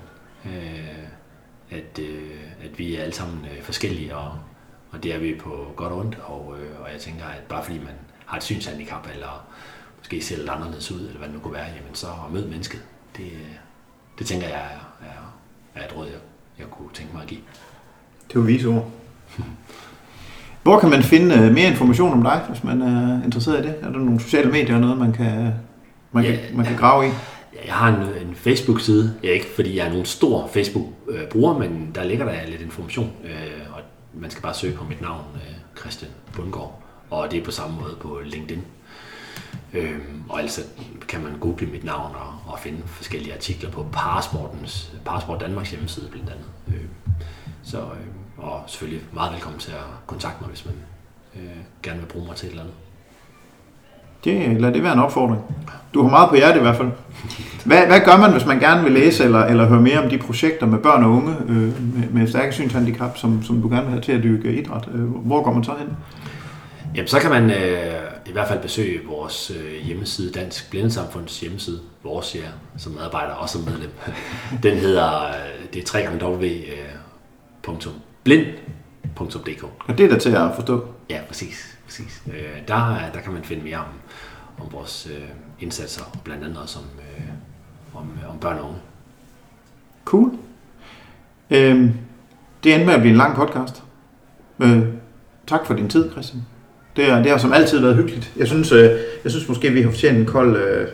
[0.46, 0.90] Øh,
[1.70, 4.38] at, øh, at vi er alle sammen øh, forskellige, og,
[4.90, 6.18] og det er vi på godt og ondt.
[6.24, 7.94] Og, øh, og jeg tænker, at bare fordi man
[8.26, 9.46] har et synshandicap, eller
[9.98, 12.48] måske ser lidt anderledes ud, eller hvad det nu kunne være, jamen så at møde
[12.48, 12.82] mennesket,
[13.16, 13.32] det,
[14.18, 15.40] det tænker jeg er, er,
[15.74, 16.18] er et råd, jeg,
[16.58, 17.40] jeg kunne tænke mig at give.
[18.28, 18.90] Det var vise ord.
[20.70, 23.74] Hvor kan man finde øh, mere information om dig, hvis man er interesseret i det?
[23.82, 25.52] Er der nogle sociale medier eller noget, man kan,
[26.12, 27.10] man kan, man kan grave i?
[27.66, 29.14] Jeg har en, en Facebook-side.
[29.22, 33.10] Ja, ikke fordi jeg er nogen stor Facebook-bruger, men der ligger der lidt information.
[33.24, 33.30] Øh,
[33.74, 33.80] og
[34.14, 36.82] man skal bare søge på mit navn, øh, Christian Bundgaard.
[37.10, 38.62] Og det er på samme måde på LinkedIn.
[40.28, 40.60] og altså
[41.08, 46.08] kan man google mit navn og, og finde forskellige artikler på Parasportens, Parasport Danmarks hjemmeside
[46.10, 46.46] blandt andet.
[47.62, 47.78] så
[48.40, 50.74] og selvfølgelig meget velkommen til at kontakte mig, hvis man
[51.36, 52.76] øh, gerne vil bruge mig til et eller andet.
[54.24, 55.42] Det, lad det være en opfordring.
[55.94, 56.90] Du har meget på hjertet i hvert fald.
[57.64, 60.18] Hvad, hvad gør man, hvis man gerne vil læse eller, eller høre mere om de
[60.18, 63.90] projekter med børn og unge øh, med, med stærke synshandicap, som, som du gerne vil
[63.90, 64.88] have til at dykke idræt?
[64.94, 65.96] Øh, hvor går man så hen?
[66.94, 71.80] Jamen, så kan man øh, i hvert fald besøge vores øh, hjemmeside, Dansk Blindesamfunds hjemmeside,
[72.04, 72.48] vores ja,
[72.78, 73.90] som medarbejder og som medlem.
[74.62, 76.44] Den hedder, øh, det er 3 w
[78.30, 79.64] www.blind.dk.
[79.88, 80.86] Og det er der til at forstå.
[81.10, 81.78] Ja, præcis.
[81.84, 82.22] præcis.
[82.26, 83.84] Øh, der, der kan man finde mere om,
[84.60, 85.28] om vores øh,
[85.60, 87.24] indsatser, blandt andet også om, øh,
[87.94, 88.78] om, om børn og unge.
[90.04, 90.30] Cool.
[91.50, 91.92] Øhm,
[92.64, 93.82] det endte med at blive en lang podcast.
[94.60, 94.82] Øh,
[95.46, 96.42] tak for din tid, Christian.
[96.96, 98.32] Det, er, det har som altid været hyggeligt.
[98.36, 98.90] Jeg synes, øh,
[99.24, 100.88] jeg synes måske, vi har fortjent en kold øh,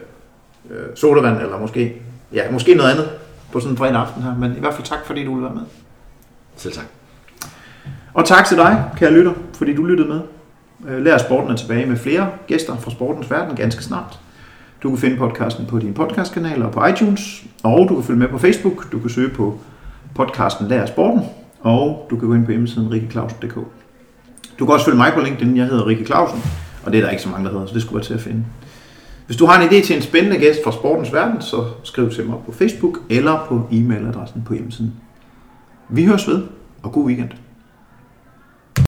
[0.71, 2.03] øh, sodavand, eller måske,
[2.33, 3.11] ja, måske noget andet
[3.53, 4.37] på sådan en fredag aften her.
[4.37, 5.65] Men i hvert fald tak, fordi du ville være med.
[6.57, 6.96] Selv tak.
[8.17, 10.21] Og tak til dig, kære lytter, fordi du lyttede med.
[10.89, 14.21] Øh, lær sporten er tilbage med flere gæster fra sportens verden ganske snart.
[14.83, 18.29] Du kan finde podcasten på din podcastkanal og på iTunes, og du kan følge med
[18.29, 18.93] på Facebook.
[18.93, 19.59] Du kan søge på
[20.15, 21.23] podcasten Lær Sporten,
[21.61, 23.55] og du kan gå ind på hjemmesiden rikkeklausen.dk.
[24.59, 25.57] Du kan også følge mig på LinkedIn.
[25.57, 26.43] Jeg hedder Rikke Clausen,
[26.85, 28.21] og det er der ikke så mange, der hedder, så det skulle være til at
[28.21, 28.45] finde.
[29.27, 32.27] Hvis du har en idé til en spændende gæst fra sportens verden, så skriv til
[32.27, 34.93] mig på Facebook eller på e-mailadressen på hjemmesiden.
[35.89, 36.43] Vi høres ved,
[36.83, 37.31] og god weekend.